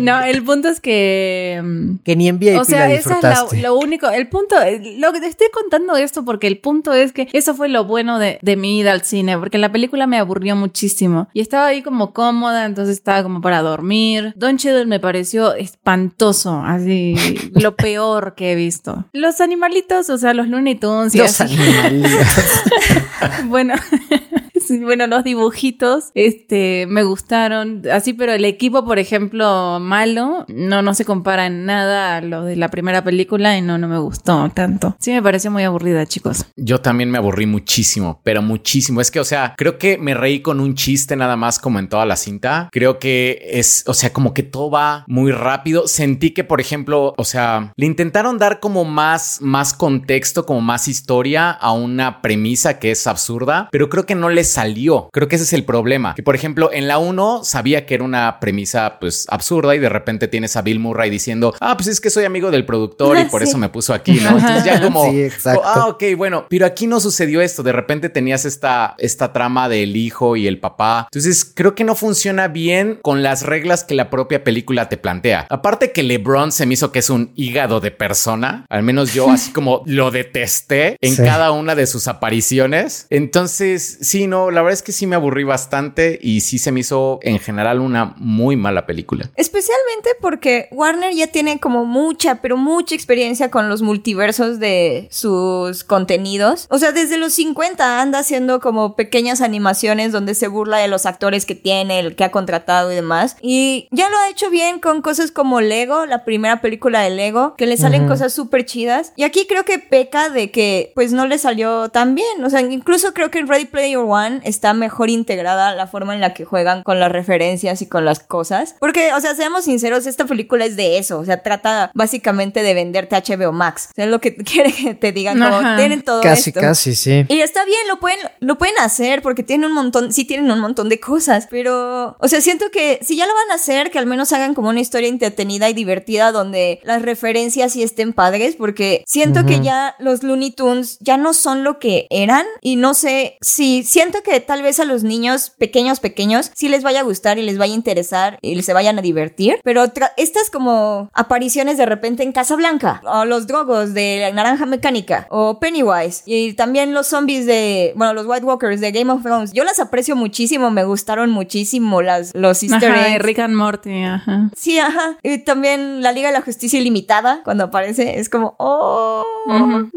[0.00, 1.60] No, el punto es que.
[1.62, 4.08] mm, que ni en VIP O sea, eso es la- lo único.
[4.08, 4.56] El punto,
[4.98, 8.18] lo que te estoy contando esto porque el punto es que eso fue lo bueno
[8.18, 11.82] de, de mi ida al cine, porque la película me aburrió muchísimo y estaba ahí
[11.82, 14.32] como cómoda, entonces estaba como para dormir.
[14.36, 17.14] Don Cheadle me pareció espantoso, así
[17.54, 19.04] lo peor que he visto.
[19.12, 21.54] Los animalitos, o sea, los Looney Tunes y Los así.
[21.56, 22.26] animalitos.
[23.46, 23.74] Bueno,
[24.82, 30.94] bueno, los dibujitos, este, me gustaron, así, pero el equipo, por ejemplo, malo, no, no
[30.94, 34.50] se compara en nada a lo de la primera película y no, no me gustó
[34.54, 34.96] tanto.
[34.98, 36.46] Sí, me pareció muy aburrida, chicos.
[36.56, 39.00] Yo también me aburrí muchísimo, pero muchísimo.
[39.00, 41.88] Es que, o sea, creo que me reí con un chiste nada más como en
[41.88, 42.68] toda la cinta.
[42.72, 45.86] Creo que es, o sea, como que todo va muy rápido.
[45.86, 50.88] Sentí que, por ejemplo, o sea, le intentaron dar como más, más contexto, como más
[50.88, 55.08] historia a una premisa que es absurda, pero creo que no le salió.
[55.12, 56.14] Creo que ese es el problema.
[56.14, 59.88] Que, por ejemplo, en la 1 sabía que era una premisa, pues, absurda y de
[59.88, 63.24] repente tienes a Bill Murray diciendo, ah, pues es que soy amigo del productor y
[63.26, 63.48] por Sí.
[63.48, 64.30] eso me puso aquí, ¿no?
[64.38, 65.62] Entonces ya como, Sí, exacto.
[65.64, 67.62] ah, ok, bueno, pero aquí no sucedió esto.
[67.62, 71.08] De repente tenías esta, esta trama del hijo y el papá.
[71.10, 75.46] Entonces creo que no funciona bien con las reglas que la propia película te plantea.
[75.50, 78.66] Aparte que LeBron se me hizo que es un hígado de persona.
[78.68, 81.22] Al menos yo así como lo detesté en Sí.
[81.22, 83.06] cada una de sus apariciones.
[83.10, 86.72] Entonces, sí, no, no, la verdad es que sí me aburrí bastante y sí se
[86.72, 89.30] me hizo en general una muy mala película.
[89.36, 95.84] Especialmente porque Warner ya tiene como mucha, pero mucha experiencia con los multiversos de sus
[95.84, 96.66] contenidos.
[96.70, 101.06] O sea, desde los 50 anda haciendo como pequeñas animaciones donde se burla de los
[101.06, 103.36] actores que tiene, el que ha contratado y demás.
[103.40, 107.54] Y ya lo ha hecho bien con cosas como Lego, la primera película de Lego,
[107.56, 109.12] que le salen cosas súper chidas.
[109.16, 112.44] Y aquí creo que peca de que pues no le salió tan bien.
[112.44, 116.20] O sea, incluso creo que en Ready Player One está mejor integrada la forma en
[116.20, 118.76] la que juegan con las referencias y con las cosas.
[118.80, 121.18] Porque, o sea, seamos sinceros, esta película es de eso.
[121.18, 123.88] O sea, trata básicamente de venderte HBO Max.
[123.90, 125.76] O sea, es lo que quiere que te digan, como Ajá.
[125.76, 126.60] tienen todo Casi, esto.
[126.60, 127.24] casi, sí.
[127.28, 130.60] Y está bien, lo pueden, lo pueden hacer porque tienen un montón, sí tienen un
[130.60, 133.98] montón de cosas, pero, o sea, siento que si ya lo van a hacer, que
[133.98, 138.56] al menos hagan como una historia entretenida y divertida donde las referencias sí estén padres,
[138.56, 142.94] porque siento que ya los Looney Tunes ya no son lo que eran y no
[142.94, 147.04] sé si siento que tal vez a los niños pequeños, pequeños, sí les vaya a
[147.04, 149.84] gustar y les vaya a interesar y se vayan a divertir, pero
[150.16, 155.58] estas como apariciones de repente en Casablanca, o los drogos de la naranja mecánica, o
[155.58, 159.64] Pennywise, y también los zombies de, bueno, los White Walkers de Game of Thrones, yo
[159.64, 163.18] las aprecio muchísimo, me gustaron muchísimo las, los easter Ajá.
[163.18, 164.50] Rick and Morty, ajá.
[164.56, 165.18] Sí, ajá.
[165.22, 169.24] Y también la Liga de la Justicia Ilimitada, cuando aparece, es como, oh.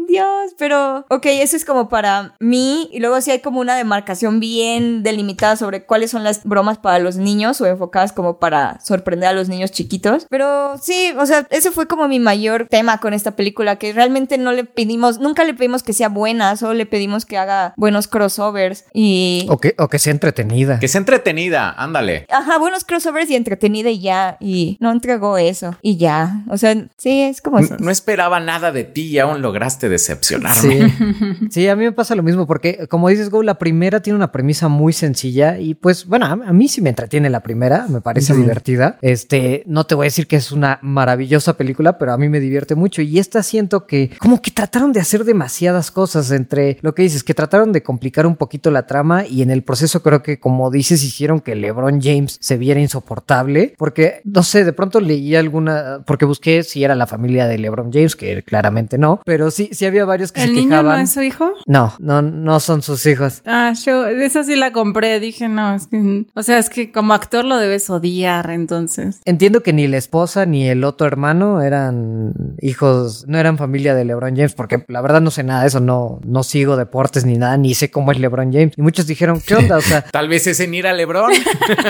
[0.06, 0.54] Dios.
[0.58, 2.88] Pero, ok, eso es como para mí.
[2.92, 3.76] Y luego sí hay como una
[4.08, 8.80] demarcación bien delimitada sobre cuáles son las bromas para los niños o enfocadas como para
[8.80, 10.26] sorprender a los niños chiquitos.
[10.30, 14.38] Pero sí, o sea, ese fue como mi mayor tema con esta película, que realmente
[14.38, 18.08] no le pedimos, nunca le pedimos que sea buena, solo le pedimos que haga buenos
[18.08, 19.46] crossovers y...
[19.50, 20.78] O que, o que sea entretenida.
[20.78, 22.24] Que sea entretenida, ándale.
[22.30, 24.38] Ajá, buenos crossovers y entretenida y ya.
[24.40, 25.76] Y no entregó eso.
[25.82, 26.44] Y ya.
[26.48, 30.90] O sea, sí, es como no esperaba nada de ti y aún lograste decepcionarme.
[30.90, 31.48] Sí.
[31.50, 34.32] sí, a mí me pasa lo mismo porque, como dices, Go, la primera tiene una
[34.32, 38.00] premisa muy sencilla y pues, bueno, a, a mí sí me entretiene la primera, me
[38.00, 38.98] parece divertida.
[39.02, 42.40] Este, no te voy a decir que es una maravillosa película, pero a mí me
[42.40, 46.94] divierte mucho y esta siento que como que trataron de hacer demasiadas cosas entre lo
[46.94, 50.22] que dices, que trataron de complicar un poquito la trama y en el proceso creo
[50.22, 55.00] que, como dices, hicieron que LeBron James se viera insoportable porque, no sé, de pronto
[55.00, 59.50] leí alguna, porque busqué si era la familia de LeBron James, que claramente no, pero
[59.50, 60.96] sí, sí había varios que ¿El se niño quejaban.
[60.98, 61.52] no es su hijo?
[61.66, 63.42] No, no, no son sus hijos.
[63.46, 65.18] Ah, yo, esa sí la compré.
[65.20, 69.20] Dije, no, es que, o sea, es que como actor lo debes odiar, entonces.
[69.24, 74.04] Entiendo que ni la esposa ni el otro hermano eran hijos, no eran familia de
[74.04, 77.36] LeBron James, porque la verdad no sé nada de eso, no, no sigo deportes ni
[77.38, 78.72] nada, ni sé cómo es LeBron James.
[78.76, 79.76] Y muchos dijeron, ¿qué onda?
[79.78, 81.32] O sea, Tal vez es en ir a Lebron.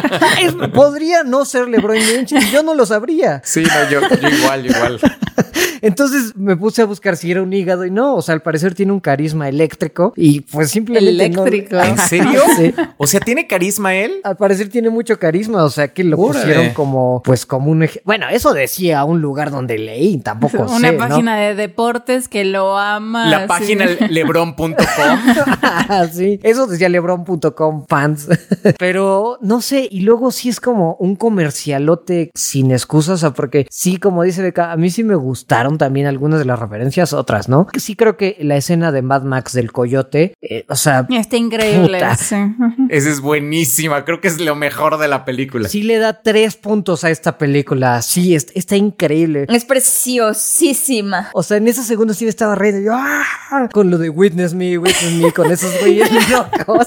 [0.74, 3.40] podría no ser LeBron James y yo no lo sabría.
[3.44, 5.00] Sí, no, yo, yo igual, yo igual.
[5.80, 8.74] Entonces me puse a buscar si era un hígado y no, o sea, al parecer
[8.74, 11.76] tiene un carisma eléctrico y pues simplemente no- Eléctrico.
[11.88, 12.40] ¿En serio?
[12.56, 12.74] Sí.
[12.96, 14.20] O sea, ¿tiene carisma él?
[14.24, 16.40] Al parecer tiene mucho carisma, o sea que lo Órale.
[16.44, 20.92] pusieron como, pues como un Bueno, eso decía un lugar donde leí, tampoco Una sé,
[20.92, 20.98] ¿no?
[20.98, 23.28] página de deportes que lo ama.
[23.28, 24.76] La página lebron.com.
[26.12, 28.28] sí, eso decía lebron.com fans.
[28.78, 33.66] Pero no sé, y luego sí es como un comercialote sin excusas, o sea, porque
[33.70, 37.48] sí, como dice Beca, a mí sí me gustaron también algunas de las referencias, otras,
[37.48, 37.66] ¿no?
[37.78, 41.77] Sí creo que la escena de Mad Max del coyote, eh, o sea, Está increíble.
[41.82, 42.16] Puta.
[42.16, 42.36] sí.
[42.90, 44.04] Esa es buenísima.
[44.04, 45.68] Creo que es lo mejor de la película.
[45.68, 48.02] sí le da tres puntos a esta película.
[48.02, 49.46] Sí, es- está increíble.
[49.48, 51.30] Es preciosísima.
[51.34, 52.80] O sea, en esos segundos sí me estaba riendo.
[52.80, 53.68] Yo, ¡ah!
[53.72, 56.86] Con lo de Witness Me, Witness Me, con esos güeyes locos.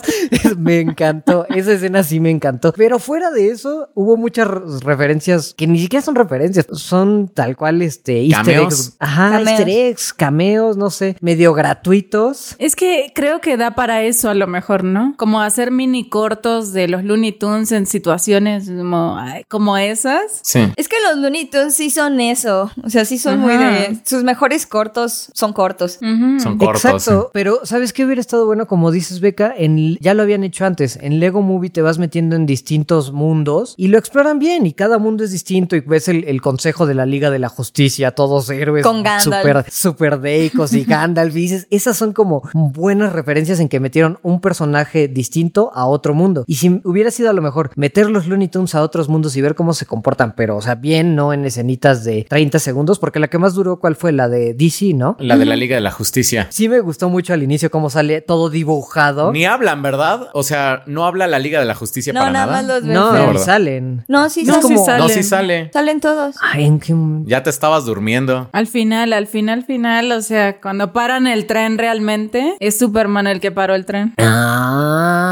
[0.57, 1.45] me encantó.
[1.49, 2.73] Esa escena sí me encantó.
[2.73, 6.68] Pero fuera de eso, hubo muchas re- referencias que ni siquiera son referencias.
[6.73, 8.95] Son tal cual, este, easter eggs.
[8.99, 9.49] Ajá, Cameos.
[9.49, 12.55] easter eggs, cameos, no sé, medio gratuitos.
[12.59, 15.13] Es que creo que da para eso a lo mejor, ¿no?
[15.17, 20.39] Como hacer mini cortos de los Looney Tunes en situaciones como, ay, como esas.
[20.43, 20.59] Sí.
[20.75, 22.71] Es que los Looney Tunes sí son eso.
[22.83, 23.99] O sea, sí son muy de.
[24.05, 25.99] Sus mejores cortos son cortos.
[26.01, 26.85] Son cortos.
[26.85, 28.67] Exacto, pero ¿sabes qué hubiera estado bueno?
[28.67, 30.97] Como dices, Beca, en, ya lo habían hecho antes.
[31.01, 34.97] En Lego Movie te vas metiendo en distintos mundos y lo exploran bien y cada
[34.97, 38.49] mundo es distinto y ves el, el consejo de la Liga de la Justicia, todos
[38.49, 39.23] héroes Con Gandalf.
[39.23, 41.35] super, super deicos y Gandalf.
[41.35, 44.60] Y dices, esas son como buenas referencias en que metieron un personaje
[45.13, 46.43] distinto a otro mundo.
[46.47, 49.41] Y si hubiera sido a lo mejor meter los Looney Tunes a otros mundos y
[49.41, 53.19] ver cómo se comportan, pero o sea, bien, no en escenitas de 30 segundos, porque
[53.19, 54.11] la que más duró, ¿cuál fue?
[54.11, 55.15] La de DC, ¿no?
[55.19, 56.47] La de la Liga de la Justicia.
[56.49, 59.31] Sí me gustó mucho al inicio cómo sale todo dibujado.
[59.31, 60.29] Ni hablan, ¿verdad?
[60.33, 62.61] O sea, no habla la Liga de la Justicia No, para nada nada.
[62.61, 62.83] más los.
[62.83, 64.03] No, No, salen.
[64.07, 64.97] No, sí, No, sí salen.
[64.99, 65.69] No, sí sale.
[65.73, 66.35] salen todos.
[66.41, 67.29] Ay, ¿en qué momento?
[67.29, 68.49] Ya te estabas durmiendo.
[68.51, 73.39] Al final, al final, final, o sea, cuando paran el tren realmente, es Superman el
[73.39, 74.13] que paró el tren.
[74.17, 75.30] Ah, 啊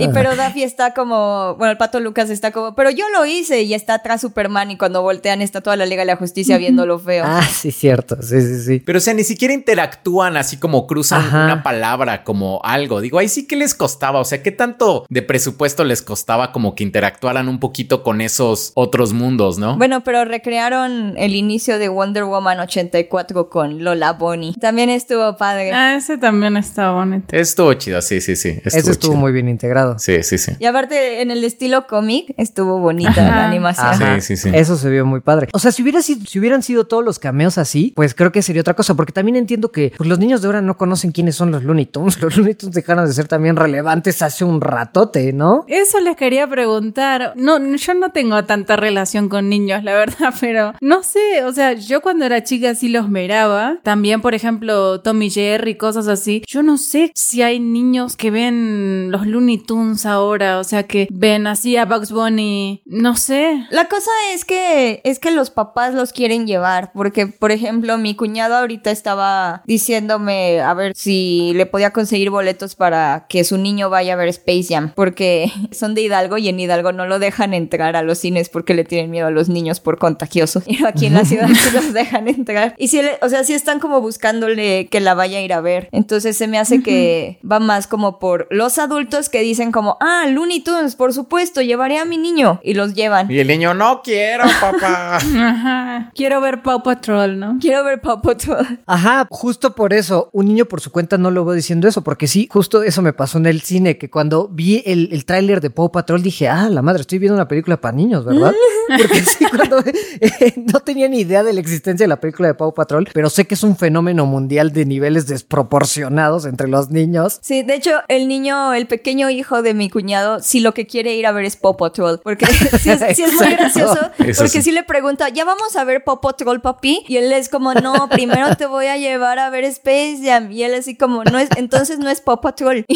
[0.00, 3.62] Y pero Daffy está como, bueno, el pato Lucas está como, pero yo lo hice
[3.62, 6.98] y está atrás Superman y cuando voltean está toda la Liga de la Justicia viéndolo
[6.98, 7.24] feo.
[7.26, 8.16] Ah, sí, cierto.
[8.22, 8.82] Sí, sí, sí.
[8.84, 11.44] Pero o sea, ni siquiera interactúan así como cruzan Ajá.
[11.44, 13.00] una palabra, como algo.
[13.00, 14.20] Digo, ahí sí que les costaba.
[14.20, 18.72] O sea, ¿qué tanto de presupuesto les costaba como que interactuaran un poquito con esos
[18.74, 19.76] otros mundos, no?
[19.76, 24.54] Bueno, pero recrearon el inicio de Wonder Woman 84 con Lola Bonnie.
[24.60, 25.72] También estuvo padre.
[25.72, 27.36] Ah, ese también está bonito.
[27.36, 28.60] Estuvo chido, sí, sí, sí.
[28.64, 29.14] Ese estuvo chido.
[29.16, 29.89] muy bien integrado.
[29.98, 30.52] Sí, sí, sí.
[30.58, 33.86] Y aparte, en el estilo cómic, estuvo bonita la animación.
[33.86, 34.20] Ajá.
[34.20, 34.50] Sí, sí, sí.
[34.54, 35.48] Eso se vio muy padre.
[35.52, 38.42] O sea, si, hubiera sido, si hubieran sido todos los cameos así, pues creo que
[38.42, 41.36] sería otra cosa, porque también entiendo que pues, los niños de ahora no conocen quiénes
[41.36, 42.20] son los Looney Tunes.
[42.20, 45.64] Los Looney Tunes dejaron de ser también relevantes hace un ratote, ¿no?
[45.68, 47.32] Eso les quería preguntar.
[47.36, 51.72] No, yo no tengo tanta relación con niños, la verdad, pero no sé, o sea,
[51.72, 53.78] yo cuando era chica sí los miraba.
[53.82, 56.42] También, por ejemplo, Tommy Jerry, cosas así.
[56.46, 61.06] Yo no sé si hay niños que ven los Looney Tunes ahora, o sea, que
[61.10, 62.82] ven así a Bugs Bunny.
[62.86, 63.64] No sé.
[63.70, 68.14] La cosa es que es que los papás los quieren llevar, porque por ejemplo mi
[68.16, 73.90] cuñado ahorita estaba diciéndome a ver si le podía conseguir boletos para que su niño
[73.90, 77.54] vaya a ver Space Jam, porque son de Hidalgo y en Hidalgo no lo dejan
[77.54, 80.64] entrar a los cines porque le tienen miedo a los niños por contagiosos.
[80.70, 82.74] Y aquí en la ciudad sí los dejan entrar.
[82.78, 85.60] Y si, le- o sea, sí están como buscándole que la vaya a ir a
[85.60, 85.88] ver.
[85.92, 90.24] Entonces se me hace que va más como por los adultos que dicen como, ah,
[90.28, 93.30] Looney Tunes, por supuesto, llevaré a mi niño y los llevan.
[93.30, 95.16] Y el niño, no quiero, papá.
[95.36, 96.10] Ajá.
[96.14, 97.58] Quiero ver Paw Patrol, ¿no?
[97.60, 98.80] Quiero ver Paw Patrol.
[98.86, 102.26] Ajá, justo por eso, un niño por su cuenta no lo veo diciendo eso, porque
[102.26, 105.70] sí, justo eso me pasó en el cine, que cuando vi el, el tráiler de
[105.70, 108.52] Paw Patrol dije, ah, la madre, estoy viendo una película para niños, ¿verdad?
[108.88, 112.54] Porque sí, cuando eh, no tenía ni idea de la existencia de la película de
[112.54, 117.38] Paw Patrol, pero sé que es un fenómeno mundial de niveles desproporcionados entre los niños.
[117.42, 121.14] Sí, de hecho, el niño, el pequeño hijo de mi cuñado, sí lo que quiere
[121.14, 122.20] ir a ver es Paw Patrol.
[122.22, 122.46] Porque
[122.80, 124.10] sí es, muy gracioso.
[124.18, 124.62] Eso porque sí.
[124.62, 127.04] sí le pregunta, ¿ya vamos a ver Paw Patrol, papi?
[127.08, 130.50] Y él es como, no, primero te voy a llevar a ver Space Jam.
[130.52, 132.84] Y él así como, no es, entonces no es Paw Patrol.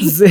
[0.00, 0.24] Sí.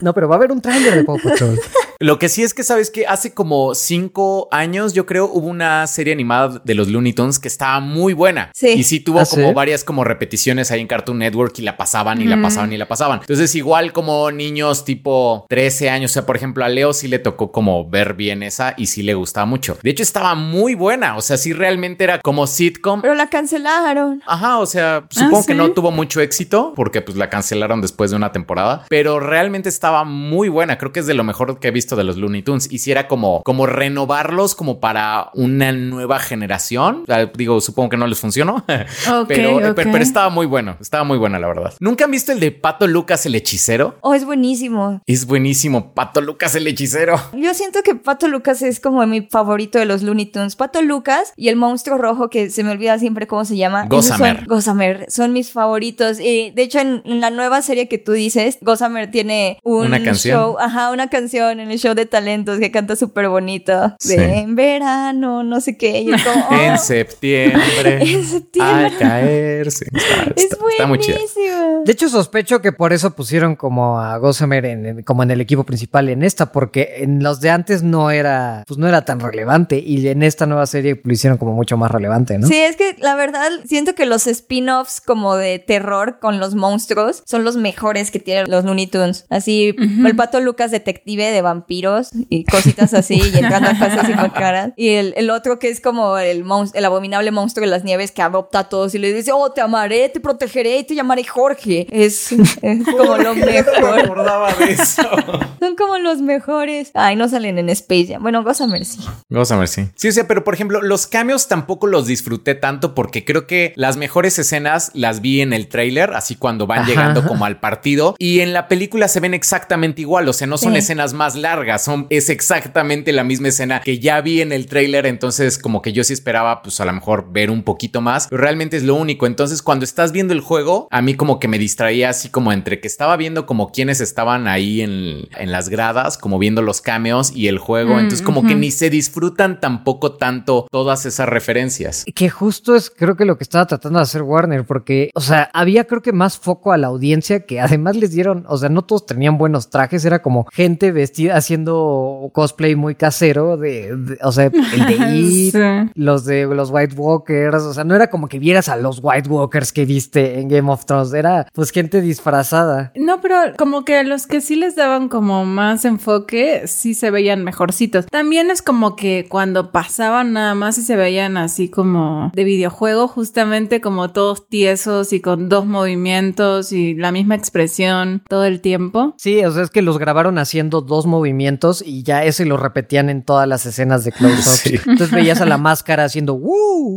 [0.00, 1.58] No, pero va a haber un tráiler de Paw Patrol.
[1.98, 5.86] Lo que sí es que sabes que hace como cinco años, yo creo, hubo una
[5.86, 8.50] serie animada de los Looney Tunes que estaba muy buena.
[8.54, 8.68] Sí.
[8.68, 9.36] Y sí tuvo ¿Ah, sí?
[9.36, 12.76] como varias como repeticiones ahí en Cartoon Network y la pasaban y la pasaban y
[12.76, 13.20] la pasaban.
[13.20, 17.18] Entonces, igual como niños tipo 13 años, o sea, por ejemplo, a Leo sí le
[17.18, 19.76] tocó como ver bien esa y sí le gustaba mucho.
[19.82, 21.16] De hecho, estaba muy buena.
[21.16, 23.02] O sea, sí realmente era como sitcom.
[23.02, 24.22] Pero la cancelaron.
[24.24, 25.48] Ajá, o sea, supongo ¿sí?
[25.48, 29.68] que no tuvo mucho éxito porque pues la cancelaron después de una temporada, pero realmente
[29.68, 30.78] estaba muy buena.
[30.78, 32.70] Creo que es de lo mejor que he visto de los Looney Tunes.
[32.70, 37.02] Hiciera como, como renovarlos como para una nueva generación.
[37.02, 38.64] O sea, digo, supongo que no les funcionó,
[39.26, 40.76] pero, pero, pero estaba muy bueno.
[40.80, 41.74] Estaba muy buena, la verdad.
[41.80, 43.96] ¿Nunca han visto el de Pato Lucas el hechicero?
[44.02, 44.83] Oh, es buenísimo.
[45.06, 45.92] Es buenísimo.
[45.94, 47.20] Pato Lucas el hechicero.
[47.32, 50.56] Yo siento que Pato Lucas es como mi favorito de los Looney Tunes.
[50.56, 53.86] Pato Lucas y el monstruo rojo que se me olvida siempre cómo se llama.
[53.86, 54.38] Gossamer.
[54.38, 55.06] Son, Gossamer.
[55.08, 56.18] Son mis favoritos.
[56.20, 60.02] Y de hecho, en, en la nueva serie que tú dices, Gossamer tiene un Una
[60.02, 60.38] canción.
[60.38, 60.56] show.
[60.58, 63.94] Ajá, una canción en el show de talentos que canta súper bonito.
[64.00, 64.16] Sí.
[64.16, 66.00] De en verano, no sé qué.
[66.00, 68.00] Y como, oh, En septiembre.
[68.02, 68.74] En septiembre.
[68.86, 69.70] Al caer.
[69.70, 71.82] Sí, está, es está- está muy buenísimo.
[71.84, 75.40] De hecho, sospecho que por eso pusieron como a Gossamer en, en- como en el
[75.40, 79.20] equipo principal en esta, porque en los de antes no era, pues no era tan
[79.20, 82.46] relevante y en esta nueva serie lo hicieron como mucho más relevante, ¿no?
[82.46, 87.22] Sí, es que la verdad siento que los spin-offs como de terror con los monstruos
[87.26, 89.26] son los mejores que tienen los Looney Tunes.
[89.30, 94.30] Así, el pato Lucas detective de vampiros y cositas así y entrando a casas y
[94.30, 94.72] caras.
[94.76, 96.44] Y el, el otro que es como el,
[96.74, 99.60] el abominable monstruo de las nieves que adopta a todos y le dice, oh, te
[99.60, 101.86] amaré, te protegeré y te llamaré Jorge.
[101.90, 102.32] Es,
[102.62, 104.16] es como lo No me mejor.
[104.64, 105.02] Eso.
[105.60, 106.90] Son como los mejores.
[106.94, 108.22] Ay, no salen en Space Jam.
[108.22, 109.00] Bueno, Gossamer sí.
[109.28, 109.88] Vamos a ver, sí.
[109.94, 113.72] Sí, o sea, pero por ejemplo, los cambios tampoco los disfruté tanto porque creo que
[113.76, 116.88] las mejores escenas las vi en el tráiler, así cuando van Ajá.
[116.88, 120.58] llegando como al partido y en la película se ven exactamente igual, o sea, no
[120.58, 120.78] son Sí.
[120.78, 125.06] escenas más largas, son es exactamente la misma escena que ya vi en el tráiler,
[125.06, 128.42] entonces como que yo sí esperaba pues a lo mejor ver un poquito más, pero
[128.42, 129.26] realmente es lo único.
[129.26, 132.80] Entonces, cuando estás viendo el juego, a mí como que me distraía así como entre
[132.80, 137.32] que estaba viendo como quienes estaban ahí en, en las gradas, como viendo los cameos
[137.34, 142.04] y el juego, Mm, entonces como que ni se disfrutan tampoco tanto todas esas referencias.
[142.14, 145.50] Que justo es creo que lo que estaba tratando de hacer Warner, porque, o sea,
[145.52, 148.82] había creo que más foco a la audiencia que además les dieron, o sea, no
[148.82, 154.32] todos tenían buenos trajes, era como gente vestida haciendo cosplay muy casero de, de- o
[154.32, 155.90] sea, el de It, Sí.
[155.94, 159.28] los de los White Walkers, o sea, no era como que vieras a los White
[159.28, 162.92] Walkers que viste en Game of Thrones, era pues gente disfrazada.
[162.96, 167.44] No, pero como que los que sí les daban como más enfoque, sí se veían
[167.44, 168.06] mejorcitos.
[168.06, 173.08] También es como que cuando pasaban nada más y se veían así como de videojuego,
[173.08, 179.14] justamente como todos tiesos y con dos movimientos y la misma expresión todo el tiempo.
[179.18, 183.10] Sí, o sea, es que los grabaron haciendo dos movimientos y ya ese lo repetían
[183.10, 184.44] en todas las escenas de close-ups.
[184.64, 184.74] Sí.
[184.86, 186.96] Entonces veías a la máscara haciendo ¡Woo!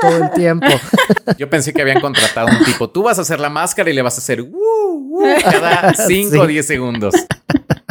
[0.00, 0.66] todo el tiempo.
[1.38, 2.90] Yo pensé que habían contratado un tipo.
[2.90, 6.36] Tú vas a hacer la máscara y le vas a hacer "Woo, woo", cada 5
[6.40, 6.52] o Sí.
[6.52, 7.14] 10 segundos.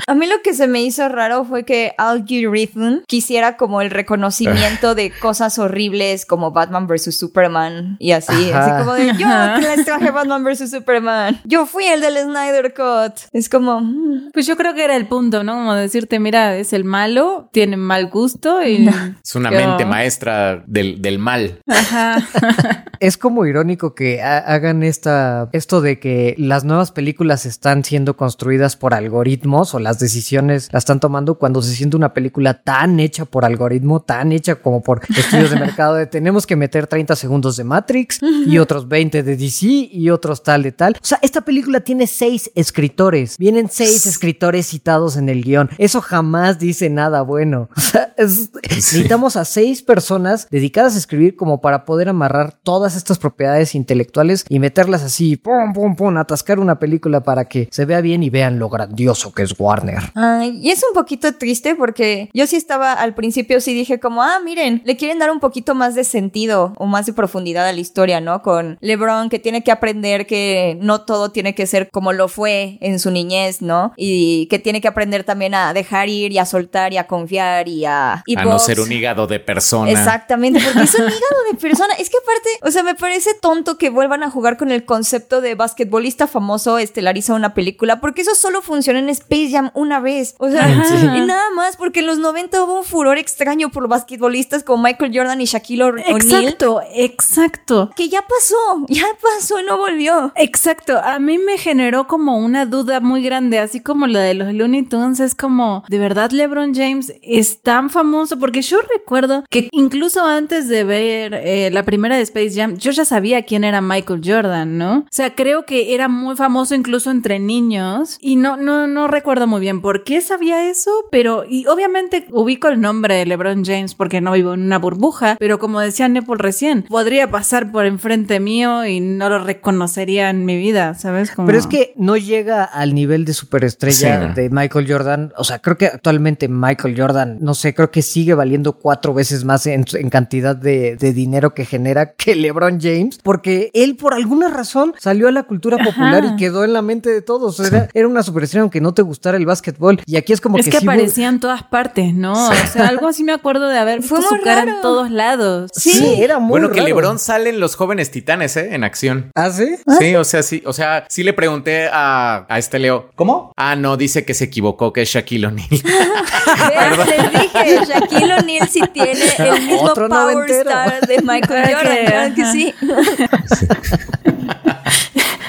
[0.07, 3.91] A mí lo que se me hizo raro fue que Al Rhythm quisiera como el
[3.91, 7.15] reconocimiento de cosas horribles como Batman vs.
[7.15, 8.49] Superman y así.
[8.51, 8.77] Ajá.
[8.77, 9.27] Así como de yo
[9.60, 10.72] que les traje Batman vs.
[10.72, 11.39] Superman.
[11.43, 13.19] Yo fui el del Snyder Cut.
[13.34, 13.81] Es como...
[13.81, 14.31] mm.
[14.34, 15.53] Pues yo creo que era el punto, ¿no?
[15.53, 18.88] Como decirte, mira, es el malo, tiene mal gusto y...
[19.23, 21.60] Es una Yo- mente maestra del, del mal.
[21.68, 22.18] Ajá.
[22.99, 28.17] Es como irónico que ha- hagan esta, esto de que las nuevas películas están siendo
[28.17, 32.99] construidas por algoritmos o las decisiones las están tomando cuando se siente una película tan
[32.99, 37.15] hecha por algoritmo, tan hecha como por estudios de mercado de tenemos que meter 30
[37.15, 40.93] segundos de Matrix y otros 20 de DC y otros tal de tal.
[41.01, 43.38] O sea, esta película tiene seis escritores.
[43.38, 45.69] Vienen seis escritores citados en el guion.
[45.77, 47.69] Eso jamás dice nada bueno.
[47.80, 52.89] O sea, es- necesitamos a seis personas dedicadas a escribir como para poder amarrar todas
[52.95, 57.86] estas propiedades intelectuales y meterlas así, pum, pum, pum, atascar una película para que se
[57.86, 60.11] vea bien y vean lo grandioso que es Warner.
[60.16, 64.24] Ay, y es un poquito triste porque yo sí estaba al principio, sí dije como,
[64.24, 67.74] ah, miren, le quieren dar un poquito más de sentido o más de profundidad a
[67.74, 68.41] la historia, ¿no?
[68.41, 72.78] Con LeBron que tiene que aprender que no todo tiene que ser como lo fue
[72.82, 73.94] en su niñez, ¿no?
[73.98, 77.68] Y que tiene que aprender también a dejar ir y a soltar y a confiar
[77.68, 78.24] y a...
[78.26, 79.91] y a no ser un hígado de persona.
[79.91, 81.94] Exactamente, porque es un hígado de persona.
[81.99, 85.41] Es que aparte, o sea, me parece tonto que vuelvan a jugar con el concepto
[85.41, 90.35] de basquetbolista famoso estelariza una película, porque eso solo funciona en Space Jam una vez.
[90.39, 90.69] O sea,
[91.18, 95.11] y nada más, porque en los 90 hubo un furor extraño por basquetbolistas como Michael
[95.14, 96.15] Jordan y Shaquille O'Neal.
[96.15, 97.91] Exacto, exacto.
[97.95, 100.31] Que ya pasó, ya pasó, no volvió.
[100.35, 104.53] Exacto, a mí me generó como una duda muy grande, así como la de los
[104.53, 108.39] Looney Tunes, es como, ¿de verdad LeBron James es tan famoso?
[108.39, 112.91] Porque yo recuerdo que incluso antes de ver eh, la primera de Space Jam, yo
[112.91, 114.97] ya sabía quién era Michael Jordan, ¿no?
[114.99, 119.47] O sea, creo que era muy famoso incluso entre niños y no, no, no recuerdo
[119.47, 123.95] muy bien por qué sabía eso, pero, y obviamente ubico el nombre de LeBron James
[123.95, 128.39] porque no vivo en una burbuja, pero como decía Nepal recién, podría pasar por enfrente
[128.39, 131.31] mío y no lo reconocería en mi vida, ¿sabes?
[131.31, 134.41] Como- Pero es que no llega al nivel de superestrella Sí.
[134.41, 135.33] de Michael Jordan.
[135.37, 139.43] O sea, creo que actualmente Michael Jordan, no sé, creo que sigue valiendo cuatro veces
[139.45, 144.14] más en, en cantidad de, de dinero que genera que LeBron James, porque él por
[144.14, 147.60] alguna razón salió a la cultura popular y quedó en la mente de todos.
[147.60, 150.02] Era, era una superestrella aunque no te gustara el básquetbol.
[150.06, 152.34] Y aquí es como es que, que sí aparecía en todas partes, ¿no?
[152.34, 154.81] O sea, algo así me acuerdo de haber visto Fue su muy cara en raro.
[154.81, 155.72] todos lados.
[155.73, 156.81] Sí, era muy bueno, que.
[156.81, 158.69] LeBron sale en los jóvenes titanes, ¿eh?
[158.73, 159.31] En acción.
[159.36, 159.76] ¿Ah, sí?
[159.99, 163.10] Sí, o sea, sí, o sea, sí le pregunté a, a este Leo.
[163.15, 163.52] ¿Cómo?
[163.57, 165.68] Ah, no, dice que se equivocó, que es Shaquille O'Neal.
[165.69, 167.07] ¿Ves?
[167.07, 170.69] Les dije, Shaquille O'Neal sí tiene el mismo Otro power noventero.
[170.69, 171.76] star de Michael.
[171.76, 172.73] Jordan, que sí.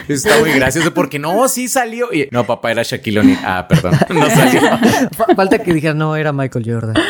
[0.09, 2.13] Está muy gracioso porque no, sí salió.
[2.13, 3.39] Y, no, papá, era Shaquille O'Neal.
[3.45, 4.61] Ah, perdón, no salió.
[5.17, 6.95] Fa- Falta que dijeras, no, era Michael Jordan.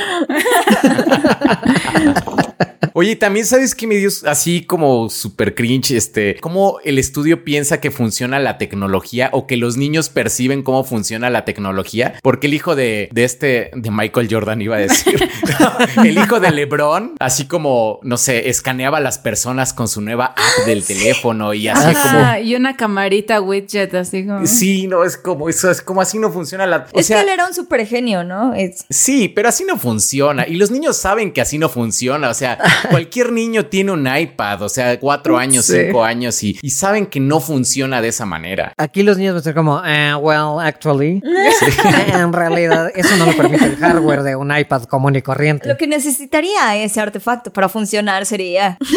[2.95, 7.81] Oye, también sabes que me dio así como súper cringe, este, cómo el estudio piensa
[7.81, 12.55] que funciona la tecnología o que los niños perciben cómo funciona la tecnología, porque el
[12.55, 15.29] hijo de, de este, de Michael Jordan iba a decir,
[16.05, 20.27] el hijo de LeBron, así como, no sé, escaneaba a las personas con su nueva
[20.27, 22.19] app del teléfono y así como...
[22.25, 24.47] Ah, y una camarita widget, así como.
[24.47, 26.87] Sí, no, es como eso, es como así no funciona la...
[26.93, 28.55] O es sea, que él era un super genio, ¿no?
[28.55, 30.47] Es- Sí, pero así no funciona.
[30.47, 32.29] Y los niños saben que así no funciona.
[32.31, 32.59] O sea,
[32.91, 35.77] cualquier niño tiene un iPad, o sea, cuatro años, Sí.
[35.87, 38.73] cinco años, y, y saben que no funciona de esa manera.
[38.77, 41.23] Aquí los niños van a ser como, eh, well, actually,
[42.15, 45.69] en realidad eso no lo permite el hardware de un iPad común y corriente.
[45.69, 48.79] Lo que necesitaría ese artefacto para funcionar sería.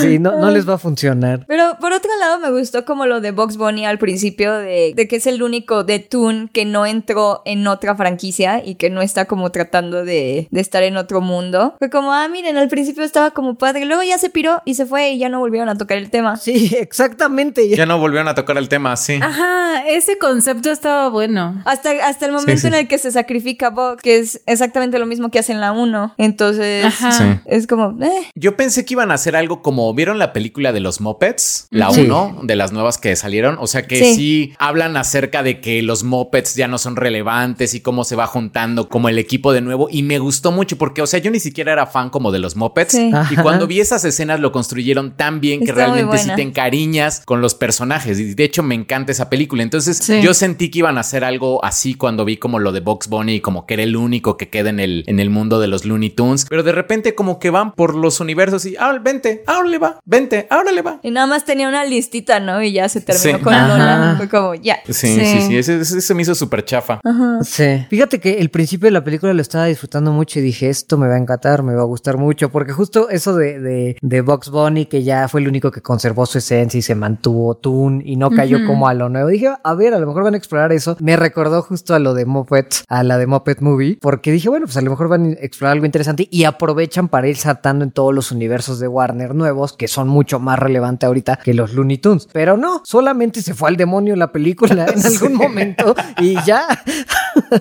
[0.00, 1.44] Sí, no, no les va a funcionar.
[1.46, 5.08] Pero por otro lado me gustó como lo de Box Bunny al principio de, de
[5.08, 9.02] que es el único de Toon que no entró en otra franquicia y que no
[9.02, 11.74] está como tratando de, de estar en otro mundo.
[11.78, 14.84] Fue como, ah, miren, al principio estaba como padre, luego ya se piró y se
[14.84, 16.36] fue y ya no volvieron a tocar el tema.
[16.36, 17.68] Sí, exactamente.
[17.68, 19.18] Ya no volvieron a tocar el tema, sí.
[19.22, 21.62] Ajá, ese concepto estaba bueno.
[21.64, 22.66] Hasta, hasta el momento sí.
[22.66, 25.70] en el que se sacrifica Bob, que es exactamente lo mismo que hace en la
[25.72, 26.14] 1.
[26.18, 27.12] Entonces, Ajá.
[27.12, 27.24] Sí.
[27.46, 28.10] es como, eh.
[28.34, 31.68] Yo pensé que iban a hacer algo como, ¿vieron la película de los Muppets?
[31.70, 32.00] La Sí.
[32.02, 33.56] 1 de las nuevas que salieron.
[33.60, 34.14] O sea que Sí.
[34.16, 34.52] sí.
[34.58, 38.88] hablan acerca de que los Muppets ya no son relevantes y cómo se va juntando
[38.88, 39.88] como el equipo de nuevo.
[39.90, 42.56] Y me gustó mucho porque, o sea, yo ni siquiera era fan como de los
[42.56, 42.63] Muppets.
[42.88, 43.10] Sí.
[43.10, 43.42] Y Ajá.
[43.42, 47.40] cuando vi esas escenas lo construyeron tan bien que Está realmente sí te encariñas con
[47.40, 48.18] los personajes.
[48.18, 49.62] Y de hecho me encanta esa película.
[49.62, 50.20] Entonces Sí.
[50.22, 53.40] yo sentí que iban a hacer algo así cuando vi como lo de Box Bunny,
[53.40, 56.10] como que era el único que queda en el, en el mundo de los Looney
[56.10, 56.46] Tunes.
[56.48, 59.98] Pero de repente como que van por los universos y, ah, vente, ahora le va,
[60.04, 61.00] vente, ahora le va.
[61.02, 62.62] Y nada más tenía una listita, ¿no?
[62.62, 63.44] Y ya se terminó Sí.
[63.44, 63.68] con Ajá.
[63.68, 64.14] Lola.
[64.16, 64.78] Fue como, ya.
[64.86, 65.40] Sí, sí, Sí.
[65.48, 67.00] sí, ese, ese se me hizo súper chafa.
[67.42, 67.86] Sí.
[67.90, 71.08] Fíjate que el principio de la película lo estaba disfrutando mucho y dije, esto me
[71.08, 74.48] va a encantar, me va a gustar mucho, porque justo eso de, de, de Box
[74.48, 78.14] Bunny, que ya fue el único que conservó su esencia y se mantuvo Toon y
[78.14, 79.28] no cayó como a lo nuevo.
[79.28, 80.96] Dije, a ver, a lo mejor van a explorar eso.
[81.00, 84.66] Me recordó justo a lo de Muppet, a la de Muppet Movie, porque dije, bueno,
[84.66, 87.90] pues a lo mejor van a explorar algo interesante y aprovechan para ir saltando en
[87.90, 91.98] todos los universos de Warner nuevos, que son mucho más relevantes ahorita que los Looney
[91.98, 92.28] Tunes.
[92.32, 96.68] Pero no, solamente se fue al demonio la película en algún momento y ya.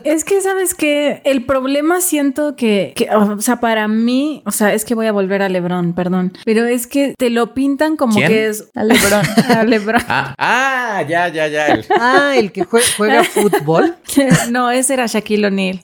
[0.03, 4.71] Es que, ¿sabes que El problema siento que, que, o sea, para mí, o sea,
[4.71, 8.15] es que voy a volver a Lebron, perdón, pero es que te lo pintan como
[8.15, 8.27] ¿Quién?
[8.29, 8.69] que es...
[8.75, 9.25] A Lebron.
[9.49, 10.01] A Lebron.
[10.07, 11.67] Ah, ah, ya, ya, ya.
[11.67, 13.95] el- Ah, el que jue- juega fútbol.
[14.51, 15.81] no, ese era Shaquille O'Neal.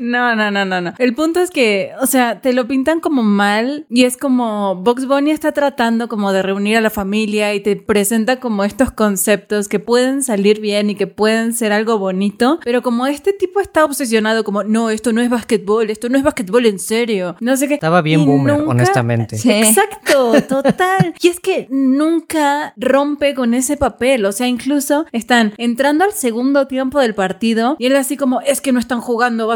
[0.00, 0.94] No, no, no, no, no.
[0.98, 5.06] El punto es que, o sea, te lo pintan como mal y es como Box
[5.06, 9.68] Bunny está tratando como de reunir a la familia y te presenta como estos conceptos
[9.68, 13.84] que pueden salir bien y que pueden ser algo bonito, pero como este tipo está
[13.84, 17.68] obsesionado como, no, esto no es básquetbol, esto no es básquetbol en serio, no sé
[17.68, 17.74] qué.
[17.74, 19.36] Estaba bien Y boomer, nunca- honestamente.
[19.36, 19.50] Sí.
[19.50, 21.14] Exacto, total.
[21.20, 24.24] Y es que nunca rompe con ese papel.
[24.24, 28.60] O sea, incluso están entrando al segundo tiempo del partido y él así como, es
[28.60, 29.46] que no están jugando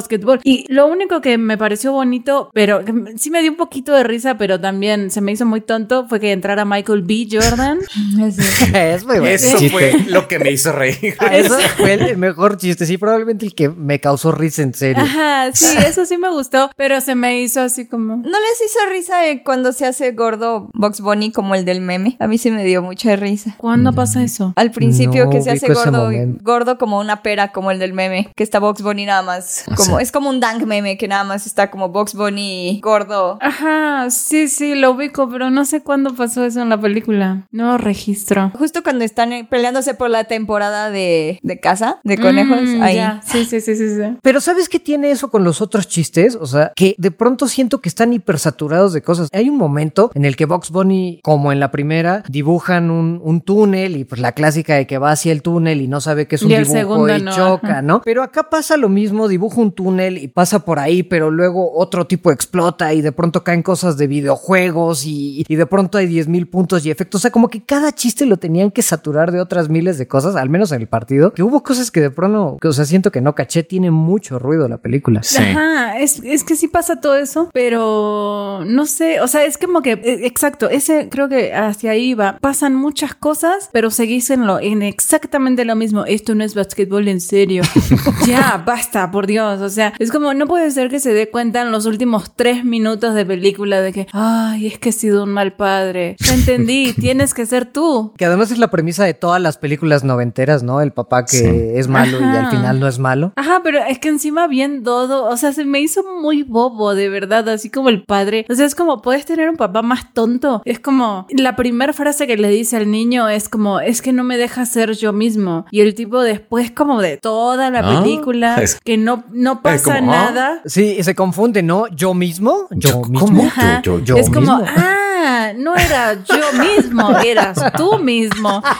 [0.43, 4.05] Y lo único que me pareció bonito, pero que sí me dio un poquito de
[4.05, 7.29] risa, pero también se me hizo muy tonto, fue que entrara Michael B.
[7.31, 7.79] Jordan.
[8.75, 9.35] Es muy bueno.
[9.35, 9.71] Eso chiste.
[9.71, 11.17] fue lo que me hizo reír.
[11.33, 15.03] Eso fue el mejor chiste, sí, probablemente el que me causó risa en serio.
[15.03, 18.17] Ajá, sí, eso sí me gustó, pero se me hizo así como...
[18.17, 22.17] ¿No les hizo risa eh, cuando se hace gordo Box Bunny como el del meme?
[22.21, 23.55] A mí sí me dio mucha risa.
[23.59, 24.53] ¿Cuándo pasa eso?
[24.57, 26.11] Al principio No que se hace gordo,
[26.43, 30.01] gordo como una pera, como el del meme, que está Box Bunny nada más, como
[30.01, 33.39] es como un dank meme que nada más está como Box Bunny gordo.
[33.41, 37.47] Ajá, sí, sí, lo ubico, pero no sé cuándo pasó eso en la película.
[37.51, 38.51] No registro.
[38.59, 42.97] Justo cuando están eh, peleándose por la temporada de, de casa, de conejos, Mm, ahí.
[42.97, 43.21] ya.
[43.25, 44.03] Sí, sí, sí, sí, sí.
[44.23, 46.37] Pero ¿sabes qué tiene eso con los otros chistes?
[46.41, 49.29] O sea, que de pronto siento que están hipersaturados de cosas.
[49.33, 53.41] Hay un momento en el que Box Bunny, como en la primera, dibujan un, un
[53.41, 56.37] túnel y pues la clásica de que va hacia el túnel y no sabe que
[56.37, 57.83] es un Y el dibujo segundo y no, choca, ajá.
[57.83, 58.03] ¿no?
[58.05, 62.07] Pero acá pasa lo mismo, dibuja un túnel y pasa por ahí, pero luego otro
[62.07, 66.29] tipo explota y de pronto caen cosas de videojuegos y, y de pronto hay 10
[66.29, 67.21] mil puntos y efectos.
[67.21, 70.37] O sea, como que cada chiste lo tenían que saturar de otras miles de cosas,
[70.37, 73.11] al menos en el partido, que hubo cosas que de pronto, que, o sea, siento
[73.11, 75.23] que no caché, tiene mucho ruido la película.
[75.23, 75.43] Sí.
[75.43, 79.83] Ajá, es, es que sí pasa todo eso, pero no sé, o sea, es como
[79.83, 82.39] que, eh, exacto, ese creo que hacia ahí va.
[82.41, 86.05] Pasan muchas cosas, pero seguís en, lo, en exactamente lo mismo.
[86.05, 87.63] Esto no es básquetbol en serio.
[88.27, 89.61] ya, basta, por Dios.
[89.61, 92.65] O sea, es como, no puede ser que se dé cuenta en los últimos tres
[92.65, 96.17] minutos de película de que, ay, es que he sido un mal padre.
[96.21, 98.13] Ya entendí, tienes que ser tú.
[98.17, 100.81] Que además es la premisa de todas las películas noventeras, ¿no?
[100.81, 101.45] El papá que Sí.
[101.47, 102.41] es malo y Ajá.
[102.41, 103.33] al final no es malo.
[103.37, 107.09] Ajá, pero es que encima bien dodo, o sea, se me hizo muy bobo, de
[107.09, 108.47] verdad, así como el padre.
[108.49, 110.63] O sea, es como, ¿puedes tener un papá más tonto?
[110.65, 114.25] Es como, la primera frase que le dice al niño es como, es que no
[114.25, 115.67] me deja ser yo mismo.
[115.71, 119.85] Y el tipo después como de toda la Ah, película, es- que no, no pasa
[119.85, 120.01] como, ah.
[120.01, 120.61] nada.
[120.65, 121.87] Sí, se confunde, ¿no?
[121.89, 123.27] Yo mismo, yo Yo- mismo.
[123.27, 123.43] ¿cómo?
[123.83, 124.65] Yo- yo- yo es como, mismo.
[124.77, 125.14] ah,
[125.57, 128.63] no era yo mismo, eras tú mismo.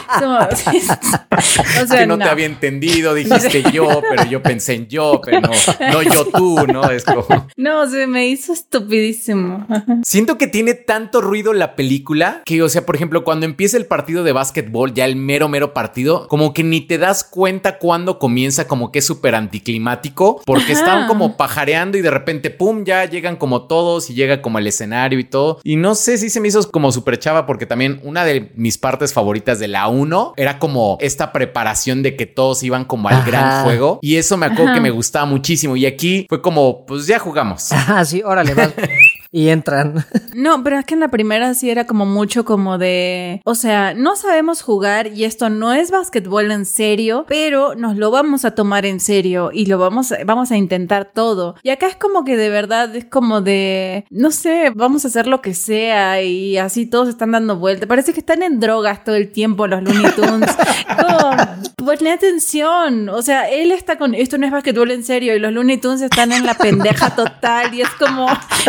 [1.35, 5.41] O sea, que no, te había entendido, dijiste yo, pero yo pensé en yo, pero
[5.41, 5.49] no,
[5.91, 6.89] no yo tú, ¿no?
[6.89, 7.25] Es como...
[7.57, 9.67] No, se me hizo estupidísimo.
[10.03, 13.85] Siento que tiene tanto ruido la película que, o sea, por ejemplo, cuando empieza el
[13.85, 18.19] partido de básquetbol, ya el mero, mero partido, como que ni te das cuenta cuando
[18.19, 20.81] comienza, como que es súper anticlimático, porque Ajá.
[20.81, 24.67] están como pajareando y de repente, pum, ya llegan como todos y llega como el
[24.67, 25.59] escenario y todo.
[25.63, 28.77] Y no sé si se me hizo como súper chava porque también una de mis
[28.77, 33.15] partes favoritas de la 1 era como esta preparación de que todos iban como al
[33.15, 33.25] Ajá.
[33.25, 34.73] gran juego y eso me acuerdo Ajá.
[34.75, 37.71] que me gustaba muchísimo y aquí fue como pues ya jugamos.
[37.71, 38.73] Ah, sí, órale, vas.
[39.35, 40.05] y entran.
[40.35, 43.93] No, pero es que en la primera sí era como mucho como de, o sea,
[43.93, 48.51] no sabemos jugar y esto no es básquetbol en serio, pero nos lo vamos a
[48.51, 51.55] tomar en serio y lo vamos, a- vamos a intentar todo.
[51.63, 55.25] Y acá es como que de verdad es como de, no sé, vamos a hacer
[55.25, 57.87] lo que sea y así todos están dando vuelta.
[57.87, 60.49] Parece que están en drogas todo el tiempo los Looney Tunes.
[60.97, 61.31] Como,
[61.77, 63.07] ponle atención.
[63.09, 66.01] O sea, él está con, esto no es básquetbol en serio y los Looney Tunes
[66.01, 68.27] están en la pendeja total y es como,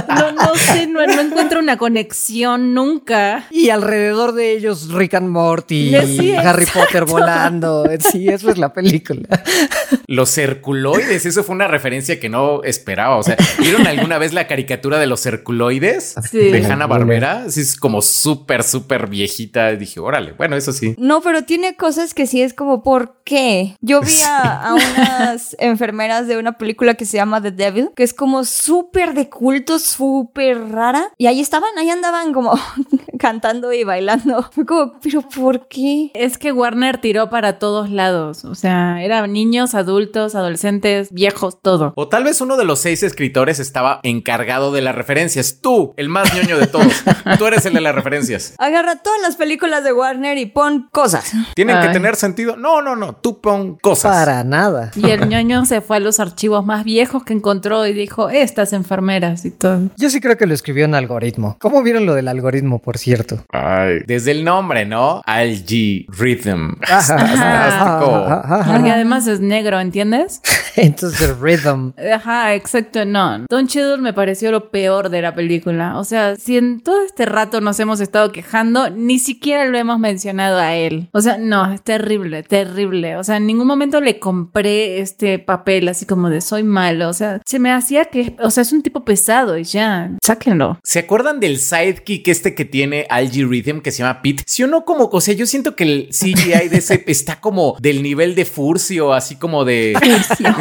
[0.08, 3.46] no, no sé, no, no encuentro una conexión nunca.
[3.50, 6.80] Y alrededor de ellos Rick and Morty, Sí, Harry exacto.
[6.86, 7.84] Potter volando.
[7.98, 9.42] Sí, eso es la película.
[10.06, 13.16] Los circuloides, eso fue una referencia que no esperaba.
[13.16, 16.38] O sea, ¿vieron alguna vez la caricatura de los circuloides Sí.
[16.38, 17.44] de Hanna Barbera?
[17.46, 19.72] Así es como súper, súper viejita.
[19.72, 20.94] Dije, órale, bueno, eso sí.
[20.98, 23.76] No, pero tiene cosas que sí es como, ¿por qué?
[23.80, 28.02] Yo vi a, a unas enfermeras de una película que se llama The Devil, que
[28.02, 31.08] es como súper de culto, súper rara.
[31.18, 32.52] Y ahí estaban, ahí andaban como
[33.18, 34.48] cantando y bailando.
[34.52, 36.10] Fue como, ¿pero por qué?
[36.14, 38.44] Es que Warner tiró para todos lados.
[38.44, 41.92] O sea, eran niños, adultos, adolescentes, viejos, todo.
[41.96, 45.58] O tal vez uno de los seis escritores estaba encargado de las referencias.
[45.60, 47.04] Tú, el más ñoño de todos.
[47.38, 48.54] Tú eres el de las referencias.
[48.58, 51.32] Agarra todas las películas de Warner y pon cosas.
[51.54, 52.56] ¿Tienen que tener sentido?
[52.56, 53.14] No, no, no.
[53.16, 54.12] Tú pon cosas.
[54.16, 54.90] Para nada.
[54.94, 58.72] Y el ñoño se fue a los archivos más viejos que encontró y dijo, estas
[58.72, 59.90] enfermeras y todo.
[59.96, 61.56] Yo sí creo que lo escribió en algoritmo.
[61.60, 63.44] ¿Cómo vieron lo del algoritmo, por cierto?
[63.52, 64.00] Ay.
[64.06, 65.22] Desde el nombre, ¿no?
[65.24, 66.74] Algae Rhythm.
[68.66, 70.40] Porque además es negro, ¿entiendes?
[70.86, 71.92] Entonces, rhythm.
[72.12, 73.46] Ajá, exacto, no.
[73.48, 75.98] Don Cheadle me pareció lo peor de la película.
[75.98, 79.98] O sea, si en todo este rato nos hemos estado quejando, ni siquiera lo hemos
[79.98, 81.08] mencionado a él.
[81.12, 83.16] O sea, no, es terrible, terrible.
[83.16, 87.08] O sea, en ningún momento le compré este papel así como de soy malo.
[87.08, 90.78] O sea, se me hacía que, o sea, es un tipo pesado y ya, sáquenlo.
[90.82, 94.42] ¿Se acuerdan del sidekick este que tiene Algae Rhythm que se llama Pete?
[94.46, 97.76] Si o no, como, o sea, yo siento que el CGI de ese está como
[97.80, 99.94] del nivel de Furcio, así como de,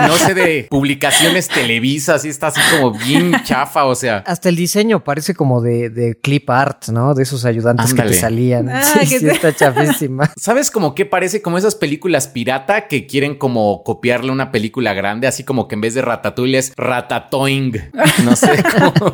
[0.07, 4.23] no sé, de publicaciones Televisa, así está así como bien chafa, o sea.
[4.25, 7.13] Hasta el diseño parece como de, de clip art, ¿no?
[7.13, 8.69] De esos ayudantes que te salían.
[8.69, 10.31] Ah, sí, que sí, te- está chafísima.
[10.37, 11.41] ¿Sabes como qué parece?
[11.41, 15.81] Como esas películas pirata que quieren como copiarle una película grande, así como que en
[15.81, 17.73] vez de Ratatouille es Ratatoing.
[18.23, 18.63] No sé
[18.99, 19.11] cómo.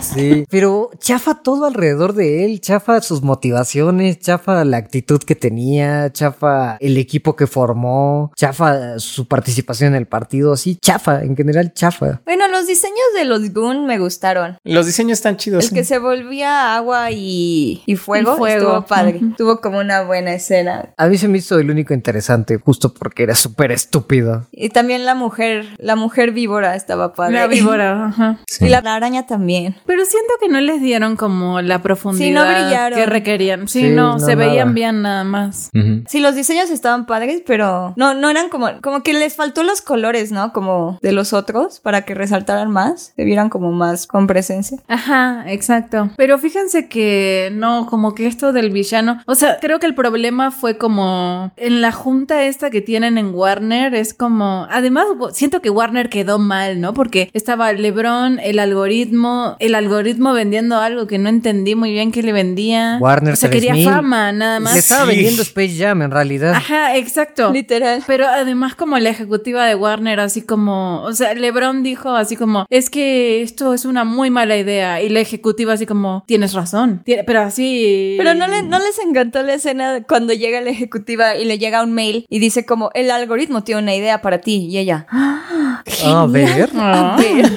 [0.00, 0.44] Sí.
[0.50, 6.76] Pero chafa todo alrededor de él, chafa sus motivaciones, chafa la actitud que tenía, chafa
[6.80, 10.21] el equipo que formó, chafa su participación en el partido,
[10.56, 12.20] sí, chafa, en general chafa.
[12.24, 14.56] Bueno, los diseños de los Goon me gustaron.
[14.64, 15.64] Los diseños están chidos.
[15.68, 18.56] El que se volvía agua y, y fuego, Y fuego.
[18.68, 19.16] estuvo padre.
[19.16, 19.34] Ujú.
[19.36, 20.92] Tuvo como una buena escena.
[20.96, 24.46] A mí se me hizo el único interesante, justo porque era súper estúpido.
[24.52, 27.34] Y también la mujer, la mujer víbora estaba padre.
[27.34, 28.38] La víbora, ajá.
[28.60, 29.76] Y la, la araña también.
[29.86, 32.98] Pero siento que no les dieron como la profundidad brillaron.
[32.98, 33.68] que requerían.
[33.68, 34.72] Sí, Sí, no, no, se veían nada.
[34.72, 35.70] bien nada más.
[35.74, 36.04] Ujú.
[36.06, 39.80] Sí, los diseños estaban padres, pero no, no eran como, como que les faltó los
[39.82, 40.52] colores, ¿no?
[40.52, 44.78] Como de los otros, para que resaltaran más, se vieran como más con presencia.
[44.88, 46.10] Ajá, exacto.
[46.16, 50.50] Pero fíjense que no, como que esto del villano, o sea, creo que el problema
[50.50, 55.70] fue como en la junta esta que tienen en Warner, es como, además siento que
[55.70, 56.92] Warner quedó mal, ¿no?
[56.94, 62.22] Porque estaba LeBron, el algoritmo, el algoritmo vendiendo algo que no entendí muy bien que
[62.22, 62.98] le vendía.
[63.00, 63.92] Warner o sea, quería 3000.
[63.94, 64.74] fama, nada más.
[64.74, 65.08] Le estaba Sí.
[65.08, 66.52] vendiendo Space Jam en realidad.
[66.54, 67.50] Ajá, exacto.
[67.52, 68.02] Literal.
[68.06, 72.66] Pero además como la ejecutiva de Warner, así como, o sea, LeBron dijo así como,
[72.70, 75.00] es que esto es una muy mala idea.
[75.02, 77.02] Y la ejecutiva así como, tienes razón.
[77.04, 78.14] Tiene- pero así...
[78.18, 81.82] Pero no, le- no les encantó la escena cuando llega la ejecutiva y le llega
[81.82, 84.66] un mail y dice como, el algoritmo tiene una idea para ti.
[84.70, 87.52] Y ella, "Ah, A ver, a ver".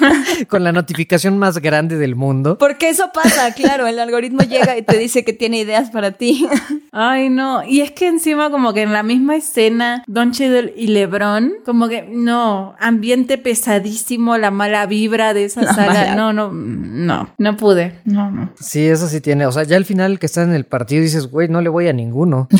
[0.48, 2.58] con la notificación más grande del mundo.
[2.58, 6.46] Porque eso pasa, claro, el algoritmo llega y te dice que tiene ideas para ti.
[6.92, 7.64] Ay, no.
[7.64, 11.88] Y es que encima como que en la misma escena, Don Cheadle y LeBron, como
[11.88, 15.86] que, no, ambiente pesadísimo, la mala vibra de esa La sala.
[15.92, 17.98] mala- No, no, no, no pude.
[18.04, 18.50] No, no.
[18.60, 19.46] Sí, eso sí tiene.
[19.46, 21.88] O sea, ya al final que estás en el partido dices, güey, no le voy
[21.88, 22.48] a ninguno.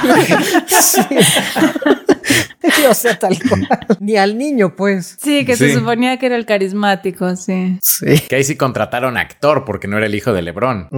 [0.80, 1.00] Sí.
[2.90, 3.68] o sea, tal cual.
[4.00, 5.16] Ni al niño, pues.
[5.22, 7.78] Sí, que se suponía que era el carismático, sí.
[7.82, 8.06] Sí.
[8.28, 10.88] Que ahí sí contrataron actor porque no era el hijo de LeBron.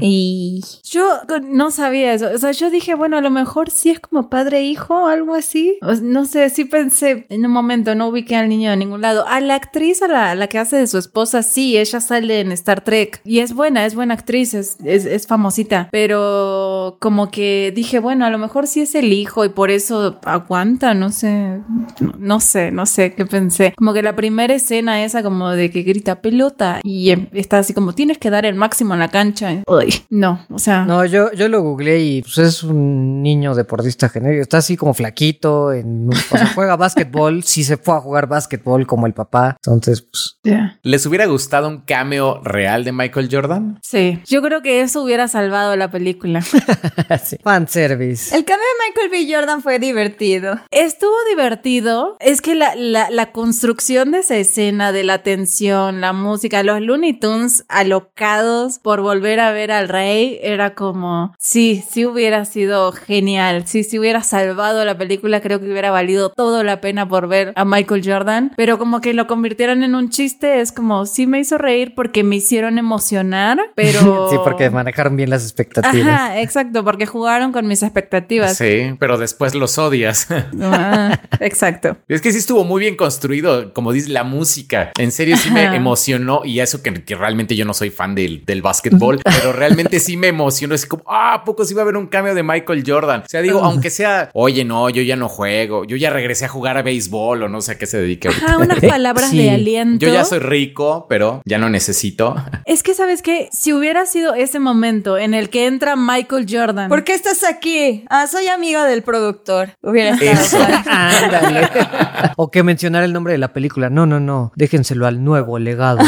[0.00, 2.28] Y Yo no sabía eso.
[2.34, 5.78] O sea, yo dije, bueno, a lo mejor sí es como padre-hijo o algo así.
[5.82, 9.26] O- no sé, sí pensé en un momento, no ubiqué al niño de ningún lado.
[9.26, 12.40] A la actriz, a la, a la que hace de su esposa, sí, ella sale
[12.40, 13.20] en Star Trek.
[13.24, 15.88] Y es buena, es buena actriz, es, es, es famosita.
[15.92, 20.20] Pero como que dije, bueno, a lo mejor sí es el hijo y por eso
[20.24, 21.21] aguanta, no sé.
[21.30, 23.74] No, no sé, no sé qué pensé.
[23.76, 27.74] Como que la primera escena esa como de que grita pelota y em, está así
[27.74, 29.62] como tienes que dar el máximo en la cancha.
[29.66, 34.08] Uy, no, o sea, No, yo, yo lo googleé y pues es un niño deportista
[34.08, 34.42] genérico.
[34.42, 37.42] Está así como flaquito, en, o sea, juega básquetbol.
[37.44, 39.56] Sí se fue a jugar básquetbol como el papá.
[39.64, 40.38] Entonces, pues.
[40.82, 43.78] ¿Les hubiera gustado un cameo real de Michael Jordan?
[43.82, 46.42] Sí, yo creo que eso hubiera salvado la película.
[47.24, 47.36] sí.
[47.42, 48.34] Fanservice.
[48.34, 49.34] el cambio de Michael B.
[49.34, 50.58] Jordan fue divertido.
[50.70, 52.16] Estuvo divertido.
[52.20, 56.80] Es que la, la, la construcción de esa escena, de la tensión, la música, los
[56.80, 62.92] Looney Tunes alocados por volver a ver al rey, era como, sí, sí hubiera sido
[62.92, 63.64] genial.
[63.66, 67.52] Sí, sí hubiera salvado la película, creo que hubiera valido todo la pena por ver
[67.56, 68.52] a Michael Jordan.
[68.56, 72.24] Pero como que lo convirtieron en un chiste, es como, sí me hizo reír porque
[72.24, 74.28] me hicieron emocionar, pero...
[74.30, 76.08] Sí, porque manejaron bien las expectativas.
[76.08, 78.56] Ajá, exacto, porque jugaron con mis expectativas.
[78.56, 80.28] Sí, pero después los odias.
[80.60, 81.01] Ah,
[81.40, 81.96] exacto.
[82.08, 84.92] Es que sí estuvo muy bien construido, como dice la música.
[84.98, 85.76] En serio sí me Ajá.
[85.76, 90.00] emocionó y eso que, que realmente yo no soy fan del, del básquetbol, pero realmente
[90.00, 90.74] sí me emocionó.
[90.74, 93.22] Es como, ah, ¿a poco sí va a haber un cambio de Michael Jordan?
[93.24, 96.48] O sea, digo, aunque sea, oye, no, yo ya no juego, yo ya regresé a
[96.48, 98.46] jugar a béisbol o no sé a qué se dedique ahorita.
[98.46, 99.38] Ajá, unas palabras Sí.
[99.38, 100.04] de aliento.
[100.06, 102.34] Yo ya soy rico, pero ya no necesito.
[102.66, 103.48] Es que, ¿sabes qué?
[103.52, 106.88] Si hubiera sido ese momento en el que entra Michael Jordan.
[106.88, 108.04] ¿Por qué estás aquí?
[108.10, 109.70] Ah, soy amiga del productor.
[109.82, 110.58] Hubiera estado Eso.
[110.92, 111.68] Ándale.
[112.36, 113.90] o que mencionar el nombre de la película.
[113.90, 114.52] No, no, no.
[114.56, 115.98] Déjenselo al nuevo legado.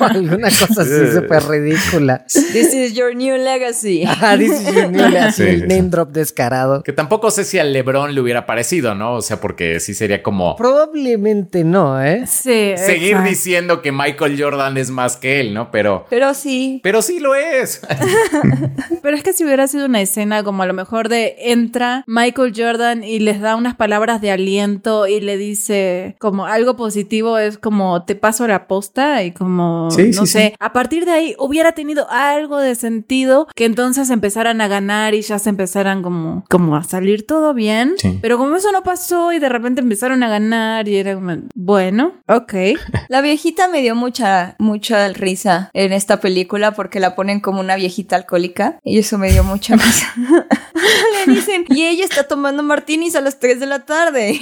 [0.00, 2.24] O alguna cosa así súper ridícula.
[2.26, 4.04] This is your new legacy.
[4.06, 5.66] Ah, Junior, así Sí, el sí.
[5.68, 6.82] name drop descarado.
[6.82, 9.14] Que tampoco sé si al LeBron le hubiera parecido, ¿no?
[9.14, 12.24] O sea, porque sí sería como Probablemente no, ¿eh?
[12.26, 12.74] Sí.
[12.76, 13.28] seguir exacto.
[13.28, 15.70] diciendo que Michael Jordan es más que él, ¿no?
[15.70, 16.80] Pero, Pero sí.
[16.82, 17.80] pero sí lo es.
[19.02, 22.52] Pero es que si hubiera sido una escena como a lo mejor de entra Michael
[22.56, 27.58] Jordan y les da unas palabras de aliento y le dice como algo positivo, es
[27.58, 30.54] como te paso la posta y como, Sí, no sí, sé, sí.
[30.58, 35.22] a partir de ahí hubiera tenido algo de sentido que entonces empezaran a ganar y
[35.22, 37.94] ya se empezaran como, como a salir todo bien.
[37.98, 38.18] Sí.
[38.22, 42.12] Pero como eso no pasó y de repente empezaron a ganar y era como, bueno,
[42.26, 42.54] ok.
[43.08, 47.76] La viejita me dio mucha, mucha risa en esta película porque la ponen como una
[47.76, 50.14] viejita alcohólica y eso me dio mucha risa.
[51.26, 54.38] Le dicen, y ella está tomando martinis a las 3 de la tarde.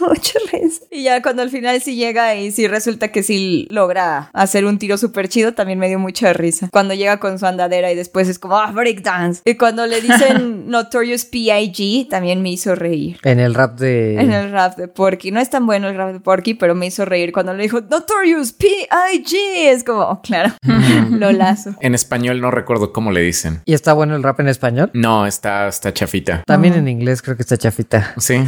[0.00, 0.82] Mucha risa.
[0.90, 4.78] Y ya cuando al final sí llega y sí resulta que sí logra hacer un
[4.78, 6.68] tiro súper chido, también me dio mucha risa.
[6.70, 9.42] Cuando llega con su andadera y después es como, ah, breakdance.
[9.44, 13.18] Y cuando le dicen Notorious P.I.G., también me hizo reír.
[13.24, 14.20] En el rap de.
[14.20, 15.30] En el rap de Porky.
[15.30, 17.80] No es tan bueno el rap de Porky, pero me hizo reír cuando le dijo
[17.80, 19.34] Notorious P.I.G.
[19.70, 20.52] Es como, oh, claro,
[21.10, 21.74] lo lazo.
[21.80, 23.62] En español no recuerdo cómo le dicen.
[23.64, 24.90] ¿Y está bueno el rap en español?
[24.92, 26.42] No, está, está chafita.
[26.46, 28.14] También en inglés creo que está chafita.
[28.18, 28.44] Sí.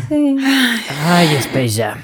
[1.04, 1.98] Ay, Space Jam.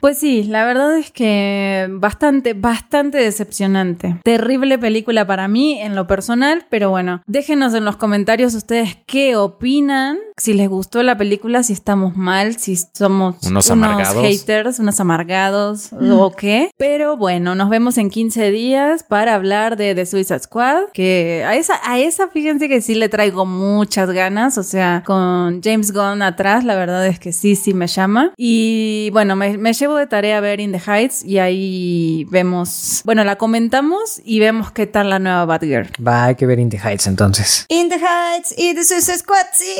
[0.00, 4.20] Pues sí, la verdad es que bastante, bastante decepcionante.
[4.22, 9.36] Terrible película para mí en lo personal, pero bueno, déjenos en los comentarios ustedes qué
[9.36, 14.22] opinan, si les gustó la película, si estamos mal, si somos Unos amargados.
[14.24, 16.70] haters, unos amargados o qué.
[16.76, 21.56] Pero bueno, nos vemos en 15 días para hablar de The Suicide Squad, que a
[21.56, 26.22] esa, a esa fíjense que sí le traigo muchas ganas, o sea, con James Gunn
[26.22, 28.32] atrás, la verdad es que sí, sí me llama.
[28.36, 33.24] Y bueno, me, me llevo de tarea ver In the Heights y ahí vemos, bueno,
[33.24, 35.90] la comentamos y vemos qué tal la nueva Batgirl.
[36.06, 37.66] Va, hay que ver In the Heights entonces.
[37.68, 39.74] In the Heights y The Suicide Squad, sí.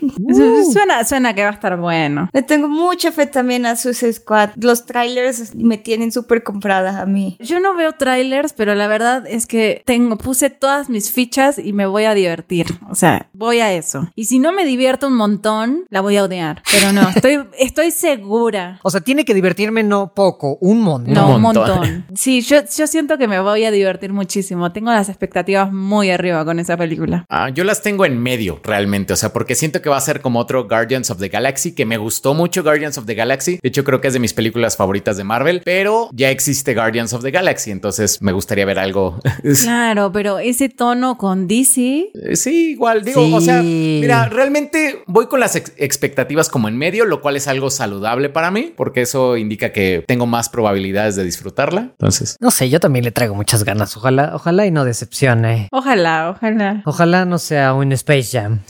[0.18, 0.72] Uh.
[0.72, 2.28] Suena, suena que va a estar bueno.
[2.32, 4.50] Le tengo mucha fe también a Suicide Squad.
[4.56, 7.36] Los trailers me tienen súper comprada a mí.
[7.40, 11.72] Yo no veo trailers, pero la verdad es que tengo, puse todas mis fichas y
[11.72, 12.66] me voy a divertir.
[12.90, 14.10] O sea, voy a eso.
[14.16, 16.62] Y si no me divierto un montón, la voy a odiar.
[16.72, 18.80] Pero no, estoy, estoy segura.
[18.82, 21.14] O sea, tiene que divertirme no poco, un montón.
[21.14, 21.68] No, un Un montón.
[21.68, 22.06] montón.
[22.14, 24.72] Sí, yo, yo siento que me voy a divertir muchísimo.
[24.72, 27.24] Tengo las expectativas muy arriba con esa película.
[27.28, 30.20] Ah, yo las tengo en medio realmente, o sea, porque siento que va a ser
[30.20, 33.58] como otro Guardians of the Galaxy, que me gustó mucho Guardians of the Galaxy.
[33.62, 37.12] De hecho, creo que es de mis películas favoritas de Marvel, pero ya existe Guardians
[37.12, 39.20] of the Galaxy, entonces me gustaría ver algo.
[39.62, 42.10] Claro, pero ese tono con DC.
[42.34, 47.04] sí, igual, digo, o sea, mira, realmente voy con las ex- expectativas como en medio,
[47.04, 51.24] lo cual es algo saludable para mí, porque eso indica que tengo más probabilidades de
[51.24, 51.80] disfrutarla.
[51.82, 53.96] Entonces, No sé, yo también le traigo muchas ganas.
[53.96, 55.68] Ojalá, ojalá y no decepcione.
[55.72, 56.82] Ojalá, ojalá.
[56.84, 58.60] Ojalá no sea un Space Jam.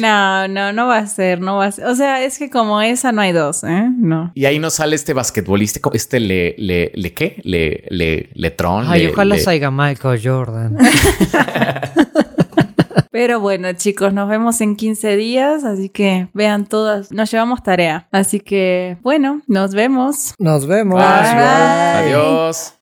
[0.00, 1.86] No, no, no va a ser, no va a ser.
[1.86, 3.88] O sea, es que como esa no hay dos, ¿eh?
[3.96, 4.32] No.
[4.34, 7.40] Y ahí nos sale este basquetbolista, este le, le, le, ¿qué?
[7.44, 8.86] Le, le, Letron.
[8.88, 10.76] Ay, le- ojalá le- salga Michael Jordan.
[13.12, 17.10] Pero bueno, chicos, nos vemos en 15 días, así que vean todas.
[17.10, 18.06] Nos llevamos tarea.
[18.12, 20.34] Así que, bueno, nos vemos.
[20.38, 20.94] Nos vemos.
[20.96, 21.04] Bye.
[21.04, 22.74] Adiós.